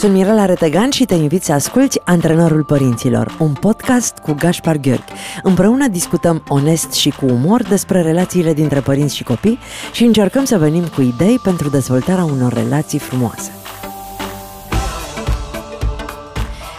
Sunt 0.00 0.12
Mirela 0.12 0.44
Retegan 0.44 0.90
și 0.90 1.04
te 1.04 1.14
invit 1.14 1.42
să 1.42 1.52
asculti 1.52 2.00
Antrenorul 2.04 2.64
Părinților, 2.64 3.36
un 3.38 3.52
podcast 3.52 4.18
cu 4.18 4.32
Gaspar 4.32 4.76
Gheorghi. 4.76 5.12
Împreună 5.42 5.88
discutăm 5.88 6.44
onest 6.48 6.92
și 6.92 7.10
cu 7.10 7.26
umor 7.26 7.62
despre 7.62 8.02
relațiile 8.02 8.52
dintre 8.52 8.80
părinți 8.80 9.16
și 9.16 9.22
copii 9.22 9.58
și 9.92 10.04
încercăm 10.04 10.44
să 10.44 10.58
venim 10.58 10.86
cu 10.86 11.00
idei 11.00 11.38
pentru 11.38 11.68
dezvoltarea 11.68 12.24
unor 12.24 12.52
relații 12.52 12.98
frumoase. 12.98 13.50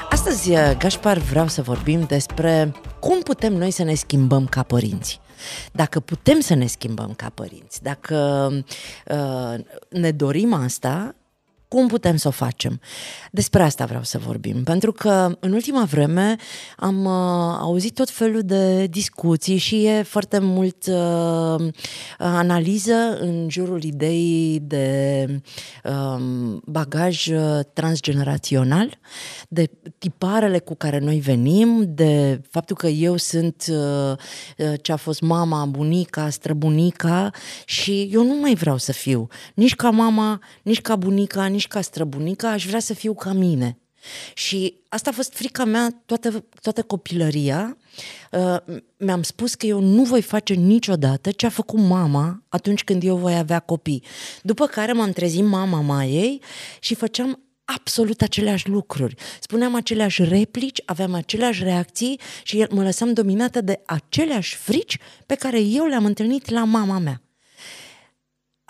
Astăzi, 0.10 0.52
Gaspar, 0.78 1.18
vreau 1.18 1.48
să 1.48 1.62
vorbim 1.62 2.04
despre 2.08 2.72
cum 3.02 3.22
putem 3.22 3.54
noi 3.54 3.72
să 3.72 3.84
ne 3.84 3.94
schimbăm 3.94 4.46
ca 4.46 4.64
părinți. 4.64 5.20
Dacă 5.72 6.00
putem 6.00 6.40
să 6.40 6.54
ne 6.54 6.66
schimbăm 6.66 7.14
ca 7.14 7.32
părinți, 7.34 7.84
dacă 7.84 8.50
uh, 9.08 9.66
ne 9.90 10.12
dorim 10.12 10.54
asta, 10.54 11.16
cum 11.72 11.88
putem 11.88 12.16
să 12.16 12.28
o 12.28 12.32
facem? 12.32 12.80
Despre 13.32 13.64
asta 13.64 13.86
vreau 13.86 14.04
să 14.04 14.18
vorbim, 14.18 14.64
pentru 14.64 14.92
că 14.92 15.38
în 15.40 15.52
ultima 15.52 15.84
vreme 15.84 16.36
am 16.78 17.06
uh, 17.06 17.58
auzit 17.60 17.94
tot 17.94 18.10
felul 18.10 18.42
de 18.42 18.86
discuții 18.86 19.58
și 19.58 19.86
e 19.86 20.02
foarte 20.02 20.40
mult 20.40 20.86
uh, 20.88 21.68
analiză 22.18 23.18
în 23.20 23.48
jurul 23.50 23.84
ideii 23.84 24.60
de 24.60 25.28
uh, 25.84 26.22
bagaj 26.66 27.28
uh, 27.28 27.60
transgenerațional, 27.74 29.00
de 29.50 29.70
tiparele 29.98 30.60
cu 30.60 30.76
care 30.76 31.00
noi 31.00 31.20
venim, 31.20 31.84
de 31.88 32.42
faptul 32.50 32.76
că 32.76 32.88
eu 32.88 33.16
sunt 33.18 33.66
uh, 33.70 34.12
uh, 34.58 34.74
ce 34.82 34.92
a 34.92 34.96
fost 34.96 35.22
mama, 35.22 35.66
bunica, 35.66 36.30
străbunica 36.30 37.30
și 37.66 38.10
eu 38.14 38.24
nu 38.24 38.40
mai 38.40 38.54
vreau 38.54 38.78
să 38.78 38.92
fiu 38.92 39.28
nici 39.54 39.76
ca 39.76 39.90
mama, 39.90 40.40
nici 40.64 40.82
ca 40.82 40.96
bunica, 40.96 41.46
nici 41.46 41.61
nici 41.62 41.70
ca 41.70 41.82
străbunica, 41.82 42.50
aș 42.50 42.66
vrea 42.66 42.80
să 42.80 42.94
fiu 42.94 43.14
ca 43.14 43.34
mine. 43.34 43.78
Și 44.34 44.74
asta 44.90 45.10
a 45.10 45.14
fost 45.14 45.34
frica 45.34 45.66
mea 45.66 46.02
toată, 46.06 46.46
toată 46.62 46.82
copilăria. 46.82 47.78
Uh, 48.32 48.78
mi-am 48.98 49.24
spus 49.24 49.56
că 49.56 49.66
eu 49.66 49.80
nu 49.80 50.04
voi 50.04 50.22
face 50.22 50.54
niciodată 50.54 51.32
ce 51.32 51.46
a 51.46 51.50
făcut 51.50 51.80
mama 51.80 52.44
atunci 52.50 52.84
când 52.84 53.04
eu 53.04 53.18
voi 53.18 53.38
avea 53.38 53.60
copii. 53.60 54.04
După 54.42 54.66
care 54.66 54.92
m-am 54.92 55.12
trezit 55.12 55.44
mama 55.44 55.82
maiei 55.82 56.42
și 56.80 56.96
făceam 56.96 57.40
absolut 57.66 58.22
aceleași 58.22 58.70
lucruri. 58.70 59.16
Spuneam 59.40 59.76
aceleași 59.76 60.24
replici, 60.24 60.82
aveam 60.86 61.14
aceleași 61.14 61.64
reacții 61.64 62.20
și 62.44 62.66
mă 62.70 62.84
lăsam 62.84 63.14
dominată 63.14 63.62
de 63.62 63.82
aceleași 63.86 64.56
frici 64.56 64.98
pe 65.26 65.36
care 65.36 65.60
eu 65.60 65.86
le-am 65.86 66.06
întâlnit 66.06 66.50
la 66.50 66.64
mama 66.64 66.98
mea 66.98 67.22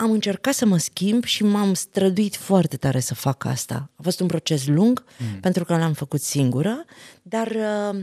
am 0.01 0.11
încercat 0.11 0.53
să 0.53 0.65
mă 0.65 0.77
schimb 0.77 1.23
și 1.23 1.43
m-am 1.43 1.73
străduit 1.73 2.35
foarte 2.35 2.77
tare 2.77 2.99
să 2.99 3.13
fac 3.13 3.45
asta. 3.45 3.89
A 3.95 4.01
fost 4.01 4.19
un 4.19 4.27
proces 4.27 4.67
lung, 4.67 5.03
mm. 5.17 5.39
pentru 5.39 5.65
că 5.65 5.77
l-am 5.77 5.93
făcut 5.93 6.21
singură, 6.21 6.85
dar 7.21 7.47
uh, 7.47 7.99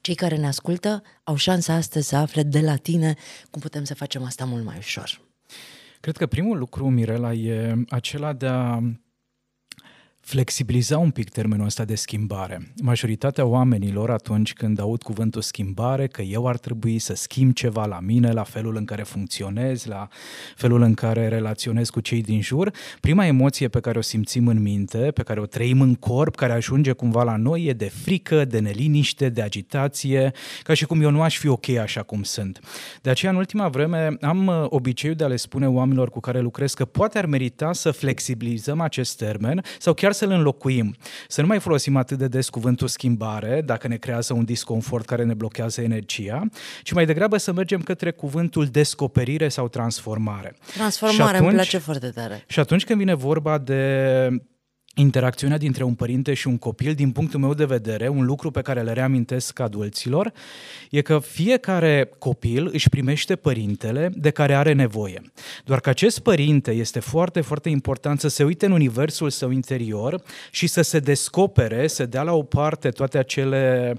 cei 0.00 0.14
care 0.14 0.36
ne 0.36 0.46
ascultă 0.46 1.02
au 1.22 1.36
șansa 1.36 1.74
astăzi 1.74 2.08
să 2.08 2.16
afle 2.16 2.42
de 2.42 2.60
la 2.60 2.76
tine 2.76 3.14
cum 3.50 3.60
putem 3.60 3.84
să 3.84 3.94
facem 3.94 4.22
asta 4.22 4.44
mult 4.44 4.64
mai 4.64 4.76
ușor. 4.78 5.20
Cred 6.00 6.16
că 6.16 6.26
primul 6.26 6.58
lucru, 6.58 6.88
Mirela, 6.88 7.32
e 7.32 7.74
acela 7.88 8.32
de 8.32 8.46
a 8.46 8.80
flexibiliza 10.24 10.98
un 10.98 11.10
pic 11.10 11.28
termenul 11.28 11.66
ăsta 11.66 11.84
de 11.84 11.94
schimbare. 11.94 12.72
Majoritatea 12.82 13.44
oamenilor 13.44 14.10
atunci 14.10 14.52
când 14.52 14.80
aud 14.80 15.02
cuvântul 15.02 15.42
schimbare, 15.42 16.06
că 16.06 16.22
eu 16.22 16.46
ar 16.46 16.58
trebui 16.58 16.98
să 16.98 17.14
schimb 17.14 17.52
ceva 17.52 17.86
la 17.86 18.00
mine, 18.00 18.32
la 18.32 18.42
felul 18.42 18.76
în 18.76 18.84
care 18.84 19.02
funcționez, 19.02 19.84
la 19.84 20.08
felul 20.56 20.82
în 20.82 20.94
care 20.94 21.28
relaționez 21.28 21.90
cu 21.90 22.00
cei 22.00 22.22
din 22.22 22.40
jur, 22.42 22.70
prima 23.00 23.26
emoție 23.26 23.68
pe 23.68 23.80
care 23.80 23.98
o 23.98 24.00
simțim 24.00 24.46
în 24.46 24.62
minte, 24.62 24.98
pe 24.98 25.22
care 25.22 25.40
o 25.40 25.46
trăim 25.46 25.80
în 25.80 25.94
corp, 25.94 26.34
care 26.34 26.52
ajunge 26.52 26.92
cumva 26.92 27.22
la 27.22 27.36
noi, 27.36 27.64
e 27.64 27.72
de 27.72 27.88
frică, 27.88 28.44
de 28.44 28.58
neliniște, 28.58 29.28
de 29.28 29.42
agitație, 29.42 30.32
ca 30.62 30.74
și 30.74 30.84
cum 30.84 31.00
eu 31.00 31.10
nu 31.10 31.22
aș 31.22 31.38
fi 31.38 31.48
ok 31.48 31.68
așa 31.68 32.02
cum 32.02 32.22
sunt. 32.22 32.60
De 33.02 33.10
aceea, 33.10 33.32
în 33.32 33.38
ultima 33.38 33.68
vreme, 33.68 34.16
am 34.20 34.46
uh, 34.46 34.64
obiceiul 34.68 35.16
de 35.16 35.24
a 35.24 35.26
le 35.26 35.36
spune 35.36 35.68
oamenilor 35.68 36.10
cu 36.10 36.20
care 36.20 36.40
lucrez 36.40 36.74
că 36.74 36.84
poate 36.84 37.18
ar 37.18 37.26
merita 37.26 37.72
să 37.72 37.90
flexibilizăm 37.90 38.80
acest 38.80 39.16
termen 39.16 39.62
sau 39.78 39.94
chiar 39.94 40.12
să-l 40.14 40.30
înlocuim. 40.30 40.96
Să 41.28 41.40
nu 41.40 41.46
mai 41.46 41.58
folosim 41.58 41.96
atât 41.96 42.18
de 42.18 42.28
des 42.28 42.48
cuvântul 42.48 42.88
schimbare, 42.88 43.62
dacă 43.64 43.88
ne 43.88 43.96
creează 43.96 44.34
un 44.34 44.44
disconfort 44.44 45.04
care 45.04 45.24
ne 45.24 45.34
blochează 45.34 45.80
energia, 45.80 46.42
ci 46.82 46.92
mai 46.92 47.06
degrabă 47.06 47.36
să 47.36 47.52
mergem 47.52 47.80
către 47.80 48.10
cuvântul 48.10 48.66
descoperire 48.66 49.48
sau 49.48 49.68
transformare. 49.68 50.56
Transformare, 50.74 51.36
atunci, 51.36 51.46
îmi 51.46 51.54
place 51.54 51.78
foarte 51.78 52.08
tare. 52.08 52.44
Și 52.46 52.60
atunci 52.60 52.84
când 52.84 52.98
vine 52.98 53.14
vorba 53.14 53.58
de 53.58 54.28
interacțiunea 54.94 55.58
dintre 55.58 55.84
un 55.84 55.94
părinte 55.94 56.34
și 56.34 56.46
un 56.46 56.58
copil, 56.58 56.94
din 56.94 57.10
punctul 57.10 57.40
meu 57.40 57.54
de 57.54 57.64
vedere, 57.64 58.08
un 58.08 58.24
lucru 58.24 58.50
pe 58.50 58.62
care 58.62 58.82
le 58.82 58.92
reamintesc 58.92 59.60
adulților, 59.60 60.32
e 60.90 61.00
că 61.00 61.18
fiecare 61.18 62.10
copil 62.18 62.70
își 62.72 62.88
primește 62.88 63.36
părintele 63.36 64.10
de 64.14 64.30
care 64.30 64.54
are 64.54 64.72
nevoie. 64.72 65.22
Doar 65.64 65.80
că 65.80 65.88
acest 65.88 66.18
părinte 66.18 66.70
este 66.70 67.00
foarte, 67.00 67.40
foarte 67.40 67.68
important 67.68 68.20
să 68.20 68.28
se 68.28 68.44
uite 68.44 68.66
în 68.66 68.72
universul 68.72 69.30
său 69.30 69.50
interior 69.50 70.22
și 70.50 70.66
să 70.66 70.82
se 70.82 70.98
descopere, 70.98 71.86
să 71.86 72.06
dea 72.06 72.22
la 72.22 72.32
o 72.32 72.42
parte 72.42 72.88
toate 72.88 73.18
acele 73.18 73.94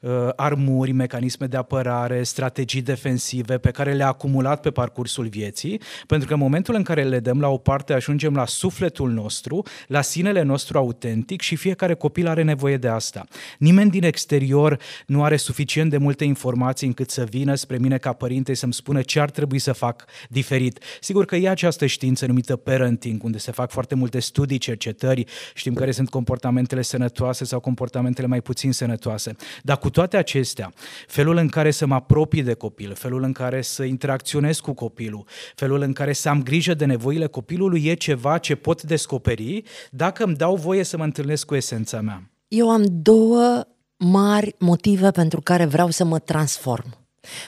uh, 0.00 0.10
armuri, 0.36 0.92
mecanisme 0.92 1.46
de 1.46 1.56
apărare, 1.56 2.22
strategii 2.22 2.82
defensive 2.82 3.58
pe 3.58 3.70
care 3.70 3.92
le-a 3.92 4.06
acumulat 4.06 4.60
pe 4.60 4.70
parcursul 4.70 5.26
vieții, 5.26 5.80
pentru 6.06 6.28
că 6.28 6.34
în 6.34 6.40
momentul 6.40 6.74
în 6.74 6.82
care 6.82 7.02
le 7.02 7.18
dăm 7.20 7.40
la 7.40 7.48
o 7.48 7.56
parte, 7.56 7.92
ajungem 7.92 8.34
la 8.34 8.46
sufletul 8.46 9.10
nostru, 9.10 9.62
la 9.86 10.00
sinele 10.00 10.39
numele 10.40 10.58
nostru 10.58 10.78
autentic 10.78 11.40
și 11.40 11.56
fiecare 11.56 11.94
copil 11.94 12.26
are 12.26 12.42
nevoie 12.42 12.76
de 12.76 12.88
asta. 12.88 13.26
Nimeni 13.58 13.90
din 13.90 14.04
exterior 14.04 14.78
nu 15.06 15.24
are 15.24 15.36
suficient 15.36 15.90
de 15.90 15.96
multe 15.96 16.24
informații 16.24 16.86
încât 16.86 17.10
să 17.10 17.24
vină 17.24 17.54
spre 17.54 17.78
mine 17.78 17.98
ca 17.98 18.12
părinte 18.12 18.54
să-mi 18.54 18.72
spună 18.72 19.02
ce 19.02 19.20
ar 19.20 19.30
trebui 19.30 19.58
să 19.58 19.72
fac 19.72 20.04
diferit. 20.28 20.78
Sigur 21.00 21.24
că 21.24 21.36
e 21.36 21.48
această 21.48 21.86
știință 21.86 22.26
numită 22.26 22.56
parenting, 22.56 23.22
unde 23.24 23.38
se 23.38 23.50
fac 23.50 23.70
foarte 23.70 23.94
multe 23.94 24.18
studii, 24.20 24.58
cercetări, 24.58 25.24
știm 25.54 25.74
care 25.74 25.90
sunt 25.90 26.08
comportamentele 26.10 26.82
sănătoase 26.82 27.44
sau 27.44 27.60
comportamentele 27.60 28.26
mai 28.26 28.40
puțin 28.40 28.72
sănătoase. 28.72 29.36
Dar 29.62 29.78
cu 29.78 29.90
toate 29.90 30.16
acestea, 30.16 30.72
felul 31.06 31.36
în 31.36 31.48
care 31.48 31.70
să 31.70 31.86
mă 31.86 31.94
apropii 31.94 32.42
de 32.42 32.54
copil, 32.54 32.94
felul 32.94 33.22
în 33.22 33.32
care 33.32 33.62
să 33.62 33.84
interacționez 33.84 34.60
cu 34.60 34.72
copilul, 34.72 35.24
felul 35.54 35.80
în 35.80 35.92
care 35.92 36.12
să 36.12 36.28
am 36.28 36.42
grijă 36.42 36.74
de 36.74 36.84
nevoile 36.84 37.26
copilului 37.26 37.84
e 37.84 37.94
ceva 37.94 38.38
ce 38.38 38.54
pot 38.54 38.82
descoperi 38.82 39.62
dacă 39.90 40.24
îmi 40.30 40.38
dau 40.38 40.56
voie 40.56 40.82
să 40.82 40.96
mă 40.96 41.04
întâlnesc 41.04 41.46
cu 41.46 41.54
esența 41.54 42.00
mea. 42.00 42.30
Eu 42.48 42.70
am 42.70 42.84
două 43.02 43.64
mari 43.96 44.54
motive 44.58 45.10
pentru 45.10 45.40
care 45.40 45.64
vreau 45.64 45.90
să 45.90 46.04
mă 46.04 46.18
transform. 46.18 46.99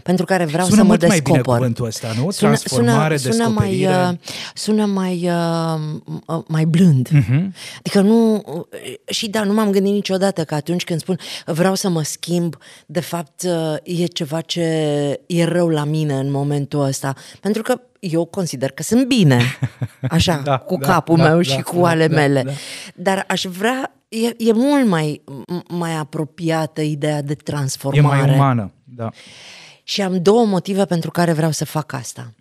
Pentru 0.02 0.24
care 0.24 0.44
vreau 0.44 0.66
sună 0.66 0.76
să 0.76 0.84
mă 0.84 0.96
descopăr. 0.96 1.22
Sună 1.22 1.32
mai 1.32 1.42
bine 1.42 1.56
cuvântul 1.56 1.86
ăsta, 1.86 2.12
nu? 2.16 2.30
Transformare, 2.30 3.16
sună, 3.16 3.34
sună 3.34 3.48
mai, 3.48 3.86
uh, 3.86 4.16
sună 4.54 4.84
mai, 4.84 5.30
uh, 6.26 6.42
mai 6.46 6.64
blând. 6.64 7.08
Uh-huh. 7.08 7.46
Adică 7.78 8.00
nu... 8.00 8.34
Uh, 8.34 8.64
și 9.06 9.28
da, 9.28 9.44
nu 9.44 9.52
m-am 9.52 9.70
gândit 9.70 9.92
niciodată 9.92 10.44
că 10.44 10.54
atunci 10.54 10.84
când 10.84 11.00
spun 11.00 11.18
vreau 11.44 11.74
să 11.74 11.88
mă 11.88 12.02
schimb, 12.02 12.56
de 12.86 13.00
fapt 13.00 13.42
uh, 13.42 14.00
e 14.00 14.04
ceva 14.04 14.40
ce 14.40 14.60
e 15.26 15.44
rău 15.44 15.68
la 15.68 15.84
mine 15.84 16.14
în 16.14 16.30
momentul 16.30 16.80
ăsta. 16.80 17.14
Pentru 17.40 17.62
că 17.62 17.80
eu 18.00 18.24
consider 18.24 18.70
că 18.70 18.82
sunt 18.82 19.06
bine, 19.06 19.40
așa, 20.08 20.40
da, 20.44 20.58
cu 20.58 20.76
da, 20.76 20.86
capul 20.86 21.16
da, 21.16 21.22
meu 21.22 21.36
da, 21.36 21.42
și 21.42 21.56
da, 21.56 21.62
cu 21.62 21.76
da, 21.76 21.88
ale 21.88 22.08
da, 22.08 22.14
mele. 22.14 22.42
Da. 22.42 22.52
Dar 22.94 23.24
aș 23.28 23.44
vrea, 23.44 23.92
e, 24.08 24.26
e 24.26 24.52
mult 24.52 24.86
mai, 24.86 25.22
mai 25.68 25.94
apropiată 25.94 26.80
ideea 26.80 27.22
de 27.22 27.34
transformare. 27.34 28.18
E 28.18 28.22
mai 28.22 28.34
umană, 28.34 28.72
da. 28.84 29.10
Și 29.92 30.02
am 30.02 30.22
două 30.22 30.44
motive 30.44 30.84
pentru 30.84 31.10
care 31.10 31.32
vreau 31.32 31.50
să 31.50 31.64
fac 31.64 31.92
asta. 31.92 32.32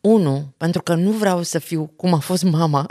Unu, 0.00 0.54
pentru 0.56 0.82
că 0.82 0.94
nu 0.94 1.10
vreau 1.10 1.42
să 1.42 1.58
fiu 1.58 1.92
cum 1.96 2.14
a 2.14 2.18
fost 2.18 2.42
mama 2.42 2.86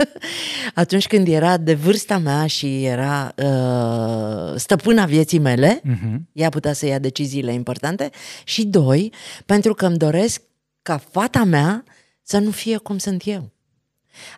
atunci 0.74 1.06
când 1.06 1.28
era 1.28 1.56
de 1.56 1.74
vârsta 1.74 2.18
mea 2.18 2.46
și 2.46 2.84
era 2.84 3.34
uh, 3.36 4.56
stăpâna 4.56 5.04
vieții 5.04 5.38
mele, 5.38 5.80
uh-huh. 5.80 6.18
ea 6.32 6.48
putea 6.48 6.72
să 6.72 6.86
ia 6.86 6.98
deciziile 6.98 7.52
importante. 7.52 8.10
Și 8.44 8.64
doi, 8.64 9.12
pentru 9.46 9.74
că 9.74 9.86
îmi 9.86 9.96
doresc 9.96 10.42
ca 10.82 11.02
fata 11.10 11.44
mea 11.44 11.84
să 12.22 12.38
nu 12.38 12.50
fie 12.50 12.76
cum 12.76 12.98
sunt 12.98 13.22
eu. 13.26 13.50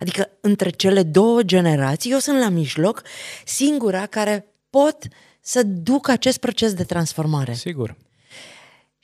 Adică 0.01 0.29
între 0.41 0.71
cele 0.71 1.03
două 1.03 1.43
generații, 1.43 2.11
eu 2.11 2.19
sunt 2.19 2.39
la 2.39 2.49
mijloc, 2.49 3.03
singura 3.45 4.07
care 4.07 4.47
pot 4.71 4.97
să 5.41 5.63
duc 5.63 6.09
acest 6.09 6.39
proces 6.39 6.75
de 6.75 6.85
transformare. 6.85 7.53
Sigur. 7.53 7.97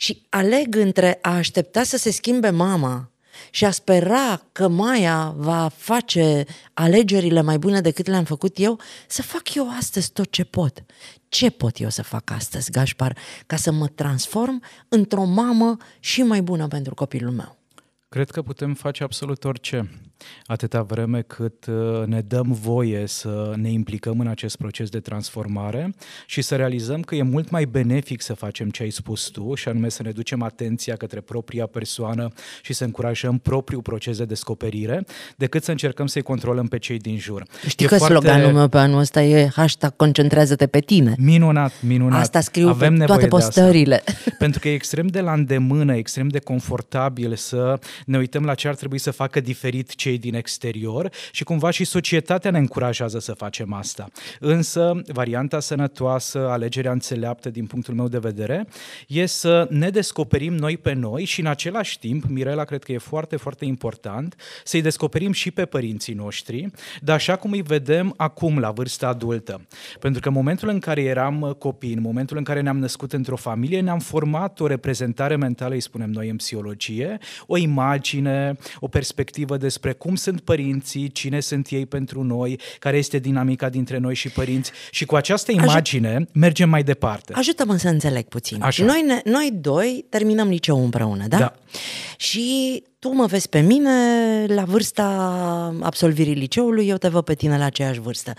Și 0.00 0.26
aleg 0.29 0.75
între 0.75 1.19
a 1.23 1.35
aștepta 1.35 1.82
să 1.82 1.97
se 1.97 2.11
schimbe 2.11 2.50
mama 2.50 3.11
și 3.50 3.64
a 3.64 3.70
spera 3.70 4.43
că 4.52 4.69
Maia 4.69 5.35
va 5.37 5.69
face 5.76 6.44
alegerile 6.75 7.41
mai 7.41 7.58
bune 7.58 7.81
decât 7.81 8.06
le-am 8.06 8.25
făcut 8.25 8.58
eu, 8.58 8.81
să 9.06 9.23
fac 9.23 9.55
eu 9.55 9.76
astăzi 9.76 10.12
tot 10.12 10.31
ce 10.31 10.44
pot. 10.44 10.85
Ce 11.29 11.50
pot 11.50 11.81
eu 11.81 11.88
să 11.88 12.02
fac 12.02 12.31
astăzi, 12.31 12.70
Gașpar, 12.70 13.17
ca 13.47 13.56
să 13.56 13.73
mă 13.73 13.87
transform 13.87 14.62
într-o 14.88 15.25
mamă 15.25 15.76
și 15.99 16.23
mai 16.23 16.43
bună 16.43 16.69
pentru 16.69 16.94
copilul 16.94 17.32
meu? 17.32 17.58
Cred 18.08 18.31
că 18.31 18.43
putem 18.43 18.75
face 18.75 19.03
absolut 19.03 19.44
orice, 19.44 19.91
atâta 20.46 20.82
vreme 20.82 21.22
cât 21.22 21.67
uh, 21.67 22.06
ne 22.06 22.20
dăm 22.20 22.52
voie 22.62 23.06
să 23.06 23.52
ne 23.56 23.70
implicăm 23.70 24.20
în 24.20 24.26
acest 24.26 24.56
proces 24.56 24.88
de 24.88 25.00
transformare 25.00 25.94
și 26.26 26.43
să 26.43 26.56
realizăm 26.56 27.00
că 27.00 27.14
e 27.14 27.22
mult 27.22 27.50
mai 27.50 27.64
benefic 27.64 28.22
să 28.22 28.34
facem 28.34 28.70
ce 28.70 28.82
ai 28.82 28.90
spus 28.90 29.28
tu, 29.28 29.55
și 29.55 29.69
anume 29.69 29.88
să 29.88 30.02
ne 30.02 30.11
ducem 30.11 30.43
atenția 30.43 30.96
către 30.96 31.20
propria 31.20 31.67
persoană 31.67 32.28
și 32.62 32.72
să 32.72 32.84
încurajăm 32.84 33.38
propriul 33.38 33.82
proces 33.82 34.17
de 34.17 34.25
descoperire, 34.25 35.05
decât 35.37 35.62
să 35.64 35.70
încercăm 35.70 36.06
să-i 36.06 36.22
controlăm 36.22 36.67
pe 36.67 36.78
cei 36.78 36.99
din 36.99 37.19
jur. 37.19 37.44
Știi 37.67 37.87
e 37.87 37.88
că 37.88 37.96
foarte... 37.96 38.14
sloganul 38.14 38.52
meu 38.52 38.69
pe 38.69 38.78
anul 38.78 38.99
ăsta 38.99 39.22
e 39.22 39.50
hashtag 39.55 39.96
concentrează-te 39.96 40.67
pe 40.67 40.81
tine. 40.81 41.14
Minunat, 41.19 41.72
minunat. 41.82 42.20
Asta 42.20 42.40
scriu 42.40 42.69
Avem 42.69 42.99
pe 42.99 43.05
toate 43.05 43.26
postările. 43.26 44.02
Pentru 44.38 44.61
că 44.61 44.69
e 44.69 44.75
extrem 44.75 45.06
de 45.06 45.20
la 45.20 45.32
îndemână, 45.32 45.94
extrem 45.96 46.28
de 46.28 46.38
confortabil 46.38 47.37
să 47.37 47.78
ne 48.06 48.19
uităm 48.19 48.44
la 48.44 48.55
ce 48.55 48.69
ar 48.69 48.75
trebui 48.75 48.99
să 48.99 49.11
facă 49.11 49.40
diferit 49.40 49.94
cei 49.94 50.10
din 50.19 50.35
exterior 50.35 51.11
și 51.33 51.45
cumva 51.45 51.71
și 51.71 51.85
societatea 51.85 52.51
ne 52.51 52.59
încurajează 52.59 53.19
să 53.19 53.33
facem 53.33 53.73
asta. 53.73 54.09
Însă, 54.41 55.03
varianta 55.07 55.61
sănătoasă, 55.61 56.49
alegerea 56.49 56.93
înțeleaptă 56.93 57.51
din 57.51 57.67
punctul 57.67 57.95
meu 57.95 58.09
de 58.09 58.19
vedere, 58.19 58.67
e 59.07 59.27
să 59.27 59.67
ne 59.71 59.91
descoperim 59.91 60.55
noi 60.55 60.77
pe 60.77 60.93
noi 60.93 61.25
și 61.25 61.41
în 61.41 61.47
același 61.47 61.99
timp, 61.99 62.25
Mirela, 62.25 62.65
cred 62.65 62.85
că 62.85 62.93
e 62.93 62.99
foarte, 62.99 63.37
foarte 63.37 63.65
important, 63.65 64.37
să-i 64.65 64.83
descoperim 64.83 65.33
și 65.33 65.51
pe 65.51 65.65
părinții 65.65 66.15
noștri, 66.15 66.71
dar 67.01 67.15
așa 67.15 67.37
cum 67.37 67.51
îi 67.51 67.63
vedem 67.63 68.15
acum, 68.17 68.59
la 68.59 68.71
vârsta 68.71 69.09
adultă. 69.09 69.67
Pentru 70.01 70.21
că 70.21 70.29
în 70.29 70.35
momentul 70.35 70.69
în 70.69 70.79
care 70.79 71.03
eram 71.03 71.56
copii, 71.59 71.93
în 71.93 72.01
momentul 72.01 72.37
în 72.37 72.45
care 72.45 72.61
ne-am 72.61 72.79
născut 72.79 73.13
într-o 73.13 73.37
familie, 73.37 73.81
ne-am 73.81 73.99
format 73.99 74.61
o 74.61 74.67
reprezentare 74.67 75.37
mentală, 75.37 75.75
îi 75.75 75.81
spunem 75.81 76.11
noi 76.11 76.29
în 76.29 76.37
psihologie, 76.37 77.19
o 77.47 77.56
imagine 77.56 77.79
imagine, 77.81 78.56
o 78.81 78.89
perspectivă 78.89 79.56
despre 79.56 79.93
cum 80.00 80.14
sunt 80.14 80.41
părinții, 80.41 81.08
cine 81.08 81.41
sunt 81.41 81.69
ei 81.69 81.87
pentru 81.87 82.23
noi, 82.23 82.61
care 82.79 82.97
este 82.97 83.19
dinamica 83.19 83.69
dintre 83.69 83.99
noi 83.99 84.14
și 84.14 84.29
părinți 84.29 84.70
și 84.91 85.05
cu 85.05 85.17
această 85.17 85.52
imagine 85.52 86.08
Ajut... 86.08 86.35
mergem 86.35 86.69
mai 86.69 86.82
departe. 86.82 87.32
Ajută-mă 87.32 87.76
să 87.76 87.88
înțeleg 87.88 88.25
puțin. 88.25 88.62
Așa. 88.62 88.85
Noi, 88.85 89.02
ne, 89.06 89.20
noi 89.25 89.50
doi 89.61 90.05
terminăm 90.08 90.49
liceul 90.49 90.82
împreună, 90.82 91.26
da? 91.26 91.38
Da. 91.38 91.55
Și 92.17 92.82
tu 92.99 93.14
mă 93.14 93.26
vezi 93.26 93.49
pe 93.49 93.61
mine 93.61 93.91
la 94.47 94.64
vârsta 94.64 95.06
absolvirii 95.81 96.35
liceului, 96.35 96.88
eu 96.88 96.96
te 96.96 97.08
văd 97.08 97.25
pe 97.25 97.35
tine 97.35 97.58
la 97.58 97.64
aceeași 97.64 98.00
vârstă. 98.00 98.32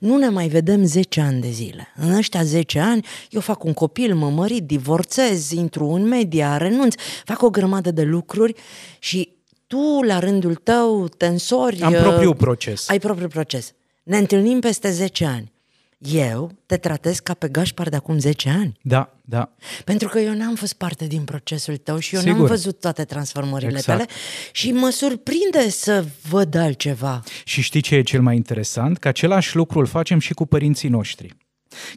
Nu 0.00 0.16
ne 0.16 0.28
mai 0.28 0.48
vedem 0.48 0.84
10 0.84 1.20
ani 1.20 1.40
de 1.40 1.50
zile. 1.50 1.92
În 1.96 2.14
ăștia 2.14 2.42
10 2.42 2.78
ani 2.78 3.06
eu 3.30 3.40
fac 3.40 3.64
un 3.64 3.72
copil, 3.72 4.14
mă 4.14 4.30
mărit, 4.30 4.62
divorțez, 4.62 5.50
intru 5.50 5.86
în 5.86 6.08
media, 6.08 6.56
renunț, 6.56 6.94
fac 7.24 7.42
o 7.42 7.50
grămadă 7.50 7.90
de 7.90 8.02
lucruri 8.02 8.54
și 8.98 9.36
tu, 9.68 10.02
la 10.02 10.18
rândul 10.18 10.54
tău, 10.54 11.08
tensori... 11.08 11.80
Am 11.80 11.92
propriul 11.92 12.34
proces. 12.34 12.88
Ai 12.88 12.98
propriul 12.98 13.28
proces. 13.28 13.72
Ne 14.02 14.18
întâlnim 14.18 14.60
peste 14.60 14.90
10 14.90 15.24
ani 15.24 15.52
eu 15.98 16.50
te 16.66 16.76
tratez 16.76 17.18
ca 17.18 17.34
pe 17.34 17.48
Gașpar 17.48 17.88
de 17.88 17.96
acum 17.96 18.18
10 18.18 18.48
ani. 18.48 18.78
Da, 18.82 19.14
da. 19.22 19.50
Pentru 19.84 20.08
că 20.08 20.18
eu 20.18 20.34
n-am 20.34 20.54
fost 20.54 20.72
parte 20.72 21.06
din 21.06 21.24
procesul 21.24 21.76
tău 21.76 21.98
și 21.98 22.14
eu 22.14 22.20
Sigur. 22.20 22.36
n-am 22.36 22.46
văzut 22.46 22.80
toate 22.80 23.04
transformările 23.04 23.70
exact. 23.76 23.98
tale 23.98 24.10
și 24.52 24.72
mă 24.72 24.90
surprinde 24.90 25.68
să 25.68 26.04
văd 26.28 26.54
altceva. 26.54 27.22
Și 27.44 27.60
știi 27.60 27.80
ce 27.80 27.94
e 27.94 28.02
cel 28.02 28.22
mai 28.22 28.36
interesant? 28.36 28.98
Că 28.98 29.08
același 29.08 29.56
lucru 29.56 29.78
îl 29.78 29.86
facem 29.86 30.18
și 30.18 30.34
cu 30.34 30.46
părinții 30.46 30.88
noștri. 30.88 31.36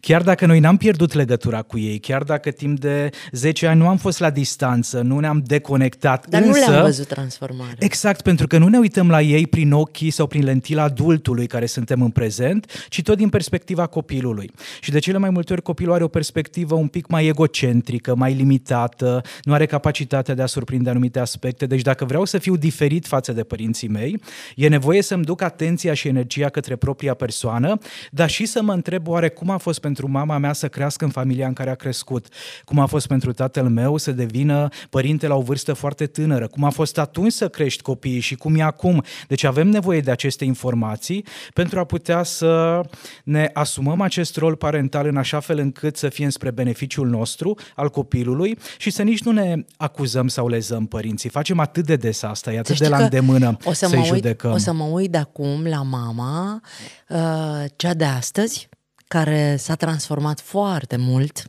Chiar 0.02 0.22
dacă 0.22 0.46
noi 0.46 0.60
n-am 0.60 0.78
pierdut 0.78 1.14
legătura 1.14 1.62
cu 1.62 1.80
ei, 1.80 2.00
chiar 2.00 2.24
dacă 2.24 2.52
timp 2.52 2.80
de 2.80 3.10
10 3.32 3.68
ani 3.68 3.80
nu 3.80 3.88
am 3.88 3.98
fost 3.98 4.20
la 4.20 4.30
distanță, 4.30 5.02
nu 5.02 5.20
ne-am 5.20 5.44
deconectat, 5.46 6.28
Dar 6.28 6.42
însă, 6.42 6.60
nu 6.60 6.72
le-am 6.72 6.84
văzut 6.84 7.08
transformarea. 7.08 7.76
Exact, 7.80 8.22
pentru 8.22 8.48
că 8.48 8.58
nu 8.58 8.68
ne 8.68 8.78
uităm 8.78 9.10
la 9.10 9.22
ei 9.22 9.48
prin 9.48 9.72
ochii 9.72 10.10
sau 10.10 10.28
prin 10.28 10.44
lentila 10.44 10.84
adultului 10.84 11.48
care 11.48 11.66
suntem 11.66 12.02
în 12.02 12.10
prezent, 12.10 12.86
ci 12.90 13.02
tot 13.02 13.18
din 13.18 13.30
perspectiva 13.30 13.88
copilului. 13.88 14.52
Și 14.82 14.92
de 14.92 15.00
cele 15.00 15.18
mai 15.18 15.30
multe 15.30 15.54
ori 15.54 15.62
copilul 15.62 15.94
are 15.94 16.04
o 16.04 16.08
perspectivă 16.08 16.76
un 16.76 16.88
pic 16.88 17.08
mai 17.08 17.26
egocentrică, 17.26 18.16
mai 18.16 18.34
limitată, 18.34 19.22
nu 19.44 19.54
are 19.54 19.66
capacitatea 19.66 20.34
de 20.34 20.42
a 20.42 20.46
surprinde 20.46 20.90
anumite 20.90 21.20
aspecte. 21.20 21.66
Deci 21.66 21.82
dacă 21.82 22.06
vreau 22.06 22.26
să 22.26 22.38
fiu 22.38 22.56
diferit 22.56 23.08
față 23.08 23.32
de 23.32 23.44
părinții 23.44 23.88
mei, 23.88 24.22
e 24.56 24.68
nevoie 24.68 25.02
să-mi 25.02 25.24
duc 25.24 25.42
atenția 25.42 25.94
și 25.94 26.08
energia 26.08 26.50
către 26.50 26.76
propria 26.76 27.14
persoană, 27.14 27.78
dar 28.12 28.30
și 28.30 28.46
să 28.46 28.62
mă 28.62 28.74
întreb 28.74 29.08
oare 29.08 29.30
cum 29.30 29.50
a 29.50 29.58
fost 29.58 29.71
pentru 29.80 30.10
mama 30.10 30.38
mea 30.38 30.54
să 30.54 30.68
crească 30.68 31.06
în 31.06 31.12
familia 31.12 31.48
în 31.48 31.54
care 31.54 31.70
a 31.70 31.76
crescut, 31.76 32.28
cum 32.66 32.80
a 32.80 32.86
fost 32.86 33.08
pentru 33.08 33.34
tatăl 33.34 33.70
meu 33.70 33.98
să 33.98 34.12
devină 34.12 34.68
părinte 34.90 35.28
la 35.28 35.36
o 35.36 35.42
vârstă 35.42 35.74
foarte 35.74 36.06
tânără, 36.06 36.48
cum 36.48 36.64
a 36.64 36.70
fost 36.70 36.98
atunci 36.98 37.32
să 37.32 37.48
crești 37.48 37.82
copiii 37.82 38.20
și 38.20 38.36
cum 38.36 38.56
e 38.56 38.62
acum. 38.62 39.04
Deci 39.28 39.44
avem 39.44 39.68
nevoie 39.68 40.00
de 40.00 40.12
aceste 40.12 40.46
informații 40.46 41.26
pentru 41.54 41.80
a 41.80 41.84
putea 41.84 42.24
să 42.24 42.82
ne 43.24 43.50
asumăm 43.54 44.02
acest 44.02 44.38
rol 44.38 44.56
parental 44.56 45.08
în 45.08 45.18
așa 45.18 45.40
fel 45.40 45.58
încât 45.58 45.98
să 45.98 46.10
fie 46.10 46.30
spre 46.30 46.52
beneficiul 46.52 47.08
nostru, 47.08 47.58
al 47.76 47.90
copilului 47.90 48.58
și 48.78 48.90
să 48.90 49.02
nici 49.02 49.24
nu 49.24 49.32
ne 49.32 49.66
acuzăm 49.78 50.28
sau 50.28 50.48
lezăm 50.48 50.86
părinții. 50.86 51.30
Facem 51.30 51.60
atât 51.60 51.86
de 51.86 51.96
des 51.96 52.24
asta, 52.24 52.54
e 52.54 52.60
atât 52.60 52.80
de 52.80 52.88
la 52.88 52.98
îndemână 52.98 53.58
o 53.64 53.74
să, 53.74 53.86
să 53.86 53.96
mă 53.96 54.02
uit, 54.02 54.14
judecăm. 54.14 54.52
O 54.52 54.58
să 54.58 54.74
mă 54.74 54.84
uit 54.84 55.12
de 55.12 55.18
acum 55.18 55.66
la 55.66 55.82
mama, 55.82 56.62
uh, 57.10 57.66
cea 57.76 57.94
de 57.94 58.04
astăzi, 58.04 58.70
care 59.12 59.56
s-a 59.58 59.76
transformat 59.76 60.40
foarte 60.40 60.96
mult 60.98 61.44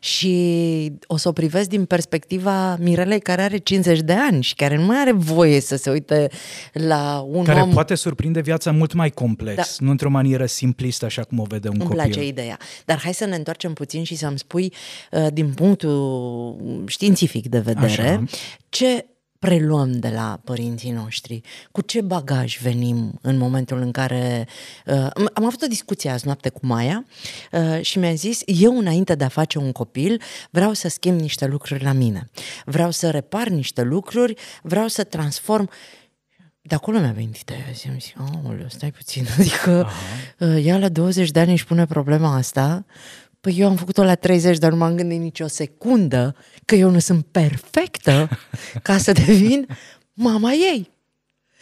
și 0.00 0.92
o 1.06 1.16
să 1.16 1.28
o 1.28 1.32
privesc 1.32 1.68
din 1.68 1.84
perspectiva 1.84 2.76
Mirelei 2.76 3.20
care 3.20 3.42
are 3.42 3.56
50 3.56 4.00
de 4.00 4.12
ani 4.12 4.42
și 4.42 4.54
care 4.54 4.76
nu 4.76 4.84
mai 4.84 4.96
are 4.96 5.12
voie 5.12 5.60
să 5.60 5.76
se 5.76 5.90
uite 5.90 6.28
la 6.72 7.24
un 7.28 7.44
care 7.44 7.60
om... 7.60 7.70
poate 7.70 7.94
surprinde 7.94 8.40
viața 8.40 8.72
mult 8.72 8.92
mai 8.92 9.10
complex, 9.10 9.56
da. 9.56 9.84
nu 9.84 9.90
într-o 9.90 10.10
manieră 10.10 10.46
simplistă 10.46 11.04
așa 11.04 11.22
cum 11.22 11.38
o 11.38 11.44
vede 11.44 11.68
un 11.68 11.74
Îmi 11.74 11.84
copil. 11.84 12.00
Îmi 12.00 12.10
place 12.12 12.26
ideea. 12.26 12.58
Dar 12.84 13.00
hai 13.00 13.14
să 13.14 13.24
ne 13.24 13.36
întoarcem 13.36 13.72
puțin 13.72 14.04
și 14.04 14.16
să-mi 14.16 14.38
spui 14.38 14.72
uh, 15.10 15.26
din 15.32 15.52
punctul 15.52 16.56
științific 16.86 17.48
de 17.48 17.58
vedere 17.58 18.02
așa. 18.02 18.24
ce 18.68 19.06
preluăm 19.46 19.92
de 19.92 20.08
la 20.08 20.40
părinții 20.44 20.90
noștri? 20.90 21.40
Cu 21.72 21.80
ce 21.80 22.00
bagaj 22.00 22.58
venim 22.58 23.18
în 23.22 23.36
momentul 23.36 23.80
în 23.80 23.90
care... 23.90 24.48
Uh, 24.86 25.08
am 25.34 25.44
avut 25.44 25.62
o 25.62 25.66
discuție 25.66 26.10
azi 26.10 26.26
noapte 26.26 26.48
cu 26.48 26.60
Maia 26.62 27.04
uh, 27.52 27.80
și 27.80 27.98
mi-a 27.98 28.14
zis, 28.14 28.40
eu 28.44 28.78
înainte 28.78 29.14
de 29.14 29.24
a 29.24 29.28
face 29.28 29.58
un 29.58 29.72
copil, 29.72 30.20
vreau 30.50 30.72
să 30.72 30.88
schimb 30.88 31.20
niște 31.20 31.46
lucruri 31.46 31.82
la 31.82 31.92
mine. 31.92 32.28
Vreau 32.64 32.90
să 32.90 33.10
repar 33.10 33.48
niște 33.48 33.82
lucruri, 33.82 34.34
vreau 34.62 34.86
să 34.86 35.04
transform 35.04 35.70
de 36.62 36.74
acolo 36.74 36.98
mi-a 36.98 37.12
venit 37.12 37.36
ideea 37.36 37.72
și 37.72 37.88
am 37.88 37.98
zis, 37.98 38.12
oh, 38.18 38.64
stai 38.68 38.90
puțin, 38.90 39.26
adică 39.38 39.70
Aha. 39.70 39.92
Uh, 40.38 40.64
ea 40.64 40.78
la 40.78 40.88
20 40.88 41.30
de 41.30 41.40
ani 41.40 41.52
își 41.52 41.66
pune 41.66 41.86
problema 41.86 42.34
asta, 42.34 42.84
Păi 43.46 43.56
eu 43.58 43.68
am 43.68 43.76
făcut-o 43.76 44.04
la 44.04 44.14
30, 44.14 44.58
dar 44.58 44.70
nu 44.70 44.76
m-am 44.76 44.96
gândit 44.96 45.20
nici 45.20 45.40
o 45.40 45.46
secundă 45.46 46.36
că 46.64 46.74
eu 46.74 46.90
nu 46.90 46.98
sunt 46.98 47.26
perfectă 47.30 48.28
ca 48.82 48.98
să 48.98 49.12
devin 49.12 49.66
mama 50.12 50.52
ei. 50.52 50.90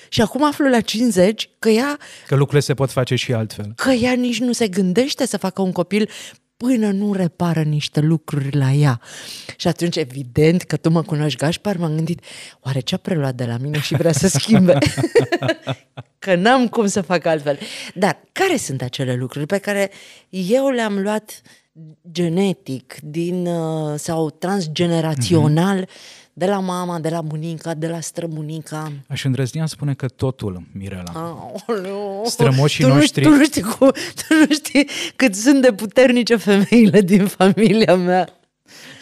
Și 0.08 0.20
acum 0.20 0.44
aflu 0.44 0.68
la 0.68 0.80
50 0.80 1.50
că 1.58 1.68
ea... 1.68 1.98
Că 2.26 2.34
lucrurile 2.34 2.60
se 2.60 2.74
pot 2.74 2.90
face 2.90 3.14
și 3.14 3.32
altfel. 3.32 3.72
Că 3.76 3.90
ea 3.90 4.12
nici 4.12 4.40
nu 4.40 4.52
se 4.52 4.68
gândește 4.68 5.26
să 5.26 5.36
facă 5.36 5.62
un 5.62 5.72
copil 5.72 6.10
până 6.56 6.90
nu 6.90 7.12
repară 7.12 7.62
niște 7.62 8.00
lucruri 8.00 8.56
la 8.56 8.70
ea. 8.70 9.00
Și 9.56 9.68
atunci, 9.68 9.96
evident, 9.96 10.62
că 10.62 10.76
tu 10.76 10.90
mă 10.90 11.02
cunoști, 11.02 11.38
Gașpar, 11.38 11.76
m-am 11.76 11.94
gândit, 11.94 12.24
oare 12.60 12.80
ce-a 12.80 12.98
preluat 12.98 13.34
de 13.34 13.44
la 13.44 13.56
mine 13.56 13.80
și 13.80 13.94
vrea 13.94 14.12
să 14.12 14.28
schimbe? 14.28 14.78
că 16.18 16.34
n-am 16.34 16.68
cum 16.68 16.86
să 16.86 17.00
fac 17.00 17.24
altfel. 17.24 17.58
Dar 17.94 18.20
care 18.32 18.56
sunt 18.56 18.82
acele 18.82 19.14
lucruri 19.14 19.46
pe 19.46 19.58
care 19.58 19.90
eu 20.28 20.68
le-am 20.68 20.98
luat 20.98 21.42
genetic 22.12 22.94
din, 23.02 23.46
uh, 23.46 23.94
sau 23.96 24.30
transgenerațional 24.30 25.80
mm-hmm. 25.84 26.32
de 26.32 26.46
la 26.46 26.58
mama, 26.58 26.98
de 26.98 27.08
la 27.08 27.20
bunica, 27.20 27.74
de 27.74 27.88
la 27.88 28.00
străbunica. 28.00 28.92
Aș 29.08 29.24
îndrăznea 29.24 29.66
spune 29.66 29.94
că 29.94 30.08
totul, 30.08 30.62
Mirela. 30.72 31.12
Aoleu. 31.14 32.22
Strămoșii 32.24 32.84
tu 32.84 32.92
noștri... 32.92 33.24
Nu, 33.24 33.30
tu, 33.30 33.36
nu 33.36 33.44
știi 33.44 33.62
tu 34.28 34.34
nu 34.48 34.54
știi 34.54 34.88
cât 35.16 35.34
sunt 35.34 35.62
de 35.62 35.72
puternice 35.72 36.36
femeile 36.36 37.00
din 37.00 37.26
familia 37.26 37.96
mea. 37.96 38.28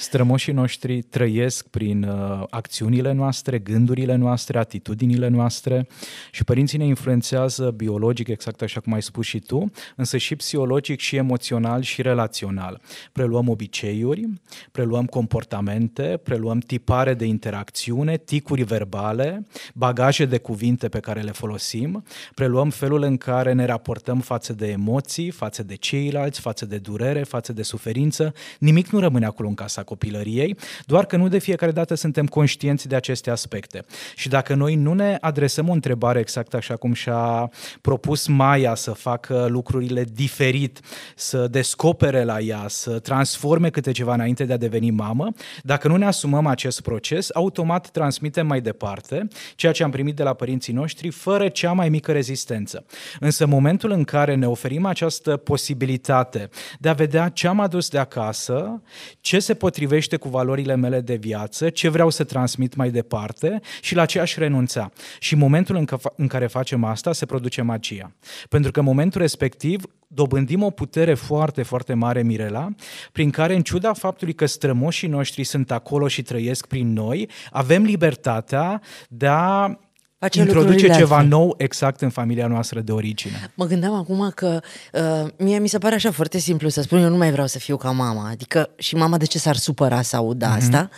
Strămoșii 0.02 0.52
noștri 0.52 1.02
trăiesc 1.02 1.66
prin 1.66 2.02
uh, 2.02 2.42
acțiunile 2.50 3.12
noastre, 3.12 3.58
gândurile 3.58 4.14
noastre, 4.14 4.58
atitudinile 4.58 5.28
noastre 5.28 5.86
și 6.30 6.44
părinții 6.44 6.78
ne 6.78 6.84
influențează 6.84 7.70
biologic, 7.70 8.28
exact 8.28 8.62
așa 8.62 8.80
cum 8.80 8.92
ai 8.92 9.02
spus 9.02 9.26
și 9.26 9.38
tu, 9.38 9.70
însă 9.96 10.16
și 10.16 10.36
psihologic 10.36 11.00
și 11.00 11.16
emoțional 11.16 11.82
și 11.82 12.02
relațional. 12.02 12.80
Preluăm 13.12 13.48
obiceiuri, 13.48 14.28
preluăm 14.72 15.04
comportamente, 15.04 16.20
preluăm 16.22 16.58
tipare 16.58 17.14
de 17.14 17.24
interacțiune, 17.24 18.16
ticuri 18.16 18.62
verbale, 18.62 19.46
bagaje 19.74 20.24
de 20.24 20.38
cuvinte 20.38 20.88
pe 20.88 21.00
care 21.00 21.20
le 21.20 21.32
folosim, 21.32 22.04
preluăm 22.34 22.70
felul 22.70 23.02
în 23.02 23.16
care 23.16 23.52
ne 23.52 23.64
raportăm 23.64 24.20
față 24.20 24.52
de 24.52 24.66
emoții, 24.66 25.30
față 25.30 25.62
de 25.62 25.74
ceilalți, 25.74 26.40
față 26.40 26.66
de 26.66 26.78
durere, 26.78 27.22
față 27.22 27.52
de 27.52 27.62
suferință. 27.62 28.34
Nimic 28.58 28.88
nu 28.88 28.98
rămâne 28.98 29.26
acolo 29.26 29.48
în 29.48 29.54
casa 29.54 29.82
copilăriei, 29.92 30.56
doar 30.86 31.06
că 31.06 31.16
nu 31.16 31.28
de 31.28 31.38
fiecare 31.38 31.72
dată 31.72 31.94
suntem 31.94 32.26
conștienți 32.26 32.88
de 32.88 32.96
aceste 32.96 33.30
aspecte. 33.30 33.84
Și 34.16 34.28
dacă 34.28 34.54
noi 34.54 34.74
nu 34.74 34.92
ne 34.92 35.16
adresăm 35.20 35.68
o 35.68 35.72
întrebare 35.72 36.18
exact 36.18 36.54
așa 36.54 36.76
cum 36.76 36.92
și-a 36.92 37.50
propus 37.80 38.26
Maia 38.26 38.74
să 38.74 38.90
facă 38.90 39.46
lucrurile 39.48 40.04
diferit, 40.12 40.80
să 41.16 41.46
descopere 41.50 42.24
la 42.24 42.40
ea, 42.40 42.64
să 42.68 42.98
transforme 42.98 43.70
câte 43.70 43.92
ceva 43.92 44.14
înainte 44.14 44.44
de 44.44 44.52
a 44.52 44.56
deveni 44.56 44.90
mamă, 44.90 45.32
dacă 45.62 45.88
nu 45.88 45.96
ne 45.96 46.06
asumăm 46.06 46.46
acest 46.46 46.80
proces, 46.80 47.28
automat 47.34 47.90
transmitem 47.90 48.46
mai 48.46 48.60
departe 48.60 49.28
ceea 49.54 49.72
ce 49.72 49.82
am 49.82 49.90
primit 49.90 50.16
de 50.16 50.22
la 50.22 50.32
părinții 50.32 50.72
noștri 50.72 51.10
fără 51.10 51.48
cea 51.48 51.72
mai 51.72 51.88
mică 51.88 52.12
rezistență. 52.12 52.84
Însă 53.20 53.44
în 53.44 53.50
momentul 53.50 53.90
în 53.90 54.04
care 54.04 54.34
ne 54.34 54.48
oferim 54.48 54.86
această 54.86 55.36
posibilitate 55.36 56.48
de 56.78 56.88
a 56.88 56.92
vedea 56.92 57.28
ce 57.28 57.46
am 57.46 57.60
adus 57.60 57.88
de 57.88 57.98
acasă, 57.98 58.82
ce 59.20 59.38
se 59.38 59.54
potrivește 59.54 59.81
cu 60.16 60.28
valorile 60.28 60.76
mele 60.76 61.00
de 61.00 61.14
viață, 61.14 61.70
ce 61.70 61.88
vreau 61.88 62.10
să 62.10 62.24
transmit 62.24 62.74
mai 62.74 62.90
departe 62.90 63.60
și 63.80 63.94
la 63.94 64.06
ce 64.06 64.20
aș 64.20 64.36
renunța. 64.36 64.92
Și 65.18 65.32
în 65.32 65.38
momentul 65.38 65.76
în, 65.76 65.86
în 66.16 66.26
care 66.26 66.46
facem 66.46 66.84
asta, 66.84 67.12
se 67.12 67.26
produce 67.26 67.62
magia. 67.62 68.12
Pentru 68.48 68.70
că 68.70 68.78
în 68.78 68.84
momentul 68.84 69.20
respectiv 69.20 69.84
dobândim 70.06 70.62
o 70.62 70.70
putere 70.70 71.14
foarte, 71.14 71.62
foarte 71.62 71.94
mare, 71.94 72.22
Mirela, 72.22 72.68
prin 73.12 73.30
care, 73.30 73.54
în 73.54 73.62
ciuda 73.62 73.92
faptului 73.92 74.34
că 74.34 74.46
strămoșii 74.46 75.08
noștri 75.08 75.44
sunt 75.44 75.70
acolo 75.70 76.08
și 76.08 76.22
trăiesc 76.22 76.66
prin 76.66 76.92
noi, 76.92 77.28
avem 77.50 77.82
libertatea 77.82 78.80
de 79.08 79.26
a 79.26 79.78
face 80.22 80.40
introduce 80.40 80.88
ceva 80.88 81.16
altfel. 81.16 81.28
nou 81.28 81.54
exact 81.56 82.00
în 82.00 82.10
familia 82.10 82.46
noastră 82.46 82.80
de 82.80 82.92
origine. 82.92 83.50
Mă 83.54 83.64
gândeam 83.64 83.94
acum 83.94 84.32
că 84.34 84.60
uh, 84.92 85.30
mie 85.36 85.58
mi 85.58 85.68
se 85.68 85.78
pare 85.78 85.94
așa 85.94 86.10
foarte 86.10 86.38
simplu 86.38 86.68
să 86.68 86.82
spun 86.82 86.98
eu 86.98 87.08
nu 87.08 87.16
mai 87.16 87.30
vreau 87.30 87.46
să 87.46 87.58
fiu 87.58 87.76
ca 87.76 87.90
mama. 87.90 88.28
Adică 88.30 88.70
și 88.76 88.94
mama 88.94 89.16
de 89.16 89.24
ce 89.24 89.38
s-ar 89.38 89.56
supăra 89.56 90.02
să 90.02 90.16
audă 90.16 90.46
mm-hmm. 90.46 90.56
asta? 90.56 90.88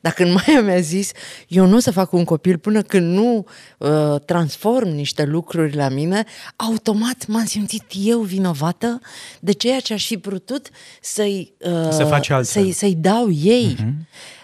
Dacă 0.00 0.22
în 0.22 0.32
mai 0.32 0.62
mi-a 0.64 0.80
zis 0.80 1.10
eu 1.48 1.66
nu 1.66 1.76
o 1.76 1.78
să 1.78 1.90
fac 1.90 2.12
un 2.12 2.24
copil 2.24 2.58
până 2.58 2.82
când 2.82 3.14
nu 3.14 3.46
uh, 3.78 4.20
transform 4.24 4.88
niște 4.88 5.24
lucruri 5.24 5.76
la 5.76 5.88
mine, 5.88 6.24
automat 6.56 7.26
m-am 7.26 7.44
simțit 7.44 7.84
eu 8.02 8.20
vinovată 8.20 9.00
de 9.40 9.52
ceea 9.52 9.80
ce 9.80 9.92
aș 9.92 10.06
fi 10.06 10.16
putut 10.16 10.68
să-i, 11.00 11.54
uh, 11.58 11.90
să 11.90 12.04
faci 12.04 12.30
să-i, 12.40 12.72
să-i 12.72 12.94
dau 12.94 13.30
ei. 13.30 13.76
Mm-hmm. 13.78 13.92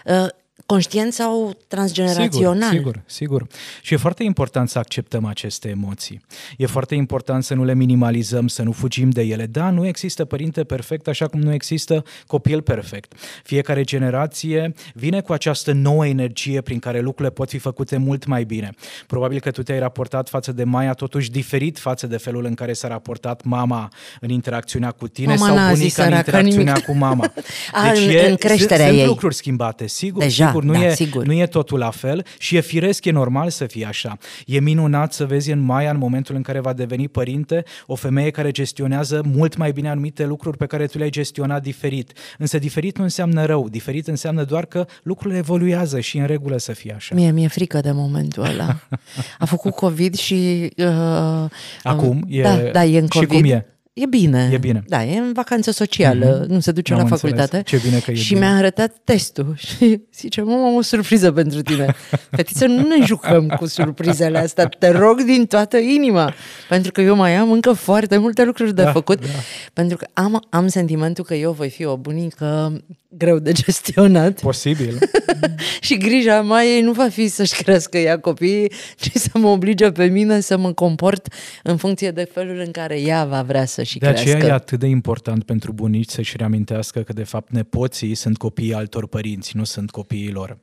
Uh, 0.05 0.27
conștient 0.71 1.13
sau 1.13 1.57
transgenerațional. 1.67 2.69
Sigur, 2.69 3.01
sigur, 3.05 3.41
sigur. 3.41 3.47
Și 3.81 3.93
e 3.93 3.97
foarte 3.97 4.23
important 4.23 4.69
să 4.69 4.79
acceptăm 4.79 5.25
aceste 5.25 5.69
emoții. 5.69 6.21
E 6.57 6.65
foarte 6.65 6.95
important 6.95 7.43
să 7.43 7.53
nu 7.53 7.63
le 7.63 7.73
minimalizăm, 7.73 8.47
să 8.47 8.61
nu 8.61 8.71
fugim 8.71 9.09
de 9.09 9.21
ele. 9.21 9.45
Da, 9.45 9.69
nu 9.69 9.87
există 9.87 10.25
părinte 10.25 10.63
perfect, 10.63 11.07
așa 11.07 11.27
cum 11.27 11.39
nu 11.39 11.53
există 11.53 12.03
copil 12.27 12.61
perfect. 12.61 13.13
Fiecare 13.43 13.83
generație 13.83 14.73
vine 14.93 15.21
cu 15.21 15.33
această 15.33 15.71
nouă 15.71 16.07
energie 16.07 16.61
prin 16.61 16.79
care 16.79 16.99
lucrurile 16.99 17.33
pot 17.33 17.49
fi 17.49 17.57
făcute 17.57 17.97
mult 17.97 18.25
mai 18.25 18.43
bine. 18.43 18.69
Probabil 19.07 19.39
că 19.39 19.51
tu 19.51 19.63
te-ai 19.63 19.79
raportat 19.79 20.29
față 20.29 20.51
de 20.51 20.63
Maia 20.63 20.93
totuși 20.93 21.31
diferit 21.31 21.79
față 21.79 22.07
de 22.07 22.17
felul 22.17 22.45
în 22.45 22.53
care 22.53 22.73
s-a 22.73 22.87
raportat 22.87 23.43
mama 23.43 23.91
în 24.19 24.29
interacțiunea 24.29 24.91
cu 24.91 25.07
tine 25.07 25.35
mama 25.35 25.55
sau 25.55 25.73
bunica 25.73 26.03
în 26.03 26.13
interacțiunea 26.13 26.73
nimic. 26.73 26.85
cu 26.85 26.93
mama. 26.93 27.33
Deci 27.93 28.03
în, 28.03 28.09
e, 28.09 28.29
în 28.29 28.35
creșterea 28.35 28.85
sunt, 28.85 28.97
ei. 28.97 28.97
sunt 28.97 29.07
lucruri 29.07 29.35
schimbate, 29.35 29.87
sigur, 29.87 30.23
Deja. 30.23 30.45
sigur 30.45 30.60
sigur, 30.61 30.75
nu, 30.75 30.81
da, 30.81 30.87
e, 30.87 30.93
sigur. 30.95 31.25
nu 31.25 31.33
e 31.33 31.45
totul 31.45 31.79
la 31.79 31.89
fel 31.89 32.25
și 32.37 32.55
e 32.55 32.59
firesc, 32.61 33.05
e 33.05 33.11
normal 33.11 33.49
să 33.49 33.65
fie 33.65 33.85
așa. 33.85 34.17
E 34.45 34.59
minunat 34.59 35.13
să 35.13 35.25
vezi 35.25 35.51
în 35.51 35.59
Maia, 35.59 35.89
în 35.89 35.97
momentul 35.97 36.35
în 36.35 36.41
care 36.41 36.59
va 36.59 36.73
deveni 36.73 37.07
părinte, 37.07 37.63
o 37.85 37.95
femeie 37.95 38.29
care 38.29 38.51
gestionează 38.51 39.21
mult 39.25 39.57
mai 39.57 39.71
bine 39.71 39.89
anumite 39.89 40.25
lucruri 40.25 40.57
pe 40.57 40.65
care 40.65 40.85
tu 40.85 40.97
le-ai 40.97 41.09
gestionat 41.09 41.61
diferit. 41.61 42.13
Însă 42.37 42.59
diferit 42.59 42.97
nu 42.97 43.03
înseamnă 43.03 43.45
rău, 43.45 43.69
diferit 43.69 44.07
înseamnă 44.07 44.43
doar 44.43 44.65
că 44.65 44.85
lucrurile 45.03 45.39
evoluează 45.39 45.99
și 45.99 46.17
în 46.17 46.25
regulă 46.25 46.57
să 46.57 46.73
fie 46.73 46.93
așa. 46.95 47.15
Mie 47.15 47.31
mi-e 47.31 47.47
frică 47.47 47.79
de 47.79 47.91
momentul 47.91 48.43
ăla. 48.43 48.79
A 49.39 49.45
făcut 49.45 49.73
COVID 49.73 50.15
și... 50.15 50.71
Uh, 50.77 51.49
Acum? 51.83 52.25
E, 52.27 52.41
da, 52.41 52.55
da, 52.71 52.83
e 52.83 52.99
în 52.99 53.07
COVID. 53.07 53.29
Și 53.29 53.35
cum 53.35 53.49
e? 53.51 53.65
E 53.93 54.05
bine. 54.05 54.49
E 54.53 54.57
bine. 54.57 54.83
Da, 54.87 55.03
e 55.03 55.17
în 55.17 55.33
vacanță 55.33 55.71
socială, 55.71 56.43
mm-hmm. 56.43 56.47
nu 56.47 56.59
se 56.59 56.71
duce 56.71 56.93
Am 56.93 56.99
la 56.99 57.05
facultate. 57.05 57.57
Înțeles. 57.57 57.81
Ce 57.81 57.87
bine 57.87 57.99
că 57.99 58.11
e 58.11 58.13
Și 58.13 58.33
bine. 58.33 58.45
mi-a 58.45 58.55
arătat 58.55 58.95
testul 59.03 59.53
și 59.77 60.01
zice, 60.13 60.41
mă, 60.41 60.51
am 60.51 60.75
o 60.75 60.81
surpriză 60.81 61.31
pentru 61.31 61.61
tine. 61.61 61.95
Fetiță, 62.35 62.65
nu 62.65 62.87
ne 62.87 63.05
jucăm 63.05 63.47
cu 63.47 63.65
surprizele 63.65 64.37
astea, 64.37 64.67
te 64.67 64.89
rog 64.89 65.21
din 65.21 65.45
toată 65.45 65.77
inima, 65.77 66.33
pentru 66.69 66.91
că 66.91 67.01
eu 67.01 67.15
mai 67.15 67.35
am 67.35 67.51
încă 67.51 67.73
foarte 67.73 68.17
multe 68.17 68.43
lucruri 68.43 68.75
de 68.75 68.83
da, 68.83 68.91
făcut, 68.91 69.19
da. 69.19 69.27
pentru 69.73 69.97
că 69.97 70.07
am, 70.13 70.45
am 70.49 70.67
sentimentul 70.67 71.23
că 71.23 71.33
eu 71.33 71.51
voi 71.51 71.69
fi 71.69 71.85
o 71.85 71.97
bunică 71.97 72.81
greu 73.17 73.39
de 73.39 73.51
gestionat. 73.51 74.39
Posibil. 74.41 74.97
și 75.81 75.97
grija 75.97 76.41
mai 76.41 76.81
nu 76.81 76.91
va 76.91 77.09
fi 77.09 77.27
să-și 77.27 77.63
crească 77.63 77.97
ea 77.97 78.19
copiii, 78.19 78.71
ci 78.99 79.11
să 79.13 79.29
mă 79.33 79.47
oblige 79.47 79.91
pe 79.91 80.05
mine 80.05 80.39
să 80.39 80.57
mă 80.57 80.73
comport 80.73 81.33
în 81.63 81.77
funcție 81.77 82.11
de 82.11 82.29
felul 82.33 82.59
în 82.65 82.71
care 82.71 83.01
ea 83.01 83.25
va 83.25 83.41
vrea 83.41 83.65
să-și 83.83 83.97
de 83.97 84.05
crească. 84.05 84.29
De 84.29 84.35
aceea 84.35 84.51
e 84.51 84.55
atât 84.55 84.79
de 84.79 84.87
important 84.87 85.43
pentru 85.43 85.71
bunici 85.71 86.09
să-și 86.09 86.37
reamintească 86.37 87.01
că 87.01 87.13
de 87.13 87.23
fapt 87.23 87.51
nepoții 87.51 88.15
sunt 88.15 88.37
copiii 88.37 88.73
altor 88.73 89.07
părinți, 89.07 89.57
nu 89.57 89.63
sunt 89.63 89.91
copiii 89.91 90.31
lor. 90.31 90.57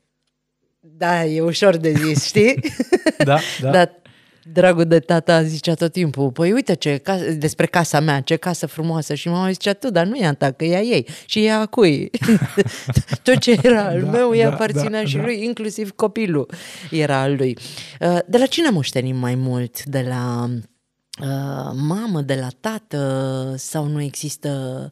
Da, 0.80 1.24
e 1.24 1.40
ușor 1.40 1.76
de 1.76 1.92
zis, 1.92 2.24
știi? 2.24 2.60
da, 3.24 3.38
da. 3.60 3.70
Dar 3.70 4.00
dragul 4.52 4.84
de 4.84 4.98
tata 4.98 5.42
zicea 5.42 5.74
tot 5.74 5.92
timpul, 5.92 6.30
păi 6.30 6.52
uite 6.52 6.74
ce, 6.74 6.96
ca, 6.96 7.16
despre 7.36 7.66
casa 7.66 8.00
mea, 8.00 8.20
ce 8.20 8.36
casă 8.36 8.66
frumoasă. 8.66 9.14
Și 9.14 9.28
mama 9.28 9.50
zicea, 9.50 9.72
tu, 9.72 9.90
dar 9.90 10.06
nu 10.06 10.16
e 10.16 10.26
a 10.26 10.32
ta, 10.32 10.50
că 10.50 10.64
e 10.64 10.76
a 10.76 10.80
ei. 10.80 11.06
Și 11.26 11.44
e 11.44 11.52
a 11.52 11.66
cui? 11.66 12.10
tot 13.22 13.38
ce 13.38 13.58
era 13.62 13.84
al 13.84 14.02
da, 14.02 14.10
meu, 14.10 14.30
da, 14.30 14.36
ea 14.36 14.52
aparținea 14.52 15.00
da, 15.02 15.08
și 15.08 15.16
da. 15.16 15.22
lui, 15.22 15.44
inclusiv 15.44 15.90
copilul 15.90 16.50
era 16.90 17.20
al 17.20 17.36
lui. 17.36 17.56
Uh, 18.00 18.18
de 18.26 18.38
la 18.38 18.46
cine 18.46 18.70
moștenim 18.70 19.16
mai 19.16 19.34
mult? 19.34 19.84
De 19.84 20.06
la 20.08 20.48
Uh, 20.48 20.77
mamă 21.74 22.20
de 22.20 22.34
la 22.40 22.48
tată 22.60 23.54
sau 23.56 23.86
nu 23.86 24.02
există, 24.02 24.90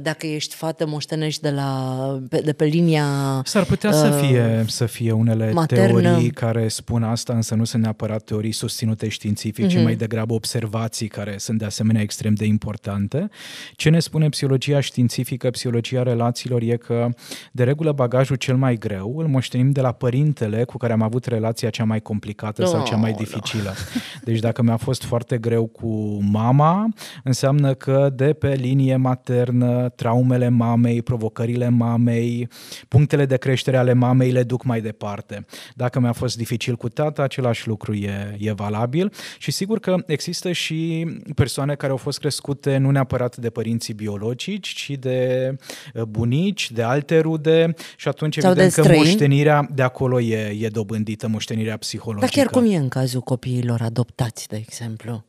dacă 0.00 0.26
ești 0.26 0.54
fată, 0.54 0.86
moștenești 0.86 1.42
de, 1.42 1.50
la, 1.50 2.18
de 2.44 2.52
pe 2.52 2.64
linia 2.64 3.06
S-ar 3.44 3.64
putea 3.64 3.90
uh, 3.90 3.96
să, 3.96 4.10
fie, 4.10 4.64
să 4.66 4.86
fie 4.86 5.12
unele 5.12 5.52
maternă. 5.52 6.00
teorii 6.00 6.30
care 6.30 6.68
spun 6.68 7.02
asta, 7.02 7.32
însă 7.32 7.54
nu 7.54 7.64
sunt 7.64 7.82
neapărat 7.82 8.22
teorii 8.22 8.52
susținute 8.52 9.08
științific, 9.08 9.64
uh-huh. 9.64 9.68
ci 9.68 9.74
mhm. 9.74 9.82
mai 9.82 9.94
degrabă 9.94 10.34
observații 10.34 11.08
care 11.08 11.34
sunt 11.38 11.58
de 11.58 11.64
asemenea 11.64 12.02
extrem 12.02 12.34
de 12.34 12.44
importante. 12.44 13.28
Ce 13.76 13.88
ne 13.88 14.00
spune 14.00 14.28
psihologia 14.28 14.80
științifică, 14.80 15.50
psihologia 15.50 16.02
relațiilor, 16.02 16.62
e 16.62 16.76
că 16.76 17.08
de 17.52 17.64
regulă 17.64 17.92
bagajul 17.92 18.36
cel 18.36 18.56
mai 18.56 18.76
greu 18.76 19.18
îl 19.18 19.26
moștenim 19.26 19.70
de 19.70 19.80
la 19.80 19.92
părintele 19.92 20.64
cu 20.64 20.76
care 20.76 20.92
am 20.92 21.02
avut 21.02 21.24
relația 21.24 21.70
cea 21.70 21.84
mai 21.84 22.00
complicată 22.00 22.62
oh, 22.62 22.68
sau 22.68 22.84
cea 22.84 22.96
mai 22.96 23.12
dificilă. 23.12 23.62
No. 23.62 24.00
Deci 24.24 24.38
dacă 24.38 24.62
mi-a 24.62 24.76
fost 24.76 25.04
foarte 25.04 25.38
greu 25.38 25.61
greu 25.62 25.66
cu 25.66 26.18
mama, 26.30 26.88
înseamnă 27.24 27.74
că 27.74 28.10
de 28.14 28.32
pe 28.32 28.52
linie 28.52 28.96
maternă, 28.96 29.88
traumele 29.88 30.48
mamei, 30.48 31.02
provocările 31.02 31.68
mamei, 31.68 32.48
punctele 32.88 33.26
de 33.26 33.36
creștere 33.36 33.76
ale 33.76 33.92
mamei 33.92 34.30
le 34.30 34.42
duc 34.42 34.64
mai 34.64 34.80
departe. 34.80 35.46
Dacă 35.74 36.00
mi-a 36.00 36.12
fost 36.12 36.36
dificil 36.36 36.76
cu 36.76 36.88
tata, 36.88 37.22
același 37.22 37.68
lucru 37.68 37.94
e, 37.94 38.36
e 38.38 38.52
valabil 38.52 39.12
și 39.38 39.50
sigur 39.50 39.78
că 39.78 39.96
există 40.06 40.52
și 40.52 41.06
persoane 41.34 41.74
care 41.74 41.92
au 41.92 41.98
fost 41.98 42.18
crescute 42.18 42.76
nu 42.76 42.90
neapărat 42.90 43.36
de 43.36 43.50
părinții 43.50 43.94
biologici, 43.94 44.68
ci 44.68 44.90
de 44.90 45.56
uh, 45.94 46.02
bunici, 46.02 46.70
de 46.70 46.82
alte 46.82 47.18
rude 47.18 47.74
și 47.96 48.08
atunci 48.08 48.38
Sau 48.38 48.50
evident 48.50 48.72
că 48.72 48.94
moștenirea 48.94 49.68
de 49.74 49.82
acolo 49.82 50.20
e, 50.20 50.56
e 50.60 50.68
dobândită, 50.68 51.28
moștenirea 51.28 51.76
psihologică. 51.76 52.26
Dar 52.34 52.44
chiar 52.44 52.52
cum 52.52 52.72
e 52.72 52.76
în 52.76 52.88
cazul 52.88 53.20
copiilor 53.20 53.80
adoptați, 53.80 54.48
de 54.48 54.56
exemplu? 54.56 55.24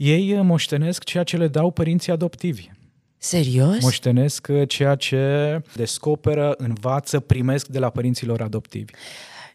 Ei 0.00 0.32
uh, 0.32 0.40
moștenesc 0.42 1.04
ceea 1.04 1.22
ce 1.22 1.36
le 1.36 1.48
dau 1.48 1.70
părinții 1.70 2.12
adoptivi. 2.12 2.70
Serios? 3.16 3.82
Moștenesc 3.82 4.46
uh, 4.50 4.68
ceea 4.68 4.94
ce 4.94 5.62
descoperă, 5.74 6.54
învață, 6.56 7.20
primesc 7.20 7.66
de 7.66 7.78
la 7.78 7.90
părinților 7.90 8.40
adoptivi. 8.40 8.92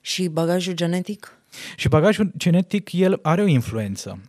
Și 0.01 0.27
bagajul 0.27 0.73
genetic? 0.73 1.37
Și 1.75 1.87
bagajul 1.87 2.31
genetic, 2.37 2.91
el 2.91 3.19
are 3.21 3.41
o 3.41 3.45
influență. 3.45 4.19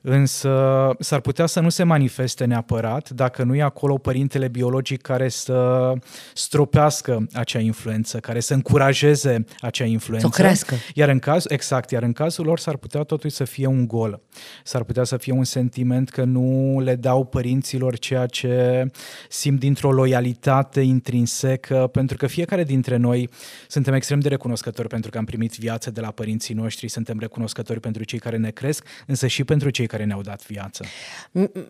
Însă 0.00 0.90
s-ar 0.98 1.20
putea 1.20 1.46
să 1.46 1.60
nu 1.60 1.68
se 1.68 1.82
manifeste 1.82 2.44
neapărat 2.44 3.10
dacă 3.10 3.42
nu 3.42 3.54
e 3.54 3.62
acolo 3.62 3.98
părintele 3.98 4.48
biologic 4.48 5.00
care 5.00 5.28
să 5.28 5.92
stropească 6.34 7.26
acea 7.32 7.58
influență, 7.58 8.18
care 8.18 8.40
să 8.40 8.54
încurajeze 8.54 9.44
acea 9.60 9.84
influență. 9.84 10.26
Să 10.26 10.32
o 10.38 10.42
crească. 10.42 10.74
Iar 10.94 11.08
în 11.08 11.18
caz, 11.18 11.44
exact, 11.48 11.90
iar 11.90 12.02
în 12.02 12.12
cazul 12.12 12.44
lor 12.44 12.58
s-ar 12.58 12.76
putea 12.76 13.02
totuși 13.02 13.34
să 13.34 13.44
fie 13.44 13.66
un 13.66 13.86
gol. 13.86 14.20
S-ar 14.64 14.82
putea 14.82 15.04
să 15.04 15.16
fie 15.16 15.32
un 15.32 15.44
sentiment 15.44 16.08
că 16.08 16.24
nu 16.24 16.80
le 16.80 16.94
dau 16.94 17.24
părinților 17.24 17.98
ceea 17.98 18.26
ce 18.26 18.84
simt 19.28 19.58
dintr-o 19.58 19.92
loialitate 19.92 20.80
intrinsecă, 20.80 21.88
pentru 21.92 22.16
că 22.16 22.26
fiecare 22.26 22.64
dintre 22.64 22.96
noi 22.96 23.28
suntem 23.68 23.94
extrem 23.94 24.20
de 24.20 24.28
recunoscători 24.28 24.88
pentru 24.88 25.10
că 25.10 25.18
am 25.18 25.24
primit 25.24 25.56
viață 25.56 25.90
de 25.90 26.00
la 26.00 26.10
părinții 26.10 26.54
noștri, 26.54 26.88
suntem 26.88 27.18
recunoscători 27.18 27.80
pentru 27.80 28.04
cei 28.04 28.18
care 28.18 28.36
ne 28.36 28.50
cresc, 28.50 28.86
însă 29.06 29.26
și 29.26 29.44
pentru 29.44 29.59
cei 29.68 29.86
care 29.86 30.04
ne-au 30.04 30.20
dat 30.20 30.46
viață. 30.46 30.84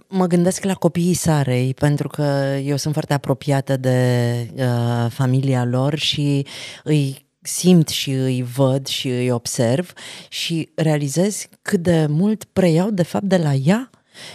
mă 0.09 0.27
gândesc 0.27 0.65
la 0.65 0.75
copiii 0.75 1.15
Sarei, 1.15 1.75
pentru 1.75 2.09
că 2.09 2.57
eu 2.65 2.77
sunt 2.77 2.93
foarte 2.93 3.13
apropiată 3.13 3.77
de 3.77 4.51
uh, 4.55 5.11
familia 5.11 5.65
lor 5.65 5.99
și 5.99 6.47
îi 6.85 7.29
simt 7.43 7.89
și 7.89 8.11
îi 8.11 8.43
văd 8.43 8.87
și 8.87 9.09
îi 9.09 9.31
observ 9.31 9.93
și 10.29 10.69
realizez 10.75 11.47
cât 11.63 11.83
de 11.83 12.07
mult 12.07 12.45
preiau 12.45 12.91
de 12.91 13.03
fapt 13.03 13.25
de 13.25 13.37
la 13.37 13.53
ea 13.53 13.91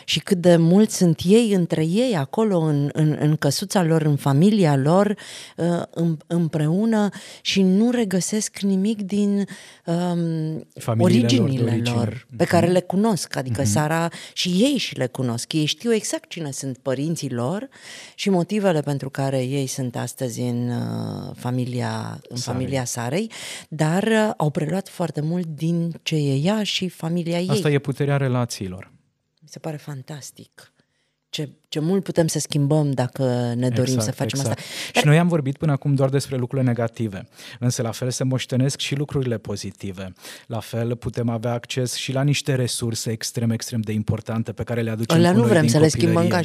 și 0.05 0.19
cât 0.19 0.37
de 0.37 0.55
mult 0.55 0.89
sunt 0.89 1.19
ei 1.23 1.53
între 1.53 1.85
ei 1.85 2.15
acolo 2.15 2.59
în, 2.59 2.89
în, 2.93 3.17
în 3.19 3.35
căsuța 3.35 3.83
lor, 3.83 4.01
în 4.01 4.15
familia 4.15 4.75
lor, 4.75 5.15
uh, 5.57 5.81
în, 5.89 6.17
împreună 6.27 7.09
și 7.41 7.61
nu 7.61 7.91
regăsesc 7.91 8.59
nimic 8.59 9.01
din 9.01 9.45
um, 9.85 10.67
originile 10.97 11.81
lor, 11.83 11.95
lor 11.95 12.27
pe 12.37 12.45
care 12.45 12.67
le 12.67 12.81
cunosc, 12.81 13.35
adică 13.35 13.61
uh-huh. 13.61 13.65
Sara 13.65 14.09
și 14.33 14.49
ei 14.49 14.77
și 14.77 14.97
le 14.97 15.07
cunosc. 15.07 15.53
Ei 15.53 15.65
știu 15.65 15.93
exact 15.93 16.29
cine 16.29 16.51
sunt 16.51 16.77
părinții 16.77 17.31
lor 17.31 17.69
și 18.15 18.29
motivele 18.29 18.79
pentru 18.79 19.09
care 19.09 19.43
ei 19.43 19.67
sunt 19.67 19.95
astăzi 19.95 20.41
în 20.41 20.69
uh, 20.69 21.35
familia, 21.35 22.19
în 22.29 22.37
Sarei. 22.37 22.59
familia 22.59 22.85
Sarei, 22.85 23.31
dar 23.69 24.03
uh, 24.03 24.31
au 24.37 24.49
preluat 24.49 24.89
foarte 24.89 25.21
mult 25.21 25.45
din 25.45 25.99
ce 26.03 26.15
e 26.15 26.35
ea 26.43 26.63
și 26.63 26.89
familia 26.89 27.39
ei. 27.39 27.49
Asta 27.49 27.69
e 27.69 27.79
puterea 27.79 28.17
relațiilor. 28.17 28.93
Mi 29.55 29.62
se 29.62 29.69
pare 29.69 29.77
fantastic. 29.77 30.74
Ce, 31.29 31.50
ce 31.67 31.79
mult 31.79 32.03
putem 32.03 32.27
să 32.27 32.39
schimbăm 32.39 32.91
dacă 32.91 33.53
ne 33.55 33.69
dorim 33.69 33.93
exact, 33.93 34.03
să 34.03 34.12
facem 34.12 34.39
exact. 34.39 34.59
asta. 34.59 34.69
Dar... 34.93 35.01
Și 35.01 35.07
noi 35.07 35.19
am 35.19 35.27
vorbit 35.27 35.57
până 35.57 35.71
acum 35.71 35.95
doar 35.95 36.09
despre 36.09 36.35
lucrurile 36.35 36.67
negative, 36.67 37.27
însă 37.59 37.81
la 37.81 37.91
fel 37.91 38.09
se 38.09 38.24
moștenesc 38.24 38.79
și 38.79 38.95
lucrurile 38.95 39.38
pozitive. 39.38 40.13
La 40.47 40.59
fel 40.59 40.95
putem 40.95 41.29
avea 41.29 41.51
acces 41.51 41.93
și 41.93 42.12
la 42.12 42.24
niște 42.24 42.55
resurse 42.55 43.12
extrem, 43.12 43.50
extrem 43.50 43.81
de 43.81 43.91
importante 43.91 44.51
pe 44.51 44.63
care 44.63 44.81
le 44.81 44.89
aducem 44.89 45.17
Alea 45.17 45.31
cu 45.31 45.38
nu 45.38 45.43
vrem 45.43 45.67
să 45.67 45.79
le 45.79 45.88
schimbăm 45.88 46.27
ca 46.27 46.39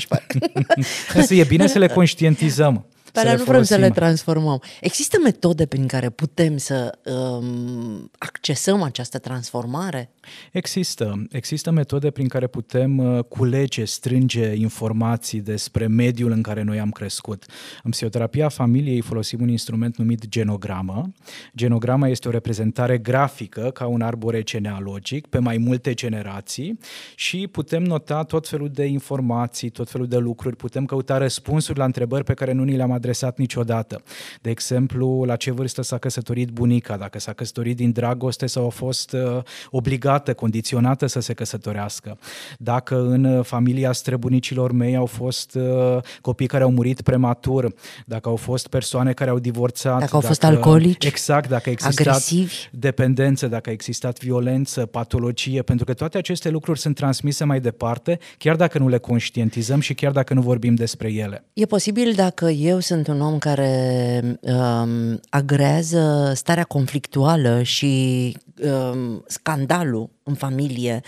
Însă 1.14 1.34
e 1.34 1.44
bine 1.44 1.66
să 1.66 1.78
le 1.78 1.88
conștientizăm. 1.88 2.86
Pe 3.12 3.20
alea 3.20 3.34
nu 3.34 3.44
vrem 3.44 3.62
să 3.62 3.76
le 3.76 3.90
transformăm. 3.90 4.62
Există 4.80 5.18
metode 5.22 5.66
prin 5.66 5.86
care 5.86 6.10
putem 6.10 6.56
să 6.56 6.98
um, 7.04 8.10
accesăm 8.18 8.82
această 8.82 9.18
transformare? 9.18 10.10
Există. 10.52 11.26
Există 11.30 11.70
metode 11.70 12.10
prin 12.10 12.28
care 12.28 12.46
putem 12.46 12.98
uh, 12.98 13.24
culege, 13.24 13.84
strânge 13.84 14.54
informații 14.54 15.40
despre 15.40 15.86
mediul 15.86 16.30
în 16.30 16.42
care 16.42 16.62
noi 16.62 16.80
am 16.80 16.90
crescut. 16.90 17.44
În 17.82 17.90
psihoterapia 17.90 18.48
familiei 18.48 19.00
folosim 19.00 19.40
un 19.40 19.48
instrument 19.48 19.96
numit 19.96 20.28
genogramă. 20.28 21.12
Genograma 21.56 22.08
este 22.08 22.28
o 22.28 22.30
reprezentare 22.30 22.98
grafică 22.98 23.70
ca 23.70 23.86
un 23.86 24.00
arbore 24.00 24.42
genealogic 24.42 25.26
pe 25.26 25.38
mai 25.38 25.56
multe 25.56 25.94
generații 25.94 26.78
și 27.14 27.48
putem 27.50 27.82
nota 27.82 28.22
tot 28.22 28.48
felul 28.48 28.68
de 28.68 28.84
informații, 28.84 29.70
tot 29.70 29.90
felul 29.90 30.06
de 30.06 30.16
lucruri, 30.16 30.56
putem 30.56 30.84
căuta 30.84 31.18
răspunsuri 31.18 31.78
la 31.78 31.84
întrebări 31.84 32.24
pe 32.24 32.34
care 32.34 32.52
nu 32.52 32.64
ni 32.64 32.76
le-am 32.76 32.92
adresat 33.00 33.38
niciodată. 33.38 34.02
De 34.40 34.50
exemplu, 34.50 35.24
la 35.24 35.36
ce 35.36 35.50
vârstă 35.50 35.82
s-a 35.82 35.98
căsătorit 35.98 36.48
bunica, 36.48 36.96
dacă 36.96 37.18
s-a 37.18 37.32
căsătorit 37.32 37.76
din 37.76 37.92
dragoste 37.92 38.46
sau 38.46 38.66
a 38.66 38.68
fost 38.68 39.12
uh, 39.12 39.42
obligată, 39.70 40.34
condiționată 40.34 41.06
să 41.06 41.20
se 41.20 41.32
căsătorească. 41.32 42.18
Dacă 42.58 43.00
în 43.00 43.42
familia 43.42 43.92
străbunicilor 43.92 44.72
mei 44.72 44.96
au 44.96 45.06
fost 45.06 45.54
uh, 45.54 45.98
copii 46.20 46.46
care 46.46 46.62
au 46.62 46.70
murit 46.70 47.00
prematur, 47.00 47.74
dacă 48.06 48.28
au 48.28 48.36
fost 48.36 48.66
persoane 48.66 49.12
care 49.12 49.30
au 49.30 49.38
divorțat, 49.38 49.98
dacă 49.98 50.14
au 50.14 50.20
fost 50.20 50.44
alcoolici, 50.44 51.04
exact, 51.04 51.48
dacă 51.48 51.68
a 51.68 51.72
existat 51.72 52.06
agresivi. 52.06 52.54
dependență, 52.72 53.46
dacă 53.46 53.68
a 53.68 53.72
existat 53.72 54.18
violență, 54.18 54.86
patologie, 54.86 55.62
pentru 55.62 55.84
că 55.84 55.94
toate 55.94 56.18
aceste 56.18 56.48
lucruri 56.50 56.78
sunt 56.78 56.94
transmise 56.96 57.44
mai 57.44 57.60
departe, 57.60 58.18
chiar 58.38 58.56
dacă 58.56 58.78
nu 58.78 58.88
le 58.88 58.98
conștientizăm 58.98 59.80
și 59.80 59.94
chiar 59.94 60.12
dacă 60.12 60.34
nu 60.34 60.40
vorbim 60.40 60.74
despre 60.74 61.12
ele. 61.12 61.44
E 61.52 61.64
posibil 61.64 62.12
dacă 62.12 62.48
eu 62.48 62.78
sunt 62.90 63.06
un 63.06 63.20
om 63.20 63.38
care 63.38 64.22
um, 64.40 65.20
agrează 65.28 66.32
starea 66.34 66.64
conflictuală 66.64 67.62
și 67.62 68.36
um, 68.62 69.24
scandalul 69.26 70.10
în 70.22 70.34
familie 70.34 71.00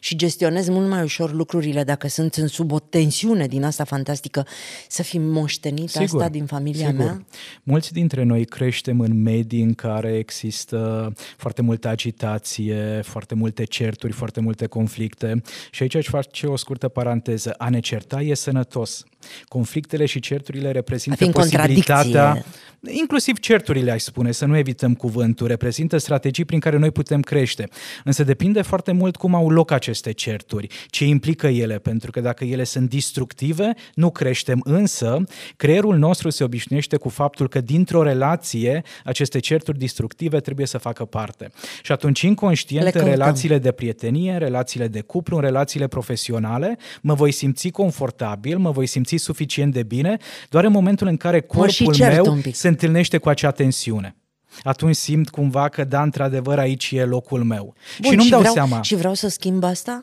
și 0.00 0.16
gestionez 0.16 0.68
mult 0.68 0.88
mai 0.88 1.02
ușor 1.02 1.32
lucrurile 1.32 1.84
dacă 1.84 2.08
sunt 2.08 2.34
în 2.34 2.46
sub 2.46 2.72
o 2.72 2.78
tensiune 2.78 3.46
din 3.46 3.64
asta 3.64 3.84
fantastică, 3.84 4.46
să 4.88 5.02
fi 5.02 5.18
moștenit 5.18 5.88
sigur, 5.88 6.04
asta 6.04 6.28
din 6.28 6.46
familia 6.46 6.86
sigur. 6.86 7.04
mea? 7.04 7.24
Mulți 7.62 7.92
dintre 7.92 8.22
noi 8.22 8.44
creștem 8.44 9.00
în 9.00 9.22
medii 9.22 9.62
în 9.62 9.74
care 9.74 10.16
există 10.16 11.12
foarte 11.36 11.62
multă 11.62 11.88
agitație, 11.88 13.00
foarte 13.04 13.34
multe 13.34 13.64
certuri, 13.64 14.12
foarte 14.12 14.40
multe 14.40 14.66
conflicte 14.66 15.42
și 15.70 15.82
aici 15.82 15.94
aș 15.94 16.06
face 16.06 16.46
o 16.46 16.56
scurtă 16.56 16.88
paranteză. 16.88 17.54
A 17.58 17.68
ne 17.68 17.80
certa 17.80 18.20
e 18.20 18.34
sănătos. 18.34 19.04
Conflictele 19.44 20.06
și 20.06 20.20
certurile 20.20 20.70
reprezintă 20.70 21.26
posibilitatea, 21.26 22.44
inclusiv 22.88 23.38
certurile, 23.38 23.90
aș 23.90 24.02
spune, 24.02 24.32
să 24.32 24.44
nu 24.46 24.56
evităm 24.56 24.94
cuvântul, 24.94 25.46
reprezintă 25.46 25.96
strategii 25.96 26.44
prin 26.44 26.60
care 26.60 26.76
noi 26.76 26.90
putem 26.90 27.20
crește. 27.20 27.68
Însă 28.04 28.24
depinde 28.24 28.62
foarte 28.62 28.92
mult 28.92 29.16
cum 29.16 29.34
au 29.34 29.50
loc 29.50 29.70
aceste 29.70 30.12
certuri, 30.12 30.66
ce 30.86 31.04
implică 31.04 31.46
ele, 31.46 31.78
pentru 31.78 32.10
că 32.10 32.20
dacă 32.20 32.44
ele 32.44 32.64
sunt 32.64 32.90
destructive, 32.90 33.74
nu 33.94 34.10
creștem, 34.10 34.60
însă 34.64 35.24
creierul 35.56 35.96
nostru 35.96 36.30
se 36.30 36.44
obișnuiește 36.44 36.96
cu 36.96 37.08
faptul 37.08 37.48
că 37.48 37.60
dintr-o 37.60 38.02
relație 38.02 38.82
aceste 39.04 39.38
certuri 39.38 39.78
destructive 39.78 40.40
trebuie 40.40 40.66
să 40.66 40.78
facă 40.78 41.04
parte. 41.04 41.50
Și 41.82 41.92
atunci 41.92 42.20
inconștient 42.20 42.94
în 42.94 43.04
relațiile 43.04 43.58
de 43.58 43.72
prietenie, 43.72 44.32
în 44.32 44.38
relațiile 44.38 44.88
de 44.88 45.00
cuplu, 45.00 45.36
în 45.36 45.42
relațiile 45.42 45.86
profesionale, 45.86 46.78
mă 47.00 47.14
voi 47.14 47.32
simți 47.32 47.68
confortabil, 47.68 48.58
mă 48.58 48.70
voi 48.70 48.86
simți 48.86 49.16
suficient 49.16 49.72
de 49.72 49.82
bine, 49.82 50.16
doar 50.48 50.64
în 50.64 50.72
momentul 50.72 51.06
în 51.06 51.16
care 51.16 51.40
corpul 51.40 51.96
meu 51.98 52.38
se 52.52 52.69
întâlnește 52.70 53.18
cu 53.18 53.28
acea 53.28 53.50
tensiune 53.50 54.14
atunci 54.62 54.96
simt 54.96 55.28
cumva 55.28 55.68
că 55.68 55.84
da, 55.84 56.02
într-adevăr 56.02 56.58
aici 56.58 56.90
e 56.90 57.04
locul 57.04 57.44
meu. 57.44 57.74
Bun, 58.00 58.10
și 58.10 58.16
nu-mi 58.16 58.24
și 58.24 58.30
dau 58.30 58.38
vreau, 58.38 58.54
seama. 58.54 58.82
Și 58.82 58.94
vreau 58.94 59.14
să 59.14 59.28
schimb 59.28 59.64
asta? 59.64 60.00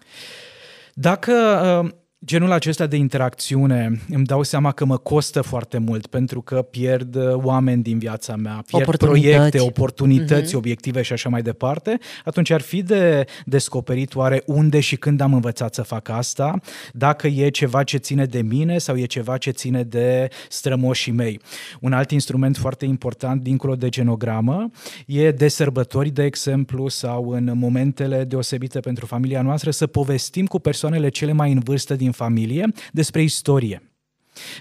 Dacă 0.93 1.33
uh, 1.83 1.91
genul 2.27 2.51
acesta 2.51 2.85
de 2.87 2.95
interacțiune 2.95 4.01
îmi 4.09 4.25
dau 4.25 4.43
seama 4.43 4.71
că 4.71 4.85
mă 4.85 4.97
costă 4.97 5.41
foarte 5.41 5.77
mult 5.77 6.07
pentru 6.07 6.41
că 6.41 6.61
pierd 6.61 7.15
uh, 7.15 7.33
oameni 7.33 7.83
din 7.83 7.99
viața 7.99 8.35
mea, 8.35 8.63
pierd 8.65 8.87
oportunități. 8.87 9.35
proiecte, 9.35 9.59
oportunități, 9.59 10.53
uh-huh. 10.53 10.57
obiective 10.57 11.01
și 11.01 11.13
așa 11.13 11.29
mai 11.29 11.41
departe, 11.41 11.99
atunci 12.25 12.49
ar 12.49 12.61
fi 12.61 12.83
de 12.83 13.25
descoperit 13.45 14.15
oare 14.15 14.43
unde 14.45 14.79
și 14.79 14.95
când 14.95 15.21
am 15.21 15.33
învățat 15.33 15.73
să 15.73 15.81
fac 15.81 16.09
asta, 16.09 16.59
dacă 16.93 17.27
e 17.27 17.49
ceva 17.49 17.83
ce 17.83 17.97
ține 17.97 18.25
de 18.25 18.41
mine 18.41 18.77
sau 18.77 18.97
e 18.97 19.05
ceva 19.05 19.37
ce 19.37 19.51
ține 19.51 19.83
de 19.83 20.27
strămoșii 20.49 21.11
mei. 21.11 21.41
Un 21.79 21.93
alt 21.93 22.11
instrument 22.11 22.57
foarte 22.57 22.85
important 22.85 23.41
dincolo 23.41 23.75
de 23.75 23.89
genogramă 23.89 24.71
e 25.05 25.31
de 25.31 25.47
sărbători, 25.47 26.09
de 26.09 26.23
exemplu, 26.23 26.87
sau 26.87 27.29
în 27.29 27.51
momentele 27.53 28.23
deosebite 28.23 28.79
pentru 28.79 29.05
familia 29.05 29.41
noastră 29.41 29.71
să 29.71 29.87
povestim 29.87 30.45
cu 30.45 30.59
persoanele 30.59 31.09
cele 31.09 31.31
mai 31.31 31.51
în 31.51 31.59
vârstă 31.59 31.95
din 31.95 32.11
familie 32.17 32.65
despre 32.91 33.21
istorie 33.21 33.81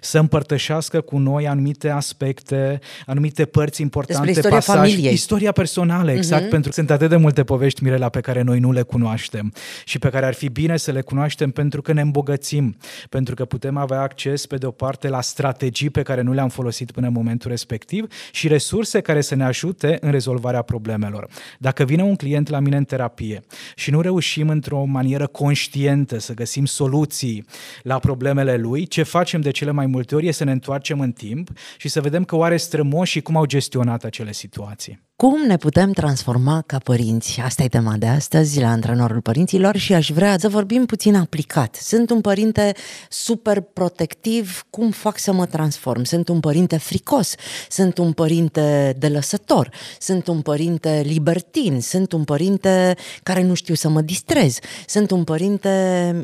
să 0.00 0.18
împărtășească 0.18 1.00
cu 1.00 1.18
noi 1.18 1.48
anumite 1.48 1.88
aspecte, 1.88 2.78
anumite 3.06 3.44
părți 3.44 3.82
importante, 3.82 4.24
Despre 4.24 4.40
istoria 4.40 4.58
pasaj, 4.58 4.90
familiei. 4.90 5.12
istoria 5.12 5.52
personală, 5.52 6.12
exact, 6.12 6.46
uh-huh. 6.46 6.50
pentru 6.50 6.68
că 6.68 6.74
sunt 6.74 6.90
atât 6.90 7.08
de 7.08 7.16
multe 7.16 7.44
povești, 7.44 7.82
Mirela, 7.82 8.08
pe 8.08 8.20
care 8.20 8.42
noi 8.42 8.58
nu 8.58 8.72
le 8.72 8.82
cunoaștem 8.82 9.52
și 9.84 9.98
pe 9.98 10.08
care 10.08 10.26
ar 10.26 10.34
fi 10.34 10.48
bine 10.48 10.76
să 10.76 10.90
le 10.90 11.00
cunoaștem 11.00 11.50
pentru 11.50 11.82
că 11.82 11.92
ne 11.92 12.00
îmbogățim, 12.00 12.76
pentru 13.08 13.34
că 13.34 13.44
putem 13.44 13.76
avea 13.76 14.00
acces, 14.00 14.46
pe 14.46 14.56
de 14.56 14.66
o 14.66 14.70
parte, 14.70 15.08
la 15.08 15.20
strategii 15.20 15.90
pe 15.90 16.02
care 16.02 16.20
nu 16.20 16.32
le-am 16.32 16.48
folosit 16.48 16.90
până 16.90 17.06
în 17.06 17.12
momentul 17.12 17.50
respectiv 17.50 18.06
și 18.32 18.48
resurse 18.48 19.00
care 19.00 19.20
să 19.20 19.34
ne 19.34 19.44
ajute 19.44 19.98
în 20.00 20.10
rezolvarea 20.10 20.62
problemelor. 20.62 21.28
Dacă 21.58 21.84
vine 21.84 22.02
un 22.02 22.16
client 22.16 22.48
la 22.48 22.58
mine 22.58 22.76
în 22.76 22.84
terapie 22.84 23.44
și 23.74 23.90
nu 23.90 24.00
reușim 24.00 24.48
într-o 24.48 24.84
manieră 24.84 25.26
conștientă 25.26 26.18
să 26.18 26.34
găsim 26.34 26.64
soluții 26.64 27.46
la 27.82 27.98
problemele 27.98 28.56
lui, 28.56 28.86
ce 28.86 29.02
facem 29.02 29.40
de 29.40 29.50
cele 29.50 29.65
mai 29.70 29.87
multe 29.87 30.14
ori 30.14 30.26
e 30.26 30.33
să 30.33 30.44
ne 30.44 30.52
întoarcem 30.52 31.00
în 31.00 31.12
timp 31.12 31.50
și 31.76 31.88
să 31.88 32.00
vedem 32.00 32.24
că 32.24 32.37
oare 32.37 32.57
strămoșii 32.57 33.22
cum 33.22 33.37
au 33.37 33.44
gestionat 33.44 34.05
acele 34.05 34.33
situații. 34.33 35.05
Cum 35.16 35.46
ne 35.46 35.57
putem 35.57 35.92
transforma 35.92 36.62
ca 36.66 36.79
părinți? 36.79 37.40
Asta 37.40 37.62
e 37.62 37.68
tema 37.68 37.96
de 37.96 38.07
astăzi 38.07 38.61
la 38.61 38.68
Antrenorul 38.68 39.20
Părinților 39.20 39.76
și 39.76 39.94
aș 39.94 40.11
vrea 40.11 40.38
să 40.38 40.48
vorbim 40.48 40.87
puțin 40.87 41.14
aplicat. 41.14 41.74
Sunt 41.74 42.11
un 42.11 42.20
părinte 42.20 42.74
super 43.09 43.61
protectiv, 43.61 44.64
cum 44.70 44.90
fac 44.90 45.18
să 45.18 45.33
mă 45.33 45.46
transform? 45.46 46.02
Sunt 46.02 46.29
un 46.29 46.40
părinte 46.40 46.76
fricos, 46.76 47.35
sunt 47.68 47.98
un 47.98 48.12
părinte 48.12 48.94
delăsător, 48.98 49.70
sunt 49.98 50.26
un 50.26 50.40
părinte 50.40 51.02
libertin, 51.05 51.81
sunt 51.81 52.12
un 52.12 52.24
părinte 52.24 52.96
care 53.22 53.42
nu 53.42 53.55
știu 53.55 53.74
să 53.74 53.88
mă 53.88 54.00
distrez, 54.00 54.59
sunt 54.87 55.11
un 55.11 55.24
părinte 55.24 55.70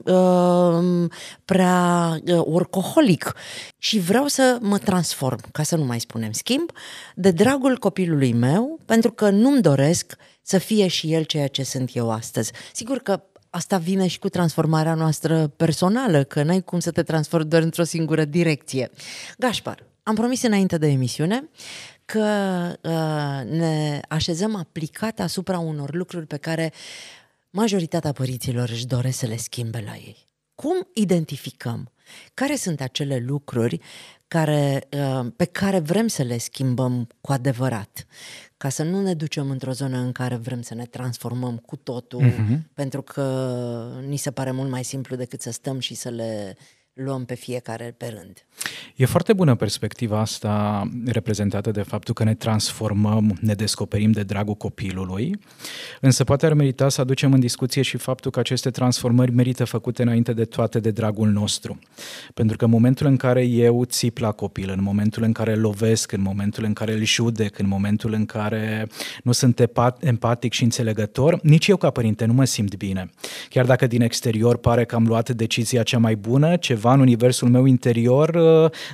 uh, 0.04 1.08
prea 1.44 2.08
uh, 2.26 2.40
orcoholic 2.44 3.31
și 3.78 3.98
vreau 3.98 4.26
să 4.26 4.58
mă 4.60 4.78
transform, 4.78 5.50
ca 5.52 5.62
să 5.62 5.76
nu 5.76 5.84
mai 5.84 6.00
spunem 6.00 6.32
schimb, 6.32 6.70
de 7.14 7.30
dragul 7.30 7.78
copilului 7.78 8.32
meu, 8.32 8.80
pentru 8.84 9.12
că 9.12 9.30
nu-mi 9.30 9.62
doresc 9.62 10.16
să 10.42 10.58
fie 10.58 10.86
și 10.86 11.12
el 11.12 11.24
ceea 11.24 11.48
ce 11.48 11.62
sunt 11.62 11.90
eu 11.94 12.10
astăzi. 12.10 12.52
Sigur 12.72 12.98
că 12.98 13.22
asta 13.50 13.78
vine 13.78 14.06
și 14.06 14.18
cu 14.18 14.28
transformarea 14.28 14.94
noastră 14.94 15.46
personală, 15.46 16.24
că 16.24 16.42
n-ai 16.42 16.62
cum 16.62 16.80
să 16.80 16.90
te 16.90 17.02
transformi 17.02 17.48
doar 17.48 17.62
într-o 17.62 17.82
singură 17.82 18.24
direcție. 18.24 18.90
Gașpar, 19.38 19.86
am 20.02 20.14
promis 20.14 20.42
înainte 20.42 20.78
de 20.78 20.86
emisiune 20.86 21.48
că 22.04 22.26
uh, 22.82 23.50
ne 23.50 24.00
așezăm 24.08 24.54
aplicat 24.56 25.20
asupra 25.20 25.58
unor 25.58 25.94
lucruri 25.94 26.26
pe 26.26 26.36
care 26.36 26.72
majoritatea 27.50 28.12
părinților 28.12 28.68
își 28.68 28.86
doresc 28.86 29.18
să 29.18 29.26
le 29.26 29.36
schimbe 29.36 29.82
la 29.86 29.94
ei. 29.94 30.26
Cum 30.54 30.88
identificăm 30.94 31.90
care 32.34 32.56
sunt 32.56 32.80
acele 32.80 33.18
lucruri 33.18 33.80
care, 34.28 34.88
uh, 34.90 35.26
pe 35.36 35.44
care 35.44 35.78
vrem 35.78 36.06
să 36.06 36.22
le 36.22 36.38
schimbăm 36.38 37.08
cu 37.20 37.32
adevărat? 37.32 38.06
Ca 38.56 38.68
să 38.68 38.82
nu 38.82 39.02
ne 39.02 39.14
ducem 39.14 39.50
într-o 39.50 39.72
zonă 39.72 39.98
în 39.98 40.12
care 40.12 40.36
vrem 40.36 40.62
să 40.62 40.74
ne 40.74 40.84
transformăm 40.84 41.56
cu 41.56 41.76
totul, 41.76 42.30
uh-huh. 42.30 42.72
pentru 42.74 43.02
că 43.02 44.02
ni 44.06 44.16
se 44.16 44.30
pare 44.30 44.50
mult 44.50 44.70
mai 44.70 44.84
simplu 44.84 45.16
decât 45.16 45.40
să 45.40 45.50
stăm 45.50 45.78
și 45.78 45.94
să 45.94 46.08
le 46.08 46.56
luăm 46.94 47.24
pe 47.24 47.34
fiecare 47.34 47.94
pe 47.96 48.06
rând. 48.06 48.46
E 48.96 49.04
foarte 49.04 49.32
bună 49.32 49.54
perspectiva 49.54 50.20
asta 50.20 50.82
reprezentată 51.06 51.70
de 51.70 51.82
faptul 51.82 52.14
că 52.14 52.24
ne 52.24 52.34
transformăm, 52.34 53.38
ne 53.40 53.54
descoperim 53.54 54.10
de 54.10 54.22
dragul 54.22 54.54
copilului, 54.54 55.38
însă 56.00 56.24
poate 56.24 56.46
ar 56.46 56.54
merita 56.54 56.88
să 56.88 57.00
aducem 57.00 57.32
în 57.32 57.40
discuție 57.40 57.82
și 57.82 57.96
faptul 57.96 58.30
că 58.30 58.38
aceste 58.38 58.70
transformări 58.70 59.32
merită 59.32 59.64
făcute 59.64 60.02
înainte 60.02 60.32
de 60.32 60.44
toate 60.44 60.80
de 60.80 60.90
dragul 60.90 61.28
nostru. 61.28 61.78
Pentru 62.34 62.56
că 62.56 62.64
în 62.64 62.70
momentul 62.70 63.06
în 63.06 63.16
care 63.16 63.44
eu 63.44 63.84
țip 63.84 64.18
la 64.18 64.32
copil, 64.32 64.70
în 64.70 64.82
momentul 64.82 65.22
în 65.22 65.32
care 65.32 65.52
îl 65.52 65.60
lovesc, 65.60 66.12
în 66.12 66.20
momentul 66.20 66.64
în 66.64 66.72
care 66.72 66.92
îl 66.92 67.04
judec, 67.04 67.58
în 67.58 67.68
momentul 67.68 68.12
în 68.12 68.26
care 68.26 68.88
nu 69.22 69.32
sunt 69.32 69.70
empatic 70.00 70.52
și 70.52 70.62
înțelegător, 70.62 71.38
nici 71.42 71.68
eu 71.68 71.76
ca 71.76 71.90
părinte 71.90 72.24
nu 72.24 72.32
mă 72.32 72.44
simt 72.44 72.76
bine. 72.76 73.10
Chiar 73.48 73.66
dacă 73.66 73.86
din 73.86 74.00
exterior 74.00 74.56
pare 74.56 74.84
că 74.84 74.94
am 74.94 75.06
luat 75.06 75.30
decizia 75.30 75.82
cea 75.82 75.98
mai 75.98 76.16
bună, 76.16 76.56
ceva 76.82 76.94
în 76.94 77.00
universul 77.00 77.48
meu 77.48 77.64
interior 77.64 78.38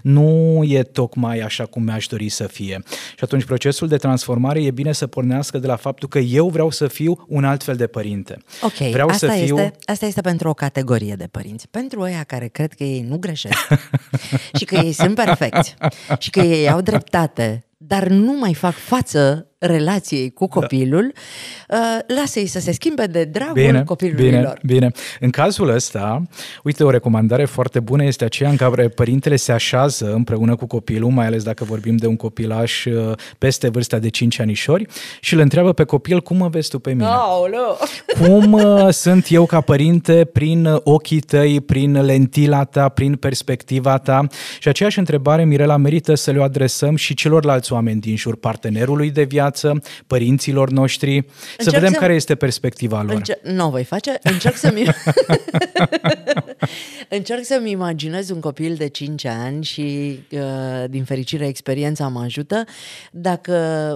nu 0.03 0.63
e 0.65 0.83
tocmai 0.83 1.39
așa 1.39 1.67
cum 1.67 1.83
mi-aș 1.83 2.07
dori 2.07 2.29
să 2.29 2.47
fie. 2.47 2.83
Și 2.89 3.25
atunci 3.25 3.45
procesul 3.45 3.89
de 3.89 3.97
transformare 3.97 4.63
e 4.63 4.71
bine 4.71 4.93
să 4.93 5.07
pornească 5.07 5.59
de 5.59 5.67
la 5.67 5.77
faptul 5.77 6.09
că 6.09 6.19
eu 6.19 6.49
vreau 6.49 6.71
să 6.71 6.87
fiu 6.87 7.25
un 7.29 7.45
alt 7.45 7.63
fel 7.63 7.77
de 7.77 7.87
părinte. 7.87 8.37
Ok, 8.63 8.91
vreau 8.91 9.09
asta, 9.09 9.27
să 9.27 9.33
fiu... 9.33 9.59
este, 9.59 9.79
asta 9.85 10.07
este 10.07 10.21
pentru 10.21 10.49
o 10.49 10.55
categorie 10.55 11.15
de 11.15 11.27
părinți. 11.31 11.69
Pentru 11.69 12.01
ăia 12.01 12.23
care 12.23 12.47
cred 12.47 12.73
că 12.73 12.83
ei 12.85 13.07
nu 13.09 13.19
greșesc 13.19 13.69
și 14.59 14.65
că 14.65 14.75
ei 14.75 14.93
sunt 14.93 15.15
perfecți 15.15 15.75
și 16.19 16.31
că 16.31 16.41
ei 16.41 16.71
au 16.71 16.81
dreptate, 16.81 17.65
dar 17.77 18.07
nu 18.07 18.33
mai 18.39 18.55
fac 18.55 18.75
față 18.75 19.47
relației 19.59 20.31
cu 20.31 20.47
da. 20.47 20.61
copilul, 20.61 21.13
da. 21.69 21.77
uh, 21.79 22.17
lasă-i 22.17 22.47
să 22.47 22.61
se 22.61 22.73
schimbe 22.73 23.07
de 23.07 23.25
dragul 23.25 23.63
bine, 23.63 23.85
copilului 23.85 24.25
bine, 24.25 24.43
lor. 24.43 24.59
Bine, 24.67 24.91
În 25.21 25.31
cazul 25.31 25.69
ăsta, 25.69 26.23
uite, 26.63 26.85
o 26.85 26.91
recomandare 26.91 27.45
foarte 27.45 27.81
bună 27.81 28.05
este 28.05 28.25
aceea 28.25 28.51
în 28.51 28.57
care 28.57 28.89
părintele 28.89 29.37
se 29.37 29.53
așează 29.53 30.13
împreună 30.13 30.57
cu 30.57 30.67
copilul, 30.67 31.11
mai 31.11 31.27
ales 31.27 31.43
dacă 31.43 31.65
vorbim 31.65 31.97
de 31.97 32.07
un 32.07 32.17
copilaș 32.17 32.85
uh, 32.85 33.13
peste 33.39 33.69
vârsta 33.69 33.99
de 33.99 34.09
5 34.09 34.39
anișori, 34.39 34.87
și 35.21 35.35
îl 35.35 35.41
întreabă 35.41 35.73
pe 35.73 35.85
copil, 35.85 36.21
cum 36.21 36.37
mă 36.37 36.49
vezi 36.49 36.69
tu 36.69 36.79
pe 36.79 36.91
mine? 36.91 37.07
Aoleu. 37.09 37.79
Cum 38.21 38.53
uh, 38.53 38.89
sunt 39.05 39.27
eu 39.31 39.47
ca 39.47 39.61
părinte 39.61 40.25
prin 40.33 40.69
ochii 40.83 41.21
tăi, 41.21 41.61
prin 41.61 42.05
lentila 42.05 42.65
ta, 42.65 42.89
prin 42.89 43.17
perspectiva 43.17 43.99
ta? 43.99 44.27
Și 44.59 44.69
aceeași 44.69 44.99
întrebare, 44.99 45.45
Mirela, 45.45 45.77
merită 45.77 46.15
să 46.15 46.31
le 46.31 46.43
adresăm 46.43 46.97
și 46.97 47.15
celorlalți 47.15 47.73
oameni 47.73 48.01
din 48.01 48.17
jur, 48.17 48.37
partenerului 48.37 49.11
de 49.11 49.23
viață, 49.23 49.47
viață, 49.49 49.83
părinților 50.07 50.71
noștri, 50.71 51.17
Încerc 51.17 51.63
să 51.63 51.71
vedem 51.71 51.93
să... 51.93 51.99
care 51.99 52.15
este 52.15 52.35
perspectiva 52.35 53.03
lor. 53.03 53.15
Înce- 53.15 53.41
nu 53.43 53.67
o 53.67 53.71
voi 53.71 53.85
face. 53.85 54.19
Încerc 54.23 54.57
să-mi... 54.57 54.85
Încerc 57.09 57.45
să-mi 57.45 57.71
imaginez 57.71 58.31
un 58.31 58.41
copil 58.41 58.75
de 58.75 58.89
5 58.89 59.25
ani 59.25 59.65
și, 59.65 60.19
uh, 60.31 60.41
din 60.89 61.05
fericire, 61.05 61.47
experiența 61.47 62.09
mă 62.09 62.21
ajută. 62.21 62.65
Dacă 63.13 63.55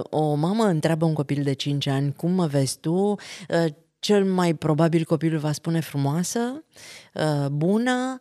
o 0.09 0.33
mamă 0.33 0.63
întreabă 0.63 1.05
un 1.05 1.13
copil 1.13 1.43
de 1.43 1.53
5 1.53 1.87
ani, 1.87 2.13
cum 2.15 2.31
mă 2.31 2.45
vezi 2.45 2.77
tu, 2.79 2.93
uh, 2.93 3.65
cel 3.99 4.23
mai 4.23 4.53
probabil 4.53 5.03
copilul 5.03 5.39
va 5.39 5.51
spune 5.51 5.79
frumoasă, 5.79 6.39
uh, 6.39 7.02
bună, 7.51 8.19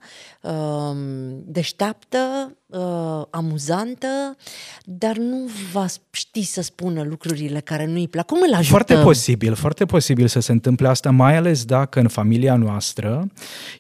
deșteaptă, 1.45 2.57
uh, 2.73 3.23
amuzantă, 3.31 4.37
dar 4.85 5.17
nu 5.17 5.51
va 5.73 5.87
ști 6.11 6.43
să 6.43 6.63
spună 6.63 7.03
lucrurile 7.03 7.61
care 7.61 7.87
nu-i 7.87 8.09
plac. 8.09 8.27
Cum 8.27 8.39
îl 8.47 8.55
ajută? 8.55 8.69
Foarte 8.69 8.95
posibil, 8.95 9.55
foarte 9.55 9.85
posibil 9.85 10.27
să 10.27 10.41
se 10.41 10.53
întâmple 10.53 10.89
asta, 10.89 11.11
mai 11.11 11.37
ales 11.37 11.65
dacă 11.65 12.01
în 12.01 12.09
familia 12.09 12.55
noastră 12.55 13.27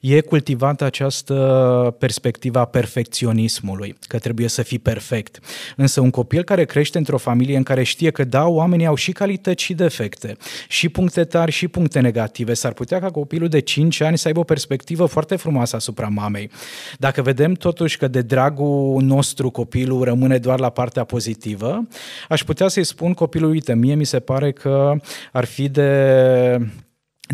e 0.00 0.20
cultivată 0.20 0.84
această 0.84 1.96
perspectivă 1.98 2.58
a 2.58 2.64
perfecționismului, 2.64 3.96
că 4.06 4.18
trebuie 4.18 4.48
să 4.48 4.62
fii 4.62 4.78
perfect. 4.78 5.38
Însă 5.76 6.00
un 6.00 6.10
copil 6.10 6.42
care 6.42 6.64
crește 6.64 6.98
într-o 6.98 7.18
familie 7.18 7.56
în 7.56 7.62
care 7.62 7.82
știe 7.82 8.10
că 8.10 8.24
da, 8.24 8.46
oamenii 8.46 8.86
au 8.86 8.94
și 8.94 9.12
calități 9.12 9.62
și 9.62 9.74
defecte, 9.74 10.36
și 10.68 10.88
puncte 10.88 11.24
tari 11.24 11.50
și 11.50 11.68
puncte 11.68 12.00
negative, 12.00 12.54
s-ar 12.54 12.72
putea 12.72 13.00
ca 13.00 13.10
copilul 13.10 13.48
de 13.48 13.60
5 13.60 14.00
ani 14.00 14.18
să 14.18 14.26
aibă 14.26 14.40
o 14.40 14.44
perspectivă 14.44 15.01
foarte 15.06 15.36
frumoasă 15.36 15.76
asupra 15.76 16.08
mamei. 16.08 16.50
Dacă 16.98 17.22
vedem 17.22 17.52
totuși 17.52 17.98
că 17.98 18.08
de 18.08 18.22
dragul 18.22 19.02
nostru 19.02 19.50
copilul 19.50 20.04
rămâne 20.04 20.38
doar 20.38 20.60
la 20.60 20.70
partea 20.70 21.04
pozitivă, 21.04 21.88
aș 22.28 22.44
putea 22.44 22.68
să-i 22.68 22.84
spun 22.84 23.14
copilului, 23.14 23.54
uite, 23.54 23.74
mie 23.74 23.94
mi 23.94 24.04
se 24.04 24.20
pare 24.20 24.52
că 24.52 24.94
ar 25.32 25.44
fi 25.44 25.68
de 25.68 25.90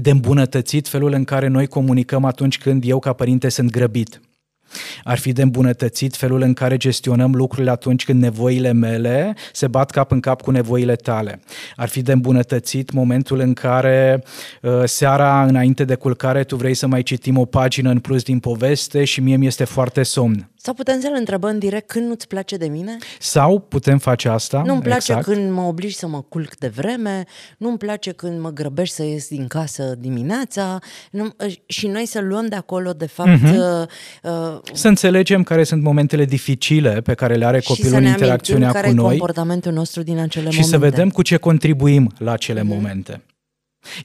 de 0.00 0.10
îmbunătățit 0.10 0.88
felul 0.88 1.12
în 1.12 1.24
care 1.24 1.46
noi 1.46 1.66
comunicăm 1.66 2.24
atunci 2.24 2.58
când 2.58 2.82
eu 2.86 2.98
ca 2.98 3.12
părinte 3.12 3.48
sunt 3.48 3.70
grăbit. 3.70 4.20
Ar 5.04 5.18
fi 5.18 5.32
de 5.32 5.42
îmbunătățit 5.42 6.16
felul 6.16 6.40
în 6.40 6.52
care 6.52 6.76
gestionăm 6.76 7.34
lucrurile 7.34 7.70
atunci 7.70 8.04
când 8.04 8.22
nevoile 8.22 8.72
mele 8.72 9.34
se 9.52 9.66
bat 9.66 9.90
cap 9.90 10.12
în 10.12 10.20
cap 10.20 10.42
cu 10.42 10.50
nevoile 10.50 10.96
tale. 10.96 11.40
Ar 11.76 11.88
fi 11.88 12.02
de 12.02 12.12
îmbunătățit 12.12 12.92
momentul 12.92 13.38
în 13.38 13.52
care 13.52 14.22
uh, 14.62 14.82
seara 14.84 15.44
înainte 15.44 15.84
de 15.84 15.94
culcare 15.94 16.44
tu 16.44 16.56
vrei 16.56 16.74
să 16.74 16.86
mai 16.86 17.02
citim 17.02 17.38
o 17.38 17.44
pagină 17.44 17.90
în 17.90 17.98
plus 17.98 18.22
din 18.22 18.38
poveste 18.38 19.04
și 19.04 19.20
mie 19.20 19.36
mi 19.36 19.46
este 19.46 19.64
foarte 19.64 20.02
somn. 20.02 20.48
Sau 20.68 20.76
putem 20.76 21.00
să-l 21.00 21.14
întrebăm 21.16 21.58
direct 21.58 21.88
când 21.88 22.08
nu-ți 22.08 22.26
place 22.26 22.56
de 22.56 22.66
mine? 22.66 22.96
Sau 23.18 23.58
putem 23.58 23.98
face 23.98 24.28
asta. 24.28 24.62
Nu-mi 24.66 24.80
place 24.80 25.12
exact. 25.12 25.26
când 25.26 25.52
mă 25.52 25.60
obligi 25.60 25.94
să 25.94 26.06
mă 26.06 26.22
culc 26.22 26.56
de 26.56 26.68
vreme, 26.68 27.24
nu-mi 27.58 27.78
place 27.78 28.12
când 28.12 28.40
mă 28.40 28.50
grăbești 28.50 28.94
să 28.94 29.02
ies 29.02 29.28
din 29.28 29.46
casă 29.46 29.94
dimineața 29.98 30.78
nu, 31.10 31.28
și 31.66 31.86
noi 31.86 32.06
să 32.06 32.20
luăm 32.20 32.46
de 32.46 32.56
acolo, 32.56 32.92
de 32.92 33.06
fapt... 33.06 33.28
Uh-huh. 33.28 33.86
Uh, 34.22 34.58
să 34.72 34.88
înțelegem 34.88 35.42
care 35.42 35.64
sunt 35.64 35.82
momentele 35.82 36.24
dificile 36.24 37.00
pe 37.00 37.14
care 37.14 37.34
le 37.34 37.46
are 37.46 37.60
copilul 37.60 37.94
în 37.94 38.04
interacțiunea 38.04 38.72
cu 38.72 38.92
noi. 38.92 39.08
comportamentul 39.08 39.72
nostru 39.72 40.02
din 40.02 40.18
acele 40.18 40.50
și 40.50 40.60
momente. 40.60 40.76
să 40.76 40.78
vedem 40.78 41.10
cu 41.10 41.22
ce 41.22 41.36
contribuim 41.36 42.12
la 42.18 42.32
acele 42.32 42.60
uh-huh. 42.60 42.64
momente. 42.64 43.22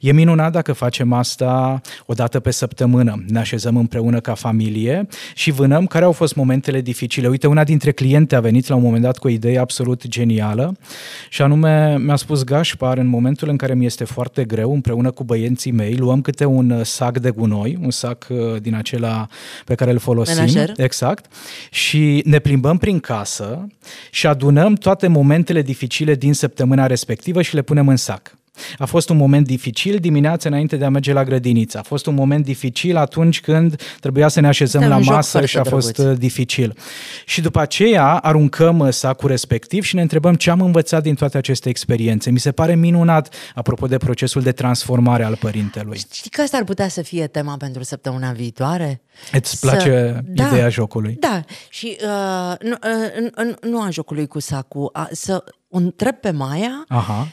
E 0.00 0.12
minunat 0.12 0.52
dacă 0.52 0.72
facem 0.72 1.12
asta 1.12 1.80
o 2.06 2.12
dată 2.12 2.40
pe 2.40 2.50
săptămână. 2.50 3.24
Ne 3.28 3.38
așezăm 3.38 3.76
împreună 3.76 4.20
ca 4.20 4.34
familie 4.34 5.08
și 5.34 5.50
vânăm 5.50 5.86
care 5.86 6.04
au 6.04 6.12
fost 6.12 6.34
momentele 6.34 6.80
dificile. 6.80 7.28
Uite, 7.28 7.46
una 7.46 7.64
dintre 7.64 7.92
cliente 7.92 8.36
a 8.36 8.40
venit 8.40 8.68
la 8.68 8.74
un 8.74 8.82
moment 8.82 9.02
dat 9.02 9.18
cu 9.18 9.26
o 9.26 9.30
idee 9.30 9.58
absolut 9.58 10.06
genială 10.06 10.76
și 11.28 11.42
anume 11.42 11.98
mi-a 11.98 12.16
spus 12.16 12.44
Gașpar, 12.44 12.98
în 12.98 13.06
momentul 13.06 13.48
în 13.48 13.56
care 13.56 13.74
mi 13.74 13.84
este 13.84 14.04
foarte 14.04 14.44
greu, 14.44 14.72
împreună 14.72 15.10
cu 15.10 15.24
băieții 15.24 15.70
mei, 15.70 15.96
luăm 15.96 16.20
câte 16.20 16.44
un 16.44 16.84
sac 16.84 17.18
de 17.18 17.30
gunoi, 17.30 17.78
un 17.82 17.90
sac 17.90 18.26
uh, 18.30 18.60
din 18.60 18.74
acela 18.74 19.26
pe 19.64 19.74
care 19.74 19.90
îl 19.90 19.98
folosim. 19.98 20.34
Menajer. 20.34 20.72
Exact. 20.76 21.26
Și 21.70 22.22
ne 22.24 22.38
plimbăm 22.38 22.78
prin 22.78 23.00
casă 23.00 23.66
și 24.10 24.26
adunăm 24.26 24.74
toate 24.74 25.06
momentele 25.06 25.62
dificile 25.62 26.14
din 26.14 26.34
săptămâna 26.34 26.86
respectivă 26.86 27.42
și 27.42 27.54
le 27.54 27.62
punem 27.62 27.88
în 27.88 27.96
sac. 27.96 28.36
A 28.78 28.84
fost 28.84 29.08
un 29.08 29.16
moment 29.16 29.46
dificil 29.46 29.98
dimineața 29.98 30.48
înainte 30.48 30.76
de 30.76 30.84
a 30.84 30.88
merge 30.88 31.12
la 31.12 31.24
grădiniță. 31.24 31.78
A 31.78 31.82
fost 31.82 32.06
un 32.06 32.14
moment 32.14 32.44
dificil 32.44 32.96
atunci 32.96 33.40
când 33.40 33.82
trebuia 34.00 34.28
să 34.28 34.40
ne 34.40 34.46
așezăm 34.46 34.80
Este 34.80 34.92
la 34.92 34.98
un 34.98 35.04
joc 35.04 35.14
masă 35.14 35.46
și 35.46 35.56
a 35.58 35.62
foarte 35.62 35.74
fost 35.74 35.92
drăguț. 35.94 36.12
uh, 36.14 36.18
dificil. 36.20 36.76
Și 37.24 37.40
după 37.40 37.60
aceea 37.60 38.06
aruncăm 38.16 38.78
uh, 38.78 38.92
sacul 38.92 39.28
respectiv 39.28 39.82
și 39.84 39.94
ne 39.94 40.00
întrebăm 40.00 40.34
ce 40.34 40.50
am 40.50 40.60
învățat 40.60 41.02
din 41.02 41.14
toate 41.14 41.36
aceste 41.36 41.68
experiențe. 41.68 42.30
Mi 42.30 42.38
se 42.38 42.52
pare 42.52 42.74
minunat, 42.74 43.34
apropo 43.54 43.86
de 43.86 43.96
procesul 43.96 44.42
de 44.42 44.52
transformare 44.52 45.24
al 45.24 45.36
părintelui. 45.36 45.98
Știi 46.12 46.30
că 46.30 46.40
asta 46.40 46.56
ar 46.56 46.64
putea 46.64 46.88
să 46.88 47.02
fie 47.02 47.26
tema 47.26 47.56
pentru 47.56 47.82
săptămâna 47.82 48.32
viitoare? 48.32 49.02
Îți 49.32 49.50
Să- 49.50 49.66
place 49.66 50.20
da. 50.26 50.46
ideea 50.46 50.68
jocului? 50.68 51.16
Da, 51.20 51.40
și 51.68 51.96
uh, 52.02 52.54
nu, 52.60 52.74
uh, 53.24 53.44
nu, 53.62 53.70
nu 53.70 53.80
a 53.80 53.90
jocului 53.90 54.26
cu 54.26 54.38
sacul, 54.40 54.88
a, 54.92 55.08
să 55.12 55.44
o 55.68 55.76
întreb 55.78 56.14
pe 56.14 56.30
Maia 56.30 56.84
Aha. 56.88 57.28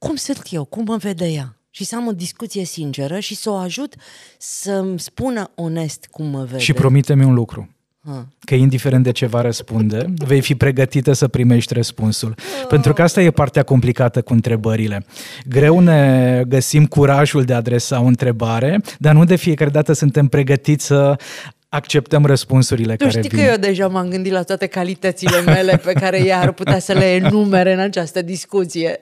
Cum 0.00 0.16
sunt 0.16 0.42
eu, 0.50 0.64
cum 0.64 0.84
mă 0.86 0.96
vede 0.96 1.26
ea. 1.26 1.54
Și 1.70 1.84
să 1.84 1.96
am 1.96 2.06
o 2.06 2.12
discuție 2.12 2.64
sinceră 2.64 3.18
și 3.18 3.34
să 3.34 3.50
o 3.50 3.54
ajut 3.54 3.94
să-mi 4.38 5.00
spună 5.00 5.50
onest 5.54 6.06
cum 6.10 6.26
mă 6.26 6.44
vede. 6.44 6.58
Și 6.58 6.72
promite-mi 6.72 7.24
un 7.24 7.34
lucru. 7.34 7.68
Ha. 8.06 8.28
că 8.44 8.54
indiferent 8.54 9.04
de 9.04 9.10
ce 9.10 9.26
va 9.26 9.40
răspunde, 9.40 10.14
vei 10.16 10.40
fi 10.40 10.54
pregătită 10.54 11.12
să 11.12 11.28
primești 11.28 11.74
răspunsul. 11.74 12.34
Pentru 12.68 12.92
că 12.92 13.02
asta 13.02 13.22
e 13.22 13.30
partea 13.30 13.62
complicată 13.62 14.22
cu 14.22 14.32
întrebările. 14.32 15.04
Greu 15.48 15.80
ne 15.80 16.42
găsim 16.48 16.86
curajul 16.86 17.44
de 17.44 17.52
a 17.52 17.56
adresa 17.56 18.00
o 18.00 18.04
întrebare, 18.04 18.80
dar 18.98 19.14
nu 19.14 19.24
de 19.24 19.36
fiecare 19.36 19.70
dată 19.70 19.92
suntem 19.92 20.26
pregătiți 20.26 20.84
să 20.84 21.16
acceptăm 21.72 22.24
răspunsurile 22.24 22.96
Tu 22.96 23.04
care 23.04 23.18
știi 23.18 23.36
vin. 23.36 23.44
că 23.44 23.50
eu 23.50 23.56
deja 23.56 23.88
m-am 23.88 24.08
gândit 24.08 24.32
la 24.32 24.42
toate 24.42 24.66
calitățile 24.66 25.40
mele 25.40 25.76
pe 25.76 25.92
care 25.92 26.24
ea 26.24 26.40
ar 26.40 26.52
putea 26.52 26.78
să 26.78 26.92
le 26.92 27.04
enumere 27.14 27.72
în 27.72 27.78
această 27.78 28.22
discuție. 28.22 29.00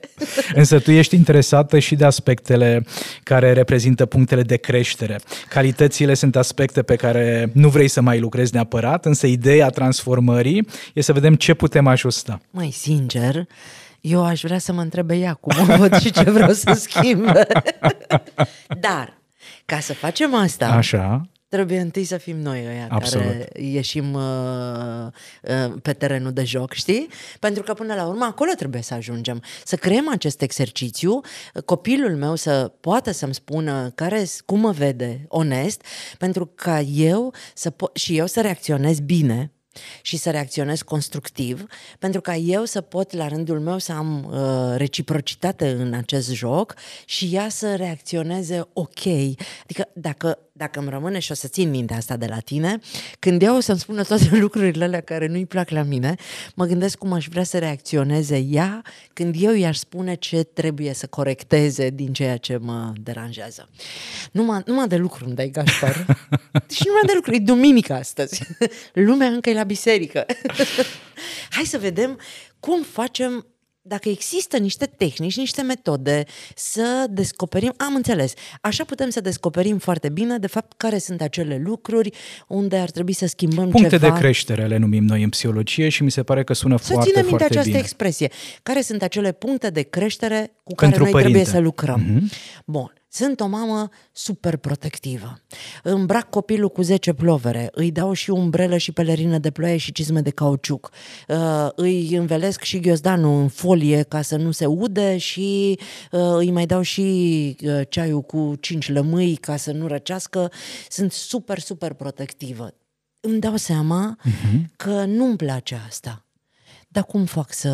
Însă 0.55 0.79
tu 0.79 0.91
ești 0.91 1.15
interesată 1.15 1.79
și 1.79 1.95
de 1.95 2.05
aspectele 2.05 2.85
care 3.23 3.53
reprezintă 3.53 4.07
punctele 4.07 4.43
de 4.43 4.57
creștere. 4.57 5.21
Calitățile 5.49 6.15
sunt 6.15 6.37
aspecte 6.37 6.83
pe 6.83 6.97
care 6.97 7.51
nu 7.55 7.69
vrei 7.69 7.89
să 7.89 8.01
mai 8.01 8.19
lucrezi 8.21 8.55
neapărat, 8.55 9.05
însă 9.05 9.27
ideea 9.27 9.69
transformării 9.69 10.67
e 10.95 11.01
să 11.01 11.13
vedem 11.13 11.35
ce 11.35 11.55
putem 11.55 11.87
ajusta. 11.87 12.41
Mai 12.51 12.71
sincer, 12.71 13.47
eu 14.01 14.25
aș 14.25 14.41
vrea 14.41 14.59
să 14.59 14.73
mă 14.73 14.81
întrebe 14.81 15.15
ea 15.17 15.35
cum 15.35 15.57
o 15.73 15.77
văd 15.77 15.99
și 16.01 16.11
ce 16.13 16.31
vreau 16.31 16.53
să 16.53 16.73
schimb. 16.73 17.25
Dar, 18.81 19.19
ca 19.65 19.79
să 19.81 19.93
facem 19.95 20.35
asta, 20.35 20.67
Așa, 20.67 21.29
Trebuie 21.49 21.81
întâi 21.81 22.05
să 22.05 22.17
fim 22.17 22.37
noi 22.37 22.67
ăia 22.67 22.87
Absolut. 22.91 23.27
care 23.27 23.49
ieșim 23.55 24.13
uh, 24.13 24.23
uh, 25.43 25.75
pe 25.83 25.93
terenul 25.93 26.33
de 26.33 26.45
joc, 26.45 26.73
știi? 26.73 27.09
Pentru 27.41 27.63
că 27.63 27.75
până 27.75 27.95
la 27.95 28.07
urmă 28.07 28.25
acolo 28.25 28.51
trebuie 28.57 28.83
să 28.83 28.95
ajungem. 28.95 29.43
Să 29.65 29.77
creăm 29.77 30.09
acest 30.11 30.43
exercițiu, 30.43 31.21
copilul 31.65 32.17
meu 32.17 32.35
să 32.35 32.73
poată 32.81 33.11
să-mi 33.11 33.35
spună 33.35 33.91
care, 33.95 34.27
cum 34.47 34.61
mă 34.61 34.71
vede, 34.71 35.25
onest, 35.29 35.83
pentru 36.19 36.47
ca 36.55 36.81
eu 36.81 37.35
să 37.55 37.71
po- 37.71 37.93
și 37.93 38.17
eu 38.17 38.27
să 38.27 38.41
reacționez 38.41 39.01
bine 39.01 39.53
și 40.03 40.17
să 40.17 40.31
reacționez 40.31 40.83
constructiv, 40.83 41.67
pentru 41.99 42.21
ca 42.21 42.35
eu 42.35 42.65
să 42.65 42.81
pot 42.81 43.13
la 43.13 43.29
rândul 43.29 43.61
meu 43.61 43.79
să 43.79 43.93
am 43.93 44.25
uh, 44.25 44.77
reciprocitate 44.77 45.69
în 45.71 45.95
acest 45.95 46.31
joc 46.31 46.75
și 47.05 47.29
ea 47.33 47.49
să 47.49 47.75
reacționeze 47.75 48.69
ok. 48.73 49.07
Adică 49.63 49.89
dacă, 49.95 50.39
dacă 50.59 50.79
îmi 50.79 50.89
rămâne 50.89 51.19
și 51.19 51.33
o 51.33 51.35
să 51.35 51.49
țin 51.49 51.71
minte 51.71 51.95
asta 51.95 52.17
de 52.17 52.27
la 52.27 52.39
tine, 52.39 52.79
când 53.19 53.43
ea 53.43 53.57
o 53.57 53.61
să-mi 53.61 53.79
spună 53.79 54.03
toate 54.03 54.37
lucrurile 54.45 54.85
alea 54.85 55.01
care 55.01 55.27
nu-i 55.27 55.47
plac 55.47 55.71
la 55.71 55.83
mine, 55.83 56.15
mă 56.55 56.65
gândesc 56.65 56.99
cum 56.99 57.13
aș 57.13 57.27
vrea 57.29 57.45
să 57.45 57.59
reacționeze 57.59 58.39
ea 58.39 58.83
când 59.13 59.35
eu 59.39 59.55
i-aș 59.55 59.77
spune 59.77 60.15
ce 60.15 60.43
trebuie 60.43 60.95
să 60.95 61.07
corecteze 61.07 61.91
din 61.91 62.13
ceea 62.13 62.37
ce 62.37 62.57
mă 62.57 62.93
deranjează. 63.01 63.69
Numai, 64.33 64.63
numai 64.67 64.87
de 64.87 64.97
lucru 64.97 65.25
îmi 65.25 65.35
dai, 65.35 65.51
Gașpar. 65.51 65.95
și 66.77 66.83
numai 66.87 67.03
de 67.07 67.13
lucru. 67.15 67.35
E 67.35 67.39
duminică 67.39 67.93
astăzi. 67.93 68.43
Lumea 68.93 69.29
încă 69.29 69.51
e 69.51 69.55
la 69.55 69.65
biserică. 69.65 70.27
Hai 71.51 71.65
să 71.65 71.79
vedem 71.79 72.19
cum 72.61 72.83
facem 72.83 73.47
dacă 73.89 74.09
există 74.09 74.57
niște 74.57 74.87
tehnici, 74.97 75.37
niște 75.37 75.63
metode 75.63 76.25
să 76.55 77.07
descoperim, 77.11 77.73
am 77.77 77.95
înțeles, 77.95 78.33
așa 78.61 78.85
putem 78.85 79.11
să 79.11 79.21
descoperim 79.21 79.79
foarte 79.79 80.09
bine, 80.09 80.39
de 80.39 80.47
fapt, 80.47 80.73
care 80.77 80.99
sunt 80.99 81.21
acele 81.21 81.61
lucruri 81.65 82.11
unde 82.49 82.77
ar 82.77 82.91
trebui 82.91 83.13
să 83.13 83.27
schimbăm 83.27 83.69
puncte 83.69 83.89
ceva. 83.99 84.13
de 84.13 84.19
creștere 84.19 84.67
le 84.67 84.77
numim 84.77 85.05
noi 85.05 85.23
în 85.23 85.29
psihologie 85.29 85.89
și 85.89 86.03
mi 86.03 86.11
se 86.11 86.23
pare 86.23 86.45
că 86.45 86.53
sună 86.53 86.77
Să 86.77 86.93
foarte, 86.93 87.09
ținem 87.11 87.21
minte 87.25 87.29
foarte 87.39 87.45
această 87.55 87.69
bine. 87.71 87.81
expresie. 87.83 88.31
Care 88.63 88.81
sunt 88.81 89.03
acele 89.03 89.33
puncte 89.33 89.71
de 89.71 89.83
creștere 89.83 90.53
cu 90.63 90.75
Pentru 90.75 90.89
care 90.89 90.99
noi 91.03 91.11
părinte. 91.11 91.31
trebuie 91.33 91.45
să 91.55 91.59
lucrăm? 91.61 92.01
Mhm. 92.01 92.31
Bun. 92.65 92.93
Sunt 93.11 93.41
o 93.41 93.47
mamă 93.47 93.89
super 94.13 94.57
protectivă. 94.57 95.41
Îmbrac 95.83 96.31
copilul 96.31 96.69
cu 96.69 96.83
10 96.83 97.13
plovere, 97.13 97.69
îi 97.73 97.91
dau 97.91 98.13
și 98.13 98.31
umbrelă 98.31 98.77
și 98.77 98.93
pelerină 98.93 99.39
de 99.39 99.51
ploaie 99.51 99.77
și 99.77 99.93
cizme 99.93 100.21
de 100.21 100.31
cauciuc. 100.31 100.91
Uh, 101.29 101.69
îi 101.75 102.17
învelesc 102.17 102.63
și 102.63 102.81
ghiozdanul 102.81 103.41
în 103.41 103.49
folie 103.49 104.03
ca 104.03 104.23
să 104.23 104.37
nu 104.37 104.51
se 104.51 104.67
ude 104.67 105.17
și 105.17 105.79
uh, 106.13 106.21
îi 106.37 106.51
mai 106.51 106.67
dau 106.67 106.83
și 106.83 107.03
uh, 107.63 107.81
ceaiul 107.89 108.23
cu 108.23 108.55
5 108.61 108.89
lămâi 108.89 109.37
ca 109.37 109.57
să 109.57 109.73
nu 109.73 109.87
răcească. 109.87 110.51
Sunt 110.89 111.13
super, 111.13 111.59
super 111.59 111.93
protectivă. 111.93 112.75
Îmi 113.21 113.41
dau 113.41 113.57
seama 113.57 114.19
uh-huh. 114.19 114.77
că 114.77 115.05
nu-mi 115.05 115.37
place 115.37 115.83
asta. 115.87 116.25
Dar 116.89 117.05
cum 117.05 117.25
fac 117.25 117.53
să 117.53 117.71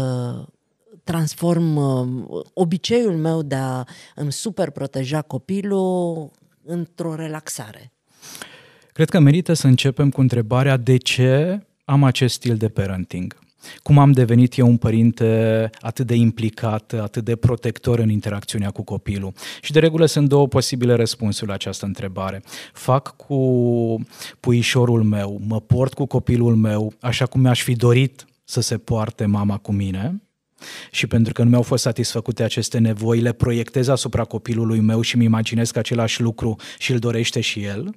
transform 1.05 1.77
uh, 1.77 2.45
obiceiul 2.55 3.17
meu 3.17 3.43
de 3.43 3.55
a 3.55 3.85
îmi 4.14 4.33
super 4.33 4.71
proteja 4.71 5.23
copilul 5.23 6.31
într-o 6.64 7.14
relaxare? 7.14 7.93
Cred 8.93 9.09
că 9.09 9.19
merită 9.19 9.53
să 9.53 9.67
începem 9.67 10.11
cu 10.11 10.21
întrebarea 10.21 10.77
de 10.77 10.97
ce 10.97 11.61
am 11.85 12.05
acest 12.05 12.35
stil 12.35 12.57
de 12.57 12.69
parenting. 12.69 13.43
Cum 13.83 13.99
am 13.99 14.12
devenit 14.12 14.57
eu 14.57 14.67
un 14.67 14.77
părinte 14.77 15.71
atât 15.81 16.07
de 16.07 16.14
implicat, 16.14 16.93
atât 16.93 17.25
de 17.25 17.37
protector 17.37 17.99
în 17.99 18.11
interacțiunea 18.11 18.71
cu 18.71 18.83
copilul? 18.83 19.33
Și 19.61 19.73
de 19.73 19.79
regulă 19.79 20.07
sunt 20.07 20.29
două 20.29 20.49
posibile 20.49 20.95
răspunsuri 20.95 21.49
la 21.49 21.55
această 21.55 21.87
întrebare. 21.87 22.43
Fac 22.73 23.17
cu 23.17 24.05
puișorul 24.40 25.03
meu, 25.03 25.40
mă 25.47 25.61
port 25.61 25.95
cu 25.95 26.07
copilul 26.07 26.55
meu 26.55 26.93
așa 27.01 27.27
cum 27.27 27.40
mi-aș 27.40 27.62
fi 27.62 27.75
dorit 27.75 28.27
să 28.45 28.61
se 28.61 28.79
poarte 28.79 29.25
mama 29.27 29.59
cu 29.59 29.73
mine, 29.73 30.23
și 30.90 31.07
pentru 31.07 31.33
că 31.33 31.42
nu 31.42 31.48
mi-au 31.48 31.62
fost 31.62 31.83
satisfăcute 31.83 32.42
aceste 32.42 32.79
nevoi, 32.79 33.20
le 33.20 33.33
proiectez 33.33 33.88
asupra 33.88 34.24
copilului 34.24 34.81
meu 34.81 35.00
și 35.00 35.16
mi 35.16 35.24
imaginez 35.24 35.70
că 35.70 35.79
același 35.79 36.20
lucru 36.20 36.57
și 36.79 36.92
îl 36.92 36.98
dorește 36.98 37.40
și 37.40 37.62
el. 37.62 37.94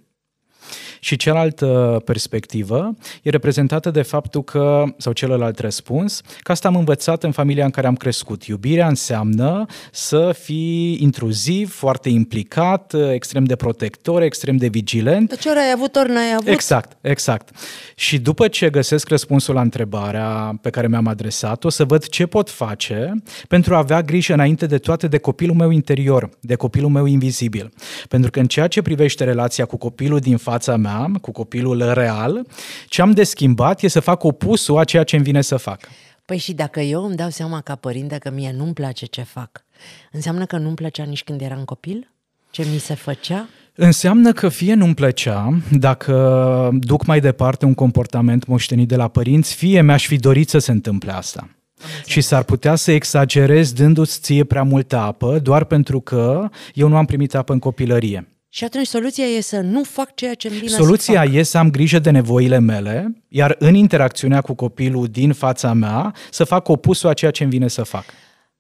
Și 1.00 1.16
cealaltă 1.16 2.02
perspectivă 2.06 2.96
e 3.22 3.30
reprezentată 3.30 3.92
de 3.92 4.02
faptul 4.02 4.44
că, 4.44 4.84
sau 4.98 5.14
celălalt 5.14 5.60
răspuns, 5.60 6.22
că 6.40 6.52
asta 6.52 6.68
am 6.68 6.76
învățat 6.76 7.24
în 7.24 7.32
familia 7.32 7.66
în 7.66 7.72
care 7.72 7.88
am 7.88 7.96
crescut. 7.96 8.44
Iubirea 8.44 8.88
înseamnă 8.88 9.66
să 9.92 10.36
fii 10.40 10.98
intruziv, 11.02 11.74
foarte 11.74 12.10
implicat, 12.10 12.96
extrem 13.14 13.44
de 13.44 13.56
protector, 13.56 14.22
extrem 14.22 14.58
de 14.58 14.68
vigilent. 14.68 15.30
Deci 15.30 15.46
ori 15.46 15.58
ai 15.58 15.72
avut, 15.76 15.96
ori 15.96 16.10
n-ai 16.10 16.34
avut. 16.34 16.48
Exact, 16.48 16.98
exact. 17.02 17.50
Și 17.96 18.20
după 18.20 18.48
ce 18.48 18.70
găsesc 18.70 19.10
răspunsul 19.10 19.54
la 19.54 19.62
întrebarea 19.62 20.60
pe 20.62 20.70
care 20.70 20.88
mi-am 20.88 21.08
adresat-o, 21.08 21.70
să 21.70 21.84
văd 21.84 22.08
ce 22.08 22.26
pot 22.26 22.50
face 22.50 23.14
pentru 23.48 23.76
a 23.76 23.78
avea 23.78 24.02
grijă 24.02 24.34
înainte 24.34 24.66
de 24.66 24.78
toate 24.78 25.08
de 25.08 25.18
copilul 25.18 25.56
meu 25.56 25.70
interior, 25.70 26.30
de 26.40 26.56
copilul 26.56 26.90
meu 26.90 27.06
invizibil. 27.06 27.74
Pentru 28.10 28.32
că 28.32 28.40
în 28.40 28.48
ceea 28.48 28.68
ce 28.68 28.82
privește 28.82 29.24
relația 29.24 29.66
cu 29.66 29.78
copilul 29.78 30.20
din 30.20 30.38
fața 30.58 30.76
mea, 30.76 31.12
cu 31.22 31.32
copilul 31.32 31.94
real, 31.94 32.48
ce 32.88 33.02
am 33.02 33.12
de 33.12 33.24
schimbat 33.24 33.82
e 33.82 33.88
să 33.88 34.00
fac 34.00 34.24
opusul 34.24 34.78
a 34.78 34.84
ceea 34.84 35.04
ce 35.04 35.16
îmi 35.16 35.26
vine 35.26 35.42
să 35.42 35.58
fac. 35.58 35.80
Păi 36.26 36.38
și 36.38 36.54
dacă 36.54 36.80
eu 36.80 37.06
îmi 37.06 37.16
dau 37.16 37.30
seama 37.30 37.62
ca 37.62 37.76
părinte 37.76 38.18
că 38.18 38.32
mie 38.32 38.54
nu-mi 38.58 38.74
place 38.74 39.06
ce 39.06 39.22
fac, 39.22 39.66
înseamnă 40.12 40.46
că 40.46 40.58
nu-mi 40.58 40.76
plăcea 40.76 41.04
nici 41.04 41.24
când 41.24 41.42
eram 41.42 41.64
copil? 41.66 42.12
Ce 42.50 42.66
mi 42.72 42.78
se 42.78 42.94
făcea? 42.94 43.48
Înseamnă 43.76 44.32
că 44.32 44.50
fie 44.50 44.74
nu-mi 44.74 44.94
plăcea 44.94 45.58
dacă 45.72 46.14
duc 46.74 47.06
mai 47.06 47.20
departe 47.20 47.66
un 47.66 47.74
comportament 47.74 48.46
moștenit 48.46 48.88
de 48.88 48.96
la 48.96 49.08
părinți, 49.08 49.56
fie 49.56 49.82
mi-aș 49.82 50.08
fi 50.08 50.16
dorit 50.16 50.50
să 50.50 50.58
se 50.58 50.72
întâmple 50.72 51.12
asta. 51.12 51.50
Și 52.06 52.22
s-ar 52.22 52.44
putea 52.44 52.76
să 52.76 52.92
exagerez 52.92 53.74
dându-ți 53.74 54.20
ție 54.20 54.44
prea 54.44 54.64
multă 54.64 54.98
apă 54.98 55.40
doar 55.40 55.64
pentru 55.64 56.00
că 56.00 56.50
eu 56.74 56.88
nu 56.88 56.98
am 56.98 57.06
primit 57.06 57.36
apă 57.36 57.54
în 57.54 57.60
copilărie. 57.60 58.37
Și 58.58 58.64
atunci 58.64 58.88
soluția 58.88 59.26
e 59.26 59.42
să 59.42 59.60
nu 59.60 59.84
fac 59.84 60.16
ceea 60.16 60.34
ce 60.34 60.48
îmi 60.48 60.58
vine 60.58 60.72
Soluția 60.72 61.22
să 61.22 61.28
fac. 61.28 61.36
e 61.36 61.44
să 61.44 61.58
am 61.58 61.72
grijă 61.72 62.00
de 62.00 62.10
nevoile 62.10 62.60
mele, 62.60 63.24
iar 63.28 63.56
în 63.60 63.76
interacțiunea 63.76 64.42
cu 64.42 64.54
copilul 64.54 65.08
din 65.08 65.34
fața 65.34 65.74
mea 65.74 66.14
să 66.32 66.44
fac 66.44 66.68
opusul 66.68 67.10
a 67.10 67.14
ceea 67.14 67.32
ce 67.32 67.44
îmi 67.44 67.52
vine 67.52 67.68
să 67.68 67.84
fac. 67.84 68.04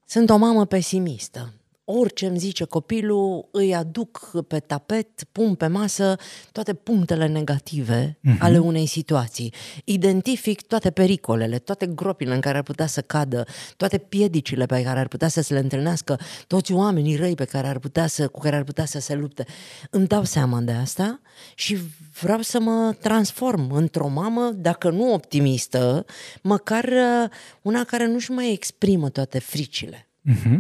Sunt 0.06 0.30
o 0.30 0.38
mamă 0.38 0.66
pesimistă. 0.66 1.54
Orice 1.89 2.26
îmi 2.26 2.38
zice 2.38 2.63
copilul, 2.63 3.47
îi 3.52 3.76
aduc 3.76 4.32
pe 4.47 4.60
tapet, 4.60 5.23
pun 5.32 5.56
pe 5.56 5.67
masă 5.67 6.15
toate 6.52 6.73
punctele 6.73 7.28
negative 7.28 8.19
uh-huh. 8.19 8.38
ale 8.39 8.58
unei 8.58 8.86
situații. 8.86 9.54
Identific 9.84 10.62
toate 10.62 10.91
pericolele, 10.91 11.60
toate 11.60 11.86
gropile 11.86 12.34
în 12.34 12.39
care 12.39 12.58
ar 12.58 12.63
putea 12.63 12.88
să 12.88 13.02
cadă, 13.02 13.45
toate 13.78 13.97
piedicile 13.97 14.65
pe 14.65 14.84
care 14.84 15.00
ar 15.00 15.08
putea 15.08 15.28
să 15.28 15.41
se 15.41 15.54
le 15.54 15.60
întâlnească, 15.60 16.19
toți 16.47 16.71
oamenii 16.71 17.15
răi 17.15 17.36
pe 17.36 17.45
care 17.45 17.67
ar 17.67 17.80
putea 17.80 18.08
să, 18.08 18.28
cu 18.28 18.39
care 18.39 18.56
ar 18.56 18.63
putea 18.63 18.86
să 18.86 19.00
se 19.00 19.15
lupte. 19.15 19.45
Îmi 19.89 20.08
dau 20.08 20.23
seama 20.23 20.60
de 20.60 20.71
asta 20.71 21.21
și 21.56 21.78
vreau 22.21 22.41
să 22.41 22.60
mă 22.60 22.95
transform 23.02 23.71
într-o 23.71 24.08
mamă, 24.08 24.52
dacă 24.56 24.89
nu 24.89 25.13
optimistă, 25.13 26.06
măcar 26.41 26.84
uh, 26.84 27.30
una 27.62 27.84
care 27.84 28.08
nu-și 28.08 28.32
mai 28.32 28.52
exprimă 28.52 29.10
toate 29.10 29.39
fricile. 29.39 30.08
Uh-huh. 30.32 30.60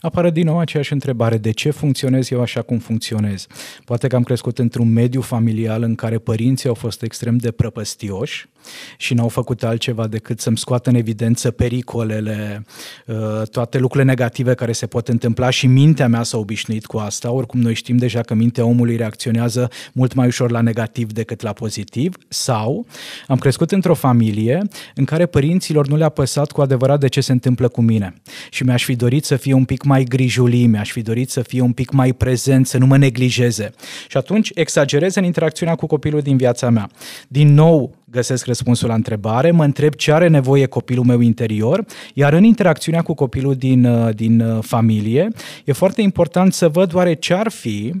Apare 0.00 0.30
din 0.30 0.44
nou 0.44 0.58
aceeași 0.58 0.92
întrebare, 0.92 1.36
de 1.36 1.50
ce 1.50 1.70
funcționez 1.70 2.30
eu 2.30 2.40
așa 2.40 2.62
cum 2.62 2.78
funcționez? 2.78 3.46
Poate 3.84 4.06
că 4.06 4.16
am 4.16 4.22
crescut 4.22 4.58
într-un 4.58 4.92
mediu 4.92 5.20
familial 5.20 5.82
în 5.82 5.94
care 5.94 6.18
părinții 6.18 6.68
au 6.68 6.74
fost 6.74 7.02
extrem 7.02 7.36
de 7.36 7.50
prăpăstioși 7.50 8.48
și 8.96 9.14
n-au 9.14 9.28
făcut 9.28 9.62
altceva 9.62 10.06
decât 10.06 10.40
să-mi 10.40 10.58
scoată 10.58 10.88
în 10.90 10.94
evidență 10.94 11.50
pericolele, 11.50 12.64
uh, 13.06 13.16
toate 13.50 13.78
lucrurile 13.78 14.10
negative 14.10 14.54
care 14.54 14.72
se 14.72 14.86
pot 14.86 15.08
întâmpla 15.08 15.50
și 15.50 15.66
mintea 15.66 16.08
mea 16.08 16.22
s-a 16.22 16.38
obișnuit 16.38 16.86
cu 16.86 16.96
asta. 16.96 17.30
Oricum 17.30 17.60
noi 17.60 17.74
știm 17.74 17.96
deja 17.96 18.20
că 18.20 18.34
mintea 18.34 18.64
omului 18.64 18.96
reacționează 18.96 19.70
mult 19.92 20.14
mai 20.14 20.26
ușor 20.26 20.50
la 20.50 20.60
negativ 20.60 21.12
decât 21.12 21.42
la 21.42 21.52
pozitiv. 21.52 22.16
Sau 22.28 22.86
am 23.26 23.38
crescut 23.38 23.72
într-o 23.72 23.94
familie 23.94 24.62
în 24.94 25.04
care 25.04 25.26
părinților 25.26 25.86
nu 25.88 25.96
le-a 25.96 26.08
păsat 26.08 26.50
cu 26.50 26.60
adevărat 26.60 27.00
de 27.00 27.08
ce 27.08 27.20
se 27.20 27.32
întâmplă 27.32 27.68
cu 27.68 27.80
mine 27.80 28.14
și 28.50 28.64
mi-aș 28.64 28.84
fi 28.84 28.96
dorit 28.96 29.24
să 29.24 29.36
fie 29.36 29.52
un 29.52 29.64
pic 29.64 29.82
mai 29.82 30.04
grijuli, 30.04 30.66
mi-aș 30.66 30.90
fi 30.90 31.02
dorit 31.02 31.30
să 31.30 31.42
fie 31.42 31.60
un 31.60 31.72
pic 31.72 31.90
mai 31.90 32.12
prezent, 32.12 32.66
să 32.66 32.78
nu 32.78 32.86
mă 32.86 32.96
neglijeze. 32.96 33.70
Și 34.08 34.16
atunci 34.16 34.50
exagerez 34.54 35.14
în 35.14 35.24
interacțiunea 35.24 35.74
cu 35.74 35.86
copilul 35.86 36.20
din 36.20 36.36
viața 36.36 36.70
mea. 36.70 36.90
Din 37.28 37.54
nou, 37.54 37.94
găsesc 38.14 38.46
răspunsul 38.46 38.88
la 38.88 38.94
întrebare, 38.94 39.50
mă 39.50 39.64
întreb 39.64 39.94
ce 39.94 40.12
are 40.12 40.28
nevoie 40.28 40.66
copilul 40.66 41.04
meu 41.04 41.20
interior, 41.20 41.84
iar 42.14 42.32
în 42.32 42.44
interacțiunea 42.44 43.02
cu 43.02 43.14
copilul 43.14 43.54
din, 43.54 43.84
uh, 43.84 44.14
din 44.14 44.40
uh, 44.40 44.58
familie, 44.62 45.28
e 45.64 45.72
foarte 45.72 46.02
important 46.02 46.52
să 46.52 46.68
văd 46.68 46.94
oare 46.94 47.14
ce 47.14 47.34
ar 47.34 47.50
fi 47.50 47.92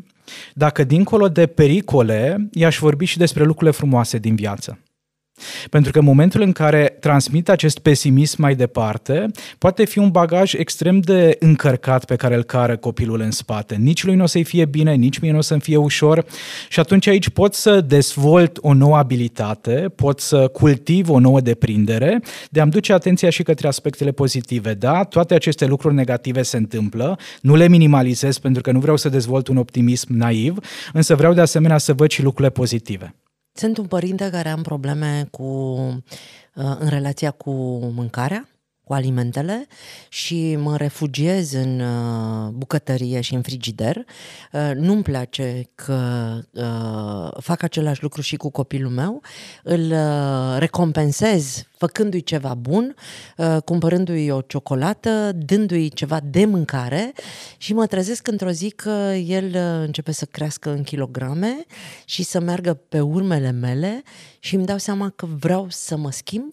dacă 0.54 0.84
dincolo 0.84 1.28
de 1.28 1.46
pericole 1.46 2.48
i-aș 2.52 2.78
vorbi 2.78 3.04
și 3.04 3.18
despre 3.18 3.44
lucrurile 3.44 3.76
frumoase 3.76 4.18
din 4.18 4.34
viață. 4.34 4.78
Pentru 5.70 5.92
că 5.92 5.98
în 5.98 6.04
momentul 6.04 6.40
în 6.40 6.52
care 6.52 6.96
transmit 7.00 7.48
acest 7.48 7.78
pesimism 7.78 8.40
mai 8.40 8.54
departe, 8.54 9.30
poate 9.58 9.84
fi 9.84 9.98
un 9.98 10.10
bagaj 10.10 10.52
extrem 10.54 11.00
de 11.00 11.36
încărcat 11.38 12.04
pe 12.04 12.16
care 12.16 12.34
îl 12.34 12.42
cară 12.42 12.76
copilul 12.76 13.20
în 13.20 13.30
spate. 13.30 13.74
Nici 13.74 14.04
lui 14.04 14.14
nu 14.14 14.22
o 14.22 14.26
să-i 14.26 14.44
fie 14.44 14.64
bine, 14.64 14.94
nici 14.94 15.18
mie 15.18 15.32
nu 15.32 15.38
o 15.38 15.40
să-mi 15.40 15.60
fie 15.60 15.76
ușor 15.76 16.24
și 16.68 16.80
atunci 16.80 17.06
aici 17.06 17.28
pot 17.28 17.54
să 17.54 17.80
dezvolt 17.80 18.58
o 18.60 18.72
nouă 18.72 18.96
abilitate, 18.96 19.92
pot 19.94 20.20
să 20.20 20.48
cultiv 20.48 21.10
o 21.10 21.18
nouă 21.18 21.40
deprindere, 21.40 22.22
de 22.50 22.60
a-mi 22.60 22.70
duce 22.70 22.92
atenția 22.92 23.30
și 23.30 23.42
către 23.42 23.66
aspectele 23.66 24.12
pozitive. 24.12 24.74
Da, 24.74 25.04
toate 25.04 25.34
aceste 25.34 25.66
lucruri 25.66 25.94
negative 25.94 26.42
se 26.42 26.56
întâmplă, 26.56 27.18
nu 27.40 27.54
le 27.54 27.68
minimalizez 27.68 28.38
pentru 28.38 28.62
că 28.62 28.72
nu 28.72 28.78
vreau 28.78 28.96
să 28.96 29.08
dezvolt 29.08 29.48
un 29.48 29.56
optimism 29.56 30.12
naiv, 30.12 30.56
însă 30.92 31.14
vreau 31.14 31.32
de 31.32 31.40
asemenea 31.40 31.78
să 31.78 31.92
văd 31.92 32.10
și 32.10 32.22
lucrurile 32.22 32.50
pozitive. 32.50 33.14
Sunt 33.56 33.78
un 33.78 33.86
părinte 33.86 34.30
care 34.30 34.48
am 34.48 34.62
probleme 34.62 35.28
cu, 35.30 35.42
uh, 36.54 36.76
în 36.78 36.88
relația 36.88 37.30
cu 37.30 37.50
mâncarea, 37.94 38.48
cu 38.84 38.92
alimentele 38.92 39.66
și 40.08 40.56
mă 40.56 40.76
refugiez 40.76 41.52
în 41.52 41.80
uh, 41.80 42.48
bucătărie 42.48 43.20
și 43.20 43.34
în 43.34 43.42
frigider. 43.42 43.96
Uh, 44.52 44.70
nu-mi 44.74 45.02
place 45.02 45.70
că 45.74 46.38
uh, 46.50 47.42
fac 47.42 47.62
același 47.62 48.02
lucru 48.02 48.20
și 48.20 48.36
cu 48.36 48.50
copilul 48.50 48.90
meu. 48.90 49.22
Îl 49.62 49.90
uh, 49.90 50.58
recompensez 50.58 51.66
făcându-i 51.76 52.22
ceva 52.22 52.54
bun, 52.54 52.94
uh, 53.36 53.56
cumpărându-i 53.64 54.30
o 54.30 54.40
ciocolată, 54.40 55.32
dându-i 55.32 55.88
ceva 55.88 56.20
de 56.24 56.44
mâncare 56.44 57.12
și 57.56 57.74
mă 57.74 57.86
trezesc 57.86 58.26
într-o 58.26 58.50
zi 58.50 58.70
că 58.70 59.12
el 59.26 59.44
uh, 59.44 59.84
începe 59.86 60.12
să 60.12 60.24
crească 60.24 60.70
în 60.70 60.82
kilograme 60.82 61.64
și 62.04 62.22
să 62.22 62.40
meargă 62.40 62.74
pe 62.74 63.00
urmele 63.00 63.50
mele 63.50 64.02
și 64.38 64.54
îmi 64.54 64.66
dau 64.66 64.78
seama 64.78 65.12
că 65.16 65.26
vreau 65.26 65.66
să 65.68 65.96
mă 65.96 66.10
schimb, 66.10 66.52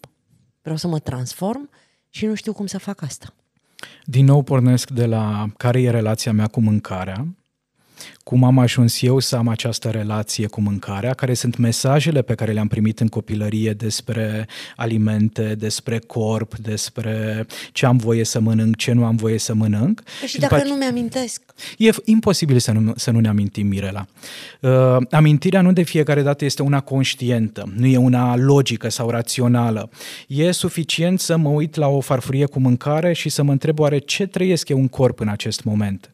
vreau 0.62 0.76
să 0.76 0.86
mă 0.86 0.98
transform 0.98 1.70
și 2.14 2.26
nu 2.26 2.34
știu 2.34 2.52
cum 2.52 2.66
să 2.66 2.78
fac 2.78 3.02
asta. 3.02 3.34
Din 4.04 4.24
nou 4.24 4.42
pornesc 4.42 4.90
de 4.90 5.06
la 5.06 5.46
care 5.56 5.80
e 5.80 5.90
relația 5.90 6.32
mea 6.32 6.46
cu 6.46 6.60
mâncarea, 6.60 7.26
cum 8.24 8.44
am 8.44 8.58
ajuns 8.58 9.02
eu 9.02 9.18
să 9.18 9.36
am 9.36 9.48
această 9.48 9.88
relație 9.88 10.46
cu 10.46 10.60
mâncarea, 10.60 11.14
care 11.14 11.34
sunt 11.34 11.56
mesajele 11.56 12.22
pe 12.22 12.34
care 12.34 12.52
le-am 12.52 12.68
primit 12.68 13.00
în 13.00 13.08
copilărie 13.08 13.72
despre 13.72 14.46
alimente, 14.76 15.54
despre 15.54 15.98
corp, 15.98 16.56
despre 16.56 17.46
ce 17.72 17.86
am 17.86 17.96
voie 17.96 18.24
să 18.24 18.40
mănânc, 18.40 18.76
ce 18.76 18.92
nu 18.92 19.04
am 19.04 19.16
voie 19.16 19.38
să 19.38 19.54
mănânc. 19.54 20.02
Și, 20.20 20.26
și 20.26 20.38
dacă 20.38 20.62
nu 20.64 20.74
mi-amintesc? 20.74 21.42
E 21.78 21.90
imposibil 22.04 22.58
să 22.58 22.72
nu, 22.72 22.92
să 22.96 23.10
nu 23.10 23.20
ne 23.20 23.28
amintim, 23.28 23.66
Mirela. 23.66 24.06
Uh, 24.60 24.96
amintirea 25.10 25.60
nu 25.60 25.72
de 25.72 25.82
fiecare 25.82 26.22
dată 26.22 26.44
este 26.44 26.62
una 26.62 26.80
conștientă, 26.80 27.72
nu 27.76 27.86
e 27.86 27.96
una 27.96 28.36
logică 28.36 28.88
sau 28.88 29.10
rațională. 29.10 29.90
E 30.26 30.50
suficient 30.50 31.20
să 31.20 31.36
mă 31.36 31.48
uit 31.48 31.74
la 31.74 31.88
o 31.88 32.00
farfurie 32.00 32.46
cu 32.46 32.60
mâncare 32.60 33.12
și 33.12 33.28
să 33.28 33.42
mă 33.42 33.52
întreb 33.52 33.78
oare 33.78 33.98
ce 33.98 34.26
trăiesc 34.26 34.68
eu 34.68 34.78
în 34.78 34.88
corp 34.88 35.20
în 35.20 35.28
acest 35.28 35.64
moment. 35.64 36.12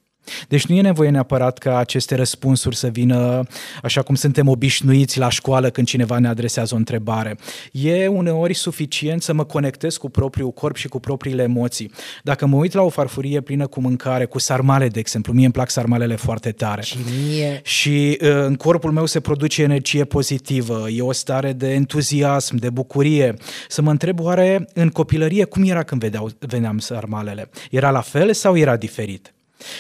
Deci 0.48 0.66
nu 0.66 0.74
e 0.74 0.80
nevoie 0.80 1.10
neapărat 1.10 1.58
ca 1.58 1.78
aceste 1.78 2.14
răspunsuri 2.14 2.76
să 2.76 2.88
vină 2.88 3.42
așa 3.82 4.02
cum 4.02 4.14
suntem 4.14 4.48
obișnuiți 4.48 5.18
la 5.18 5.28
școală 5.28 5.70
când 5.70 5.86
cineva 5.86 6.18
ne 6.18 6.28
adresează 6.28 6.74
o 6.74 6.76
întrebare. 6.76 7.38
E 7.72 8.06
uneori 8.06 8.54
suficient 8.54 9.22
să 9.22 9.32
mă 9.32 9.44
conectez 9.44 9.96
cu 9.96 10.10
propriul 10.10 10.50
corp 10.50 10.76
și 10.76 10.88
cu 10.88 11.00
propriile 11.00 11.42
emoții. 11.42 11.90
Dacă 12.22 12.46
mă 12.46 12.56
uit 12.56 12.72
la 12.72 12.82
o 12.82 12.88
farfurie 12.88 13.40
plină 13.40 13.66
cu 13.66 13.80
mâncare, 13.80 14.24
cu 14.24 14.38
sarmale, 14.38 14.88
de 14.88 14.98
exemplu, 14.98 15.32
mie 15.32 15.44
îmi 15.44 15.52
plac 15.52 15.70
sarmalele 15.70 16.16
foarte 16.16 16.50
tare. 16.50 16.82
Și 16.82 16.96
mie. 17.28 17.60
Și 17.64 18.18
uh, 18.20 18.28
în 18.30 18.54
corpul 18.54 18.92
meu 18.92 19.06
se 19.06 19.20
produce 19.20 19.62
energie 19.62 20.04
pozitivă, 20.04 20.88
e 20.88 21.02
o 21.02 21.12
stare 21.12 21.52
de 21.52 21.72
entuziasm, 21.72 22.56
de 22.56 22.70
bucurie. 22.70 23.34
Să 23.68 23.82
mă 23.82 23.90
întreb 23.90 24.20
oare 24.20 24.68
în 24.74 24.88
copilărie 24.88 25.44
cum 25.44 25.62
era 25.62 25.82
când 25.82 26.00
vedeau, 26.00 26.30
veneam 26.38 26.78
sarmalele? 26.78 27.50
Era 27.70 27.90
la 27.90 28.00
fel 28.00 28.32
sau 28.32 28.56
era 28.56 28.76
diferit? 28.76 29.32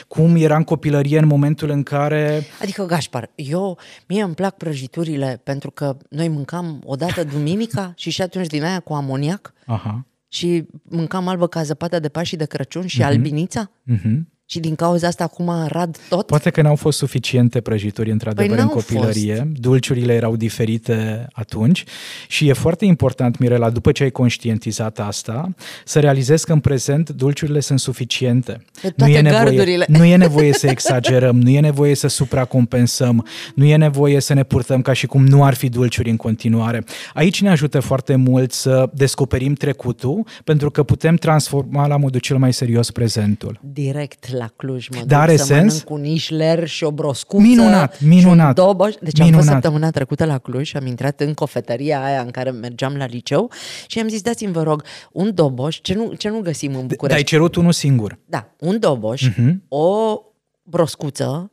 Cum 0.08 0.36
era 0.36 0.56
în 0.56 0.64
copilărie 0.64 1.18
în 1.18 1.26
momentul 1.26 1.70
în 1.70 1.82
care... 1.82 2.42
Adică, 2.62 2.86
Gașpar, 2.86 3.30
eu, 3.34 3.78
mie 4.06 4.22
îmi 4.22 4.34
plac 4.34 4.56
prăjiturile 4.56 5.40
pentru 5.44 5.70
că 5.70 5.96
noi 6.10 6.28
mâncam 6.28 6.82
odată 6.84 7.24
duminică 7.24 7.92
și 7.96 8.10
și 8.10 8.22
atunci 8.22 8.46
din 8.46 8.64
aia 8.64 8.80
cu 8.80 8.92
amoniac 8.92 9.52
Aha. 9.66 10.06
și 10.28 10.66
mâncam 10.82 11.28
albă 11.28 11.46
ca 11.46 11.62
zăpada 11.62 11.98
de 11.98 12.08
Paști 12.08 12.36
de 12.36 12.44
Crăciun 12.44 12.86
și 12.86 13.00
uh-huh. 13.00 13.04
albinița. 13.04 13.70
Uh-huh. 13.70 14.18
Și 14.50 14.60
din 14.60 14.74
cauza 14.74 15.06
asta 15.06 15.24
acum 15.24 15.66
rad 15.66 15.96
tot? 16.08 16.26
Poate 16.26 16.50
că 16.50 16.62
n-au 16.62 16.76
fost 16.76 16.98
suficiente 16.98 17.60
prăjituri 17.60 18.10
într-adevăr 18.10 18.56
păi 18.56 18.64
în 18.64 18.70
copilărie. 18.70 19.34
Fost. 19.34 19.46
Dulciurile 19.46 20.14
erau 20.14 20.36
diferite 20.36 21.26
atunci 21.32 21.84
și 22.28 22.48
e 22.48 22.52
foarte 22.52 22.84
important, 22.84 23.38
Mirela, 23.38 23.70
după 23.70 23.92
ce 23.92 24.02
ai 24.02 24.10
conștientizat 24.10 24.98
asta, 24.98 25.54
să 25.84 26.00
realizezi 26.00 26.44
că 26.44 26.52
în 26.52 26.60
prezent 26.60 27.10
dulciurile 27.10 27.60
sunt 27.60 27.78
suficiente. 27.78 28.64
nu 28.96 29.06
e, 29.06 29.20
nevoie, 29.20 29.84
nu 29.88 30.04
e 30.04 30.16
nevoie 30.16 30.52
să 30.52 30.66
exagerăm, 30.66 31.40
nu 31.40 31.48
e 31.48 31.60
nevoie 31.60 31.94
să 31.94 32.08
supracompensăm, 32.08 33.26
nu 33.54 33.64
e 33.64 33.76
nevoie 33.76 34.20
să 34.20 34.34
ne 34.34 34.42
purtăm 34.42 34.82
ca 34.82 34.92
și 34.92 35.06
cum 35.06 35.26
nu 35.26 35.44
ar 35.44 35.54
fi 35.54 35.68
dulciuri 35.68 36.10
în 36.10 36.16
continuare. 36.16 36.84
Aici 37.14 37.42
ne 37.42 37.50
ajută 37.50 37.80
foarte 37.80 38.16
mult 38.16 38.52
să 38.52 38.90
descoperim 38.94 39.54
trecutul, 39.54 40.26
pentru 40.44 40.70
că 40.70 40.82
putem 40.82 41.16
transforma 41.16 41.86
la 41.86 41.96
modul 41.96 42.20
cel 42.20 42.36
mai 42.36 42.52
serios 42.52 42.90
prezentul. 42.90 43.60
Direct 43.72 44.36
la 44.38 44.50
Cluj, 44.56 44.88
mă 44.88 45.02
Dar 45.06 45.28
duc 45.28 45.38
să 45.38 45.44
sens? 45.44 45.60
mănânc 45.60 45.90
un 45.90 46.04
ișler 46.04 46.66
și 46.66 46.84
o 46.84 46.90
broscuță 46.90 47.42
minunat, 47.42 48.00
minunat. 48.00 48.56
și 48.56 48.60
un 48.60 48.66
doboș. 48.66 48.94
Deci 49.00 49.18
minunat. 49.18 49.34
am 49.34 49.40
fost 49.40 49.52
săptămâna 49.52 49.90
trecută 49.90 50.24
la 50.24 50.38
Cluj 50.38 50.66
și 50.68 50.76
am 50.76 50.86
intrat 50.86 51.20
în 51.20 51.34
cofetăria 51.34 52.04
aia 52.04 52.20
în 52.20 52.30
care 52.30 52.50
mergeam 52.50 52.96
la 52.96 53.06
liceu 53.06 53.50
și 53.86 53.98
am 53.98 54.08
zis, 54.08 54.22
dați-mi 54.22 54.52
vă 54.52 54.62
rog, 54.62 54.84
un 55.12 55.34
doboș, 55.34 55.78
ce 55.82 55.94
nu, 55.94 56.12
ce 56.12 56.28
nu 56.28 56.40
găsim 56.40 56.74
în 56.74 56.86
București. 56.86 57.06
Dar 57.06 57.16
ai 57.16 57.22
cerut 57.22 57.54
unul 57.54 57.72
singur. 57.72 58.18
Da, 58.26 58.54
un 58.58 58.78
doboș, 58.78 59.28
uh-huh. 59.28 59.54
o 59.68 60.18
broscuță, 60.62 61.50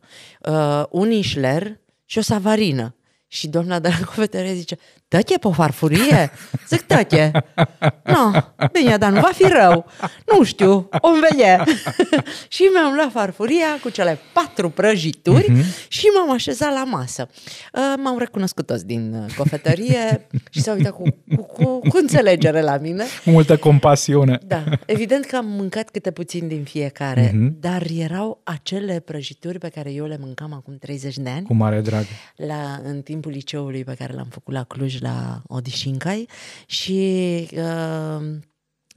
uh, 0.49 0.83
un 0.89 1.11
ișler 1.11 1.79
și 2.05 2.17
o 2.17 2.21
savarină. 2.21 2.95
Și 3.27 3.47
doamna 3.47 3.79
de 3.79 3.87
la 3.99 4.05
cofetărie 4.05 4.53
zice, 4.53 4.77
Tăche 5.07 5.37
pe 5.37 5.47
o 5.47 5.51
farfurie? 5.51 6.31
Zic, 6.67 6.81
tăche. 6.81 7.31
No, 8.03 8.31
bine, 8.71 8.97
dar 8.97 9.11
nu 9.11 9.19
va 9.19 9.29
fi 9.33 9.43
rău. 9.43 9.85
Nu 10.31 10.43
știu, 10.43 10.89
o 11.01 11.09
vedea. 11.29 11.63
și 12.55 12.69
mi-am 12.73 12.93
luat 12.93 13.11
farfuria 13.11 13.79
cu 13.81 13.89
cele 13.89 14.19
patru 14.33 14.69
prăjituri 14.69 15.51
uh-huh. 15.51 15.87
și 15.87 16.05
m-am 16.15 16.31
așezat 16.31 16.73
la 16.73 16.83
masă. 16.83 17.27
Uh, 17.73 17.93
m-au 18.03 18.17
recunoscut 18.17 18.65
toți 18.65 18.85
din 18.85 19.13
uh, 19.13 19.33
cofetărie 19.37 20.27
și 20.53 20.61
s-au 20.61 20.75
uitat 20.75 20.91
cu, 20.91 21.03
cu, 21.35 21.43
cu, 21.43 21.79
cu 21.79 21.97
înțelegere 21.97 22.61
la 22.61 22.77
mine. 22.77 23.03
Multă 23.25 23.57
compasiune. 23.57 24.39
Da, 24.47 24.63
evident 24.85 25.25
că 25.25 25.35
am 25.35 25.45
mâncat 25.45 25.89
câte 25.89 26.11
puțin 26.11 26.47
din 26.47 26.63
fiecare, 26.63 27.29
uh-huh. 27.29 27.59
dar 27.59 27.83
erau 27.97 28.41
acele 28.43 28.99
prăjituri 28.99 29.59
pe 29.59 29.69
care 29.69 29.91
eu 29.91 30.05
le 30.05 30.17
mâncam 30.19 30.53
acum 30.53 30.77
30 30.77 31.17
de 31.17 31.29
ani. 31.29 31.45
Cu 31.45 31.53
mare 31.53 31.81
drag. 31.81 32.05
La, 32.35 32.79
în 32.83 33.01
timpul 33.01 33.31
liceului 33.31 33.83
pe 33.83 33.95
care 33.97 34.13
l-am 34.13 34.27
făcut 34.29 34.53
la 34.53 34.63
Cluj, 34.63 34.94
la 35.01 35.41
Odișincai 35.47 36.27
și 36.65 37.01
uh, 37.53 38.25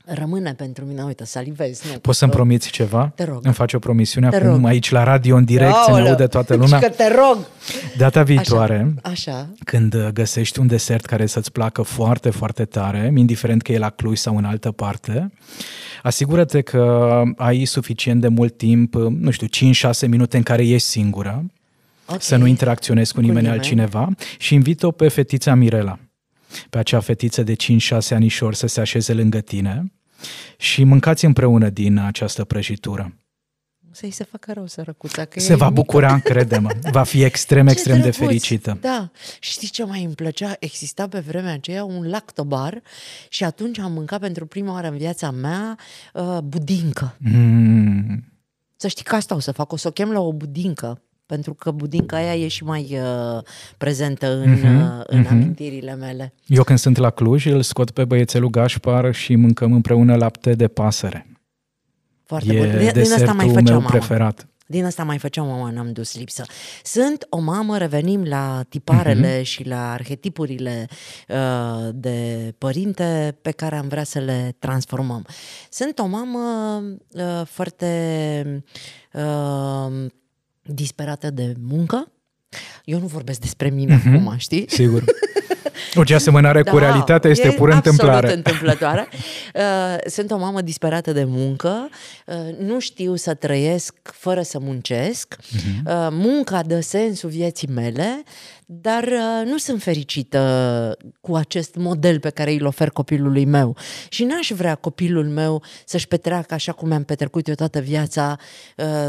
rămâne 0.05 0.53
pentru 0.55 0.85
mine, 0.85 1.03
uite, 1.03 1.25
salivez. 1.25 1.83
Nu, 1.93 1.99
Poți 1.99 2.19
să-mi 2.19 2.31
promiți 2.31 2.71
ceva? 2.71 3.13
Te 3.15 3.25
rog. 3.25 3.41
Îmi 3.45 3.55
faci 3.55 3.73
o 3.73 3.79
promisiune 3.79 4.29
Te 4.29 4.37
acum 4.37 4.49
rog. 4.51 4.65
aici 4.67 4.91
la 4.91 5.03
radio, 5.05 5.37
în 5.37 5.45
direct, 5.45 5.75
să 5.75 5.91
ne 5.91 5.97
Aoleu, 5.97 6.11
aude 6.11 6.27
toată 6.27 6.55
lumea. 6.55 6.79
că 6.79 6.89
te 6.89 7.09
rog! 7.15 7.39
Data 7.97 8.23
viitoare, 8.23 8.95
Așa, 9.03 9.11
așa. 9.33 9.49
când 9.65 9.95
uh, 9.95 10.07
găsești 10.09 10.59
un 10.59 10.67
desert 10.67 11.05
care 11.05 11.27
să-ți 11.27 11.53
placă 11.53 11.83
foarte, 11.83 12.31
foarte 12.31 12.65
tare, 12.65 13.13
indiferent 13.17 13.63
că 13.63 13.73
e 13.73 13.79
la 13.79 13.91
Cluj 13.91 14.19
sau 14.19 14.37
în 14.37 14.45
altă 14.45 14.71
parte, 14.73 15.33
asigură-te 16.03 16.61
că 16.61 17.23
ai 17.37 17.65
suficient 17.65 18.21
de 18.21 18.29
mult 18.29 18.57
timp, 18.57 18.95
uh, 18.95 19.07
nu 19.19 19.31
știu, 19.31 19.47
5-6 19.47 20.07
minute 20.09 20.37
în 20.37 20.43
care 20.43 20.67
ești 20.67 20.89
singură, 20.89 21.45
Ok. 22.09 22.23
să 22.23 22.37
nu 22.37 22.47
interacționezi 22.47 23.13
cu 23.15 23.21
nimeni 23.21 23.39
nimeni. 23.41 23.59
altcineva 23.59 24.09
și 24.39 24.55
invit-o 24.55 24.91
pe 24.91 25.09
fetița 25.09 25.55
Mirela, 25.55 25.99
pe 26.71 26.79
acea 26.79 27.01
fetiță 27.01 27.43
de 27.43 27.55
5-6 27.55 27.57
anișori 28.11 28.57
să 28.57 28.67
se 28.67 28.81
așeze 28.81 29.13
lângă 29.15 29.41
tine 29.41 29.93
și 30.57 30.85
mâncați 30.85 31.25
împreună 31.25 31.69
din 31.69 31.99
această 31.99 32.45
prăjitură. 32.45 33.13
Să-i 33.91 34.11
se 34.11 34.25
facă 34.25 34.53
rău, 34.53 34.67
sărăcuța, 34.67 35.25
că 35.25 35.41
Se 35.41 35.53
e 35.53 35.57
va 35.57 35.69
mică. 35.69 35.81
bucura, 35.81 36.19
crede-mă. 36.19 36.71
Va 36.93 37.03
fi 37.03 37.23
extrem, 37.23 37.67
Ce 37.67 37.73
extrem 37.73 37.95
de 37.95 38.01
drăguț! 38.01 38.19
fericită. 38.19 38.79
Da. 38.81 39.11
Și 39.41 39.51
știți 39.51 39.73
ce 39.73 39.85
mai 39.85 40.05
îmi 40.05 40.15
plăcea? 40.15 40.57
Exista 40.59 41.09
pe 41.09 41.19
vremea 41.21 41.53
aceea 41.53 41.85
un 41.85 42.09
lactobar 42.09 42.83
și 43.29 43.45
atunci 43.45 43.79
am 43.79 43.93
mâncat 43.93 44.21
pentru 44.21 44.47
prima 44.47 44.73
oară 44.73 44.89
în 44.89 44.97
viața 44.97 45.31
mea 45.31 45.79
uh, 46.15 46.39
budincă. 46.45 47.17
Mm. 47.19 48.25
Să 48.77 48.89
știi 48.89 49.05
că 49.05 49.15
asta 49.15 49.35
o 49.35 49.39
să 49.39 49.53
fac, 49.53 49.73
o 49.73 49.77
să 49.77 49.89
o 49.89 49.91
chem 49.91 50.11
la 50.11 50.21
o 50.21 50.33
budincă, 50.33 51.03
pentru 51.29 51.55
că 51.55 51.71
budinca 51.71 52.17
aia 52.17 52.35
e 52.35 52.49
și 52.49 52.65
mai 52.65 52.99
uh, 53.03 53.43
prezentă 53.79 54.33
în, 54.33 54.51
Mhm, 54.51 54.77
uh, 54.77 55.03
în 55.07 55.19
mhm. 55.19 55.33
amintirile 55.33 55.95
mele. 55.95 56.33
Eu 56.47 56.63
când 56.63 56.79
sunt 56.79 56.97
la 56.97 57.11
Cluj, 57.11 57.47
îl 57.47 57.63
scot 57.63 57.91
pe 57.91 58.05
băiețelul 58.05 58.51
Gașpar 58.51 59.15
și 59.15 59.35
mâncăm 59.35 59.73
împreună 59.73 60.17
lapte 60.17 60.53
de 60.53 60.69
pasăre. 60.69 61.27
Foarte 62.25 62.55
e 62.55 62.59
bun. 62.59 62.69
Din, 62.69 62.79
din 62.79 62.87
asta 62.87 62.99
desertul 62.99 63.35
mai 63.35 63.49
făcea 63.49 63.63
meu 63.63 63.75
mama. 63.75 63.89
preferat. 63.91 64.49
Din 64.67 64.85
asta 64.85 65.05
mai 65.05 65.19
făceam 65.19 65.47
mama, 65.47 65.71
n-am 65.71 65.93
dus 65.93 66.17
lipsă. 66.17 66.45
Sunt 66.83 67.27
o 67.31 67.39
mamă, 67.39 67.79
revenim 67.79 68.25
la 68.25 68.63
tiparele 68.69 69.41
uh-huh. 69.41 69.45
și 69.45 69.67
la 69.67 69.93
arhetipurile 69.93 70.89
uh, 71.29 71.89
de 71.95 72.53
părinte 72.59 73.39
pe 73.43 73.51
care 73.51 73.77
am 73.77 73.89
vrea 73.89 74.05
să 74.05 74.19
le 74.19 74.57
transformăm. 74.59 75.27
Sunt 75.71 75.99
o 75.99 76.07
mamă 76.07 76.83
uh, 77.13 77.47
foarte 77.47 78.63
uh, 79.13 80.07
disperată 80.69 81.31
de 81.31 81.55
muncă. 81.61 82.13
Eu 82.85 82.99
nu 82.99 83.07
vorbesc 83.07 83.41
despre 83.41 83.71
mine 83.71 84.01
uh-huh. 84.01 84.07
acum, 84.15 84.35
știi? 84.37 84.65
Sigur. 84.69 85.05
Orice 85.95 86.15
asemănare 86.15 86.63
cu 86.63 86.79
realitatea 86.79 87.31
este 87.31 87.47
e 87.47 87.51
pură 87.51 87.75
absolut 87.75 88.01
întâmplare. 88.01 88.33
întâmplătoare. 88.37 89.09
Uh, 89.55 89.63
Sunt 90.07 90.31
o 90.31 90.39
mamă 90.39 90.61
disperată 90.61 91.13
de 91.13 91.25
muncă, 91.25 91.89
uh, 92.27 92.35
nu 92.59 92.81
știu 92.81 93.15
să 93.15 93.35
trăiesc 93.35 93.95
fără 94.03 94.43
să 94.43 94.59
muncesc, 94.59 95.37
Mhm. 95.53 95.87
uh, 95.87 96.09
munca 96.11 96.63
dă 96.63 96.81
sensul 96.81 97.31
vieții 97.31 97.69
mele, 97.69 98.23
dar 98.67 99.03
uh, 99.05 99.47
nu 99.47 99.59
sunt 99.59 99.83
fericită 99.83 100.97
cu 101.21 101.35
acest 101.37 101.75
model 101.75 102.21
pe 102.21 102.31
care 102.31 102.53
îl 102.53 102.67
ofer 102.67 102.91
copilului 102.91 103.45
meu. 103.45 103.77
Și 104.09 104.25
n-aș 104.25 104.51
vrea 104.55 104.75
copilul 104.75 105.29
meu 105.29 105.63
să-și 105.85 106.09
petreacă 106.09 106.55
așa 106.55 106.73
cum 106.73 106.89
mi-am 106.89 107.05
petrecut 107.05 107.49
eu 107.49 107.55
toată 107.55 107.81
viața, 107.81 108.37
uh, 108.77 109.09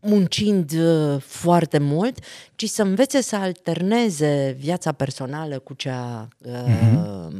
muncind 0.00 0.72
uh, 0.72 1.20
foarte 1.20 1.78
mult, 1.78 2.18
ci 2.54 2.68
să 2.68 2.82
învețe 2.82 3.22
să 3.22 3.36
alterneze 3.36 4.56
viața 4.58 4.92
personală 4.92 5.58
cu 5.58 5.74
cea 5.74 6.28
uh, 6.38 7.34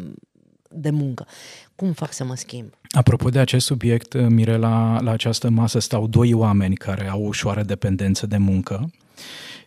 de 0.71 0.91
muncă. 0.91 1.27
Cum 1.75 1.93
fac 1.93 2.13
să 2.13 2.25
mă 2.25 2.37
schimb? 2.37 2.71
Apropo 2.91 3.29
de 3.29 3.39
acest 3.39 3.67
subiect, 3.67 4.29
Mirela, 4.29 5.01
la 5.01 5.11
această 5.11 5.49
masă 5.49 5.79
stau 5.79 6.07
doi 6.07 6.33
oameni 6.33 6.75
care 6.75 7.09
au 7.09 7.27
ușoară 7.27 7.63
dependență 7.63 8.27
de 8.27 8.37
muncă 8.37 8.91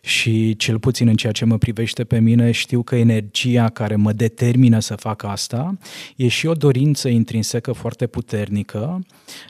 și 0.00 0.56
cel 0.56 0.78
puțin 0.78 1.08
în 1.08 1.16
ceea 1.16 1.32
ce 1.32 1.44
mă 1.44 1.58
privește 1.58 2.04
pe 2.04 2.18
mine, 2.18 2.50
știu 2.50 2.82
că 2.82 2.96
energia 2.96 3.68
care 3.68 3.96
mă 3.96 4.12
determină 4.12 4.78
să 4.78 4.94
fac 4.94 5.22
asta 5.22 5.78
e 6.16 6.28
și 6.28 6.46
o 6.46 6.52
dorință 6.52 7.08
intrinsecă 7.08 7.72
foarte 7.72 8.06
puternică 8.06 9.00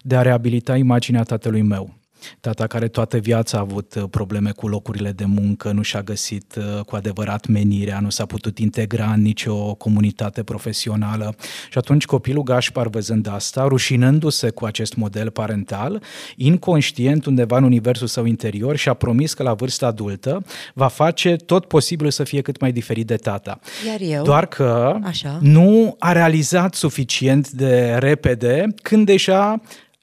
de 0.02 0.16
a 0.16 0.22
reabilita 0.22 0.76
imaginea 0.76 1.22
tatălui 1.22 1.62
meu. 1.62 1.94
Tata 2.40 2.66
care 2.66 2.88
toată 2.88 3.18
viața 3.18 3.58
a 3.58 3.60
avut 3.60 3.94
uh, 3.94 4.04
probleme 4.10 4.50
cu 4.50 4.68
locurile 4.68 5.10
de 5.10 5.24
muncă, 5.24 5.72
nu 5.72 5.82
și-a 5.82 6.02
găsit 6.02 6.54
uh, 6.58 6.84
cu 6.84 6.96
adevărat 6.96 7.46
menirea, 7.46 8.00
nu 8.00 8.10
s-a 8.10 8.26
putut 8.26 8.58
integra 8.58 9.12
în 9.12 9.22
nicio 9.22 9.74
comunitate 9.74 10.42
profesională. 10.42 11.34
Și 11.70 11.78
atunci 11.78 12.04
copilul 12.04 12.42
Gașpar, 12.42 12.88
văzând 12.88 13.28
asta, 13.28 13.66
rușinându-se 13.68 14.50
cu 14.50 14.64
acest 14.64 14.94
model 14.96 15.30
parental, 15.30 16.02
inconștient 16.36 17.26
undeva 17.26 17.56
în 17.56 17.64
universul 17.64 18.06
său 18.06 18.24
interior 18.24 18.76
și 18.76 18.88
a 18.88 18.94
promis 18.94 19.34
că 19.34 19.42
la 19.42 19.54
vârsta 19.54 19.86
adultă 19.86 20.44
va 20.74 20.88
face 20.88 21.36
tot 21.36 21.64
posibilul 21.64 22.10
să 22.10 22.24
fie 22.24 22.40
cât 22.40 22.60
mai 22.60 22.72
diferit 22.72 23.06
de 23.06 23.16
tata. 23.16 23.60
Iar 23.86 24.00
eu? 24.00 24.22
Doar 24.22 24.46
că 24.46 24.98
Așa. 25.02 25.38
nu 25.40 25.96
a 25.98 26.12
realizat 26.12 26.74
suficient 26.74 27.50
de 27.50 27.96
repede 27.98 28.66
când 28.82 29.06
deja 29.06 29.60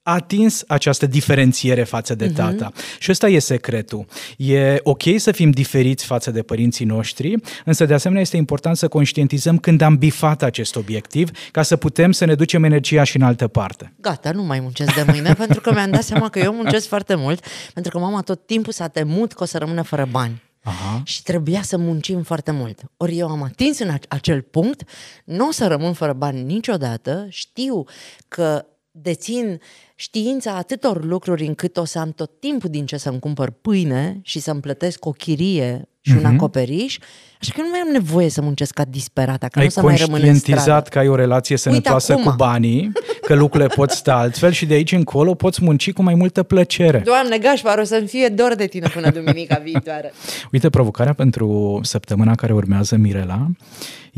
a 0.10 0.14
atins 0.14 0.64
această 0.68 1.06
diferențiere 1.06 1.84
față 1.84 2.16
de 2.16 2.30
tata. 2.30 2.72
Și 3.00 3.12
ăsta 3.12 3.28
e 3.28 3.40
secretul. 3.40 4.06
E 4.38 4.80
ok 4.84 5.04
să 5.18 5.32
fim 5.32 5.50
diferiți 5.50 6.06
față 6.06 6.32
de 6.32 6.42
părinții 6.42 6.86
noștri, 6.86 7.36
însă 7.66 7.86
de 7.86 7.94
asemenea 7.94 8.22
este 8.22 8.38
important 8.38 8.78
să 8.78 8.88
conștientizăm 8.88 9.58
când 9.58 9.82
am 9.82 9.96
bifat 9.96 10.44
acest 10.44 10.76
obiectiv 10.76 11.30
ca 11.52 11.62
să 11.62 11.76
putem 11.76 12.12
să 12.12 12.26
ne 12.26 12.36
ducem 12.36 12.64
energia 12.64 13.04
și 13.04 13.16
în 13.16 13.22
altă 13.22 13.48
parte. 13.48 13.94
Gata, 14.02 14.32
nu 14.32 14.44
mai 14.44 14.60
muncesc 14.60 14.96
de 14.96 15.04
mâine, 15.12 15.34
pentru 15.44 15.62
că 15.62 15.72
mi-am 15.72 15.92
dat 15.92 16.04
seama 16.04 16.30
că 16.30 16.40
eu 16.40 16.54
muncesc 16.54 16.88
foarte 16.88 17.16
mult, 17.16 17.46
pentru 17.74 17.92
că 17.92 18.00
mama 18.00 18.22
tot 18.22 18.46
timpul 18.46 18.74
s-a 18.74 18.88
temut 18.88 19.34
că 19.34 19.44
o 19.44 19.46
să 19.46 19.58
rămână 19.58 19.82
fără 19.82 20.08
bani. 20.12 20.42
Aha. 20.64 21.02
Și 21.06 21.24
trebuia 21.24 21.62
să 21.62 21.78
muncim 21.78 22.24
foarte 22.24 22.52
mult. 22.52 22.82
Ori 22.98 23.18
eu 23.18 23.28
am 23.28 23.44
atins 23.44 23.80
în 23.80 23.90
ac- 23.98 24.08
acel 24.08 24.42
punct, 24.42 24.84
nu 25.26 25.48
o 25.48 25.52
să 25.52 25.68
rămân 25.68 25.94
fără 25.94 26.14
bani 26.14 26.42
niciodată, 26.44 27.26
știu 27.30 27.86
că 28.28 28.66
dețin 28.92 29.60
știința 30.02 30.56
atâtor 30.56 31.04
lucruri 31.06 31.46
încât 31.46 31.78
o 31.78 31.86
să 31.86 32.00
am 32.00 32.12
tot 32.12 32.40
timpul 32.40 32.70
din 32.70 32.86
ce 32.86 32.98
să-mi 32.98 33.20
cumpăr 33.20 33.50
pâine 33.62 34.20
și 34.24 34.40
să-mi 34.40 34.60
plătesc 34.60 35.06
o 35.06 35.12
chirie 35.12 35.88
și 36.02 36.16
un 36.18 36.26
acoperiș, 36.26 36.98
așa 37.42 37.52
că 37.56 37.62
nu 37.62 37.68
mai 37.70 37.80
am 37.80 37.88
nevoie 37.92 38.30
să 38.30 38.42
muncesc 38.42 38.74
ca 38.74 38.86
disperata, 38.90 39.48
că 39.48 39.52
nu 39.56 39.62
Ai 39.62 39.68
o 39.68 39.70
să 39.70 39.82
mai 39.82 39.96
rămân 39.96 40.14
în 40.14 40.20
stradă. 40.20 40.32
conștientizat 40.32 40.88
că 40.88 41.00
ai 41.00 41.08
o 41.08 41.16
relație 41.16 41.58
sănătoasă 41.58 42.12
acum. 42.12 42.24
cu 42.24 42.34
banii, 42.36 42.92
că 43.22 43.36
lucrurile 43.36 43.70
pot 43.76 43.90
sta 43.90 44.16
altfel 44.16 44.52
și 44.52 44.66
de 44.66 44.74
aici 44.74 44.92
încolo 44.92 45.34
poți 45.36 45.64
munci 45.64 45.92
cu 45.92 46.04
mai 46.04 46.14
multă 46.14 46.44
plăcere. 46.44 47.00
Doamne, 47.00 47.38
Gașpar, 47.38 47.78
o 47.78 47.84
să-mi 47.84 48.08
fie 48.08 48.28
dor 48.28 48.56
de 48.56 48.66
tine 48.66 48.88
până 48.94 49.12
duminica 49.12 49.62
viitoare. 49.64 50.14
Uite, 50.52 50.70
provocarea 50.70 51.14
pentru 51.14 51.80
săptămâna 51.84 52.36
care 52.36 52.54
urmează, 52.54 52.96
Mirela, 52.96 53.48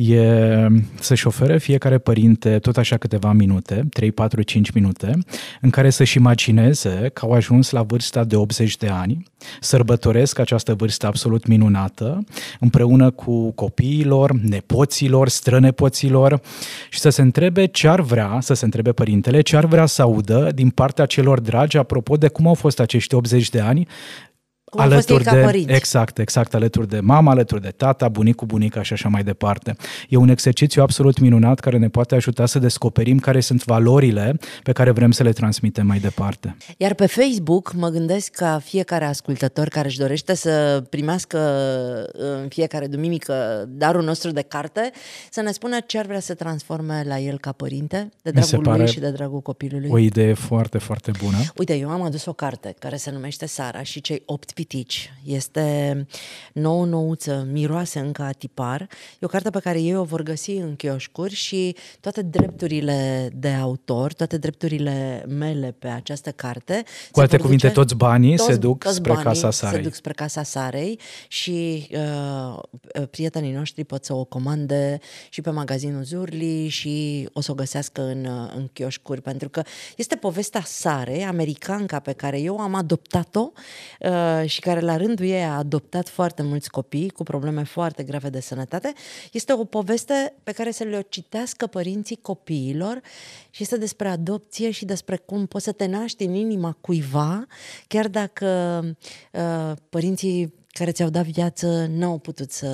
e 0.02 0.68
să-și 1.00 1.28
ofere 1.28 1.58
fiecare 1.58 1.98
părinte 1.98 2.60
tot 2.60 2.78
așa 2.78 2.98
câteva 2.98 3.32
minute, 3.32 3.88
3, 3.94 4.12
4, 4.12 4.42
5 4.42 4.72
minute, 4.72 5.18
în 5.62 5.70
care 5.70 5.90
să-și 5.90 6.18
imagineze 6.18 7.10
că 7.14 7.26
au 7.26 7.32
ajuns 7.32 7.70
la 7.70 7.82
vârsta 7.82 8.24
de 8.24 8.36
80 8.36 8.78
de 8.78 8.88
ani, 8.88 9.24
sărbătoresc 9.60 10.40
această 10.40 10.74
vârstă 10.74 11.08
absolut 11.08 11.48
minunată, 11.48 12.24
împreună 12.60 13.12
cu 13.12 13.52
copiilor, 13.52 14.32
nepoților, 14.32 15.30
strănepoților 15.30 16.42
și 16.90 17.00
să 17.00 17.10
se 17.10 17.22
întrebe 17.22 17.66
ce 17.66 17.88
ar 17.88 18.02
vrea, 18.02 18.38
să 18.42 18.54
se 18.54 18.66
întrebe 18.66 18.92
părintele, 18.92 19.42
ce 19.42 19.58
ar 19.58 19.66
vrea 19.66 19.86
să 19.86 20.02
audă 20.02 20.52
din 20.56 20.70
partea 20.70 21.06
celor 21.06 21.40
dragi 21.40 21.78
apropo 21.78 22.18
de 22.18 22.28
cum 22.28 22.48
au 22.48 22.54
fost 22.54 22.80
acești 22.80 23.16
80 23.16 23.50
de 23.50 23.60
ani 23.60 23.88
Cum 24.72 24.82
alături 24.82 25.24
de, 25.24 25.42
părinți. 25.44 25.74
Exact, 25.74 26.18
exact, 26.18 26.54
alături 26.54 26.88
de 26.88 27.00
mama, 27.00 27.32
alături 27.32 27.62
de 27.62 27.70
tata, 27.70 28.10
bunicul, 28.10 28.48
bunica 28.48 28.82
și 28.82 28.94
așa 28.94 29.10
mai 29.10 29.24
departe. 29.24 29.76
E 30.10 30.18
un 30.18 30.30
exercițiu 30.30 30.82
absolut 30.82 31.20
minunat 31.20 31.60
care 31.60 31.78
ne 31.78 31.90
poate 31.90 32.16
ajuta 32.16 32.46
să 32.46 32.60
descoperim 32.60 33.20
care 33.20 33.40
sunt 33.40 33.64
valorile 33.64 34.40
pe 34.64 34.72
care 34.72 34.92
vrem 34.92 35.12
să 35.12 35.24
le 35.24 35.32
transmitem 35.32 35.86
mai 35.86 36.00
departe. 36.00 36.58
Iar 36.78 36.94
pe 36.94 37.06
Facebook 37.06 37.74
mă 37.74 37.90
gândesc 37.90 38.32
ca 38.32 38.60
fiecare 38.64 39.06
ascultător 39.06 39.68
care 39.68 39.88
își 39.88 39.98
dorește 39.98 40.34
să 40.34 40.84
primească 40.90 41.40
în 42.14 42.48
fiecare 42.48 42.88
duminică 42.88 43.66
darul 43.68 44.04
nostru 44.04 44.32
de 44.32 44.42
carte, 44.42 44.92
să 45.30 45.42
ne 45.42 45.52
spună 45.52 45.78
ce 45.86 45.98
ar 45.98 46.06
vrea 46.06 46.20
să 46.20 46.34
transforme 46.34 47.04
la 47.08 47.20
el 47.20 47.38
ca 47.40 47.52
părinte, 47.52 48.10
de 48.22 48.32
dragul 48.32 48.78
lui 48.78 48.88
și 48.88 49.00
de 49.00 49.12
dragul 49.12 49.42
copilului. 49.42 49.90
O 49.92 49.98
idee 49.98 50.34
foarte, 50.34 50.78
foarte 50.78 51.12
bună. 51.24 51.38
Uite, 51.58 51.78
eu 51.78 51.90
am 51.90 52.02
adus 52.02 52.26
o 52.26 52.34
carte 52.34 52.76
care 52.80 52.96
se 52.96 53.12
numește 53.12 53.46
Sara 53.46 53.84
și 53.84 54.02
cei 54.02 54.24
opt 54.26 54.52
pitici. 54.62 55.14
Este 55.24 56.08
nouă 56.54 56.86
nouță, 56.86 57.48
miroase 57.52 58.00
încă 58.00 58.22
a 58.22 58.32
tipar. 58.32 58.82
E 59.20 59.26
o 59.26 59.28
carte 59.28 59.50
pe 59.50 59.60
care 59.60 59.82
ei 59.82 59.96
o 59.96 60.04
vor 60.04 60.24
găsi 60.24 60.52
în 60.52 60.76
chioșcuri 60.76 61.34
și 61.34 61.76
toate 62.00 62.22
drepturile 62.22 63.30
de 63.34 63.48
autor, 63.48 64.14
toate 64.14 64.38
drepturile 64.38 65.26
mele 65.28 65.76
pe 65.80 65.88
această 65.88 66.32
carte. 66.32 66.84
Cu 67.12 67.20
alte 67.20 67.38
cuvinte, 67.38 67.68
duce, 67.68 67.80
toți 67.80 67.96
banii 67.96 68.36
toți, 68.36 68.50
se 68.50 68.56
duc 68.56 68.84
toți 68.84 68.96
spre 68.96 69.14
Casa 69.14 69.52
Sarei. 69.52 69.78
Se 69.78 69.84
duc 69.84 69.94
spre 69.94 70.14
Casa 70.14 70.44
Sarei 70.44 71.00
și 71.28 71.88
uh, 71.92 72.60
prietenii 73.10 73.52
noștri 73.52 73.84
pot 73.84 74.06
să 74.06 74.14
o 74.14 74.24
comande 74.24 75.00
și 75.30 75.42
pe 75.42 75.50
magazinul 75.50 76.04
Zurli 76.04 76.68
și 76.68 77.28
o 77.34 77.42
să 77.42 77.52
o 77.52 77.56
găsească 77.56 78.02
în, 78.02 78.28
în 78.56 78.70
chioșcuri, 78.74 79.22
pentru 79.22 79.50
că 79.50 79.64
este 79.96 80.16
povestea 80.16 80.62
Sare, 80.66 81.24
americanca 81.24 82.00
pe 82.00 82.12
care 82.12 82.40
eu 82.40 82.60
am 82.60 82.76
adoptat-o 82.76 83.52
uh, 84.00 84.50
și 84.52 84.60
care 84.60 84.80
la 84.80 84.98
rândul 84.98 85.26
ei 85.26 85.44
a 85.44 85.58
adoptat 85.58 86.10
foarte 86.10 86.42
mulți 86.42 86.70
copii 86.70 87.10
cu 87.10 87.24
probleme 87.24 87.64
foarte 87.64 88.04
grave 88.04 88.30
de 88.30 88.40
sănătate. 88.40 88.94
Este 89.32 89.54
o 89.54 89.64
poveste 89.64 90.34
pe 90.44 90.52
care 90.52 90.72
să 90.72 90.84
le 90.84 91.06
citească 91.10 91.68
părinții 91.68 92.20
copiilor 92.22 93.02
și 93.50 93.64
este 93.64 93.78
despre 93.78 94.08
adopție 94.08 94.72
și 94.72 94.86
despre 94.86 95.18
cum 95.18 95.46
poți 95.46 95.64
să 95.64 95.72
te 95.72 95.86
naști 95.86 96.24
în 96.24 96.34
inima 96.34 96.78
cuiva, 96.82 97.46
chiar 97.88 98.08
dacă 98.08 98.80
uh, 99.32 99.72
părinții 99.90 100.54
care 100.74 100.92
ți-au 100.92 101.10
dat 101.10 101.26
viață 101.26 101.90
n-au 101.98 102.18
putut 102.18 102.52
să 102.52 102.68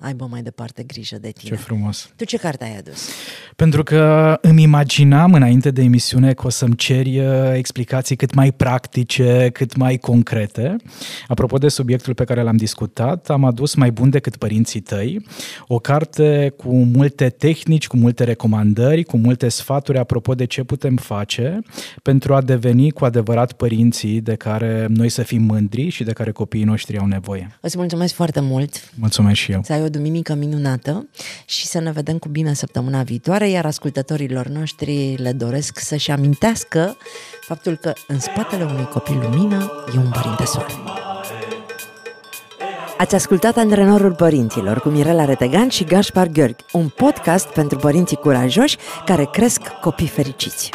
aibă 0.00 0.26
mai 0.30 0.42
departe 0.42 0.82
grijă 0.82 1.16
de 1.20 1.30
tine. 1.30 1.56
Ce 1.56 1.62
frumos! 1.62 2.12
Tu 2.16 2.24
ce 2.24 2.36
carte 2.36 2.64
ai 2.64 2.76
adus? 2.76 3.08
Pentru 3.56 3.82
că 3.82 4.38
îmi 4.40 4.62
imaginam 4.62 5.32
înainte 5.32 5.70
de 5.70 5.82
emisiune 5.82 6.32
că 6.32 6.46
o 6.46 6.50
să-mi 6.50 6.76
ceri 6.76 7.18
uh, 7.18 7.26
explicații 7.54 8.16
cât 8.16 8.34
mai 8.34 8.52
practice, 8.52 9.50
cât 9.52 9.76
mai 9.76 9.98
concrete. 9.98 10.76
Apropo 11.28 11.58
de 11.58 11.68
subiectul 11.68 12.14
pe 12.14 12.24
care 12.24 12.42
l-am 12.42 12.56
discutat, 12.56 13.30
am 13.30 13.44
adus 13.44 13.74
Mai 13.74 13.90
bun 13.90 14.10
decât 14.10 14.36
părinții 14.36 14.80
tăi, 14.80 15.24
o 15.66 15.78
carte 15.78 16.52
cu 16.56 16.74
multe 16.74 17.28
tehnici, 17.28 17.86
cu 17.86 17.96
multe 17.96 18.24
recomandări, 18.24 19.04
cu 19.04 19.16
multe 19.16 19.48
sfaturi 19.48 19.98
apropo 19.98 20.34
de 20.34 20.44
ce 20.44 20.62
putem 20.62 20.96
face 20.96 21.58
pentru 22.02 22.34
a 22.34 22.40
deveni 22.40 22.90
cu 22.90 23.04
adevărat 23.04 23.52
părinții 23.52 24.20
de 24.20 24.34
care 24.34 24.86
noi 24.88 25.08
să 25.08 25.22
fim 25.22 25.42
mândri 25.42 25.88
și 25.88 26.04
de 26.04 26.12
care 26.12 26.30
copiii 26.30 26.64
noștri 26.64 26.98
au 26.98 27.06
nevoie 27.06 27.41
nevoie. 27.42 27.58
Îți 27.60 27.78
mulțumesc 27.78 28.14
foarte 28.14 28.40
mult. 28.40 28.90
Mulțumesc 28.94 29.36
și 29.36 29.52
eu. 29.52 29.60
Să 29.64 29.72
ai 29.72 29.82
o 29.82 29.88
duminică 29.88 30.34
minunată 30.34 31.08
și 31.44 31.66
să 31.66 31.80
ne 31.80 31.90
vedem 31.90 32.18
cu 32.18 32.28
bine 32.28 32.54
săptămâna 32.54 33.02
viitoare, 33.02 33.48
iar 33.48 33.66
ascultătorilor 33.66 34.46
noștri 34.46 35.14
le 35.16 35.32
doresc 35.32 35.78
să-și 35.78 36.10
amintească 36.10 36.96
faptul 37.40 37.76
că 37.76 37.92
în 38.06 38.20
spatele 38.20 38.64
unui 38.64 38.84
copil 38.84 39.18
lumină 39.18 39.72
e 39.94 39.98
un 39.98 40.10
părinte 40.10 40.44
soare. 40.44 40.72
Ați 42.98 43.14
ascultat 43.14 43.56
Antrenorul 43.56 44.14
Părinților 44.14 44.80
cu 44.80 44.88
Mirela 44.88 45.24
Retegan 45.24 45.68
și 45.68 45.84
Gaspar 45.84 46.26
Gheorghi, 46.26 46.64
un 46.72 46.88
podcast 46.88 47.46
pentru 47.46 47.78
părinții 47.78 48.16
curajoși 48.16 48.76
care 49.04 49.28
cresc 49.32 49.60
copii 49.80 50.08
fericiți. 50.08 50.70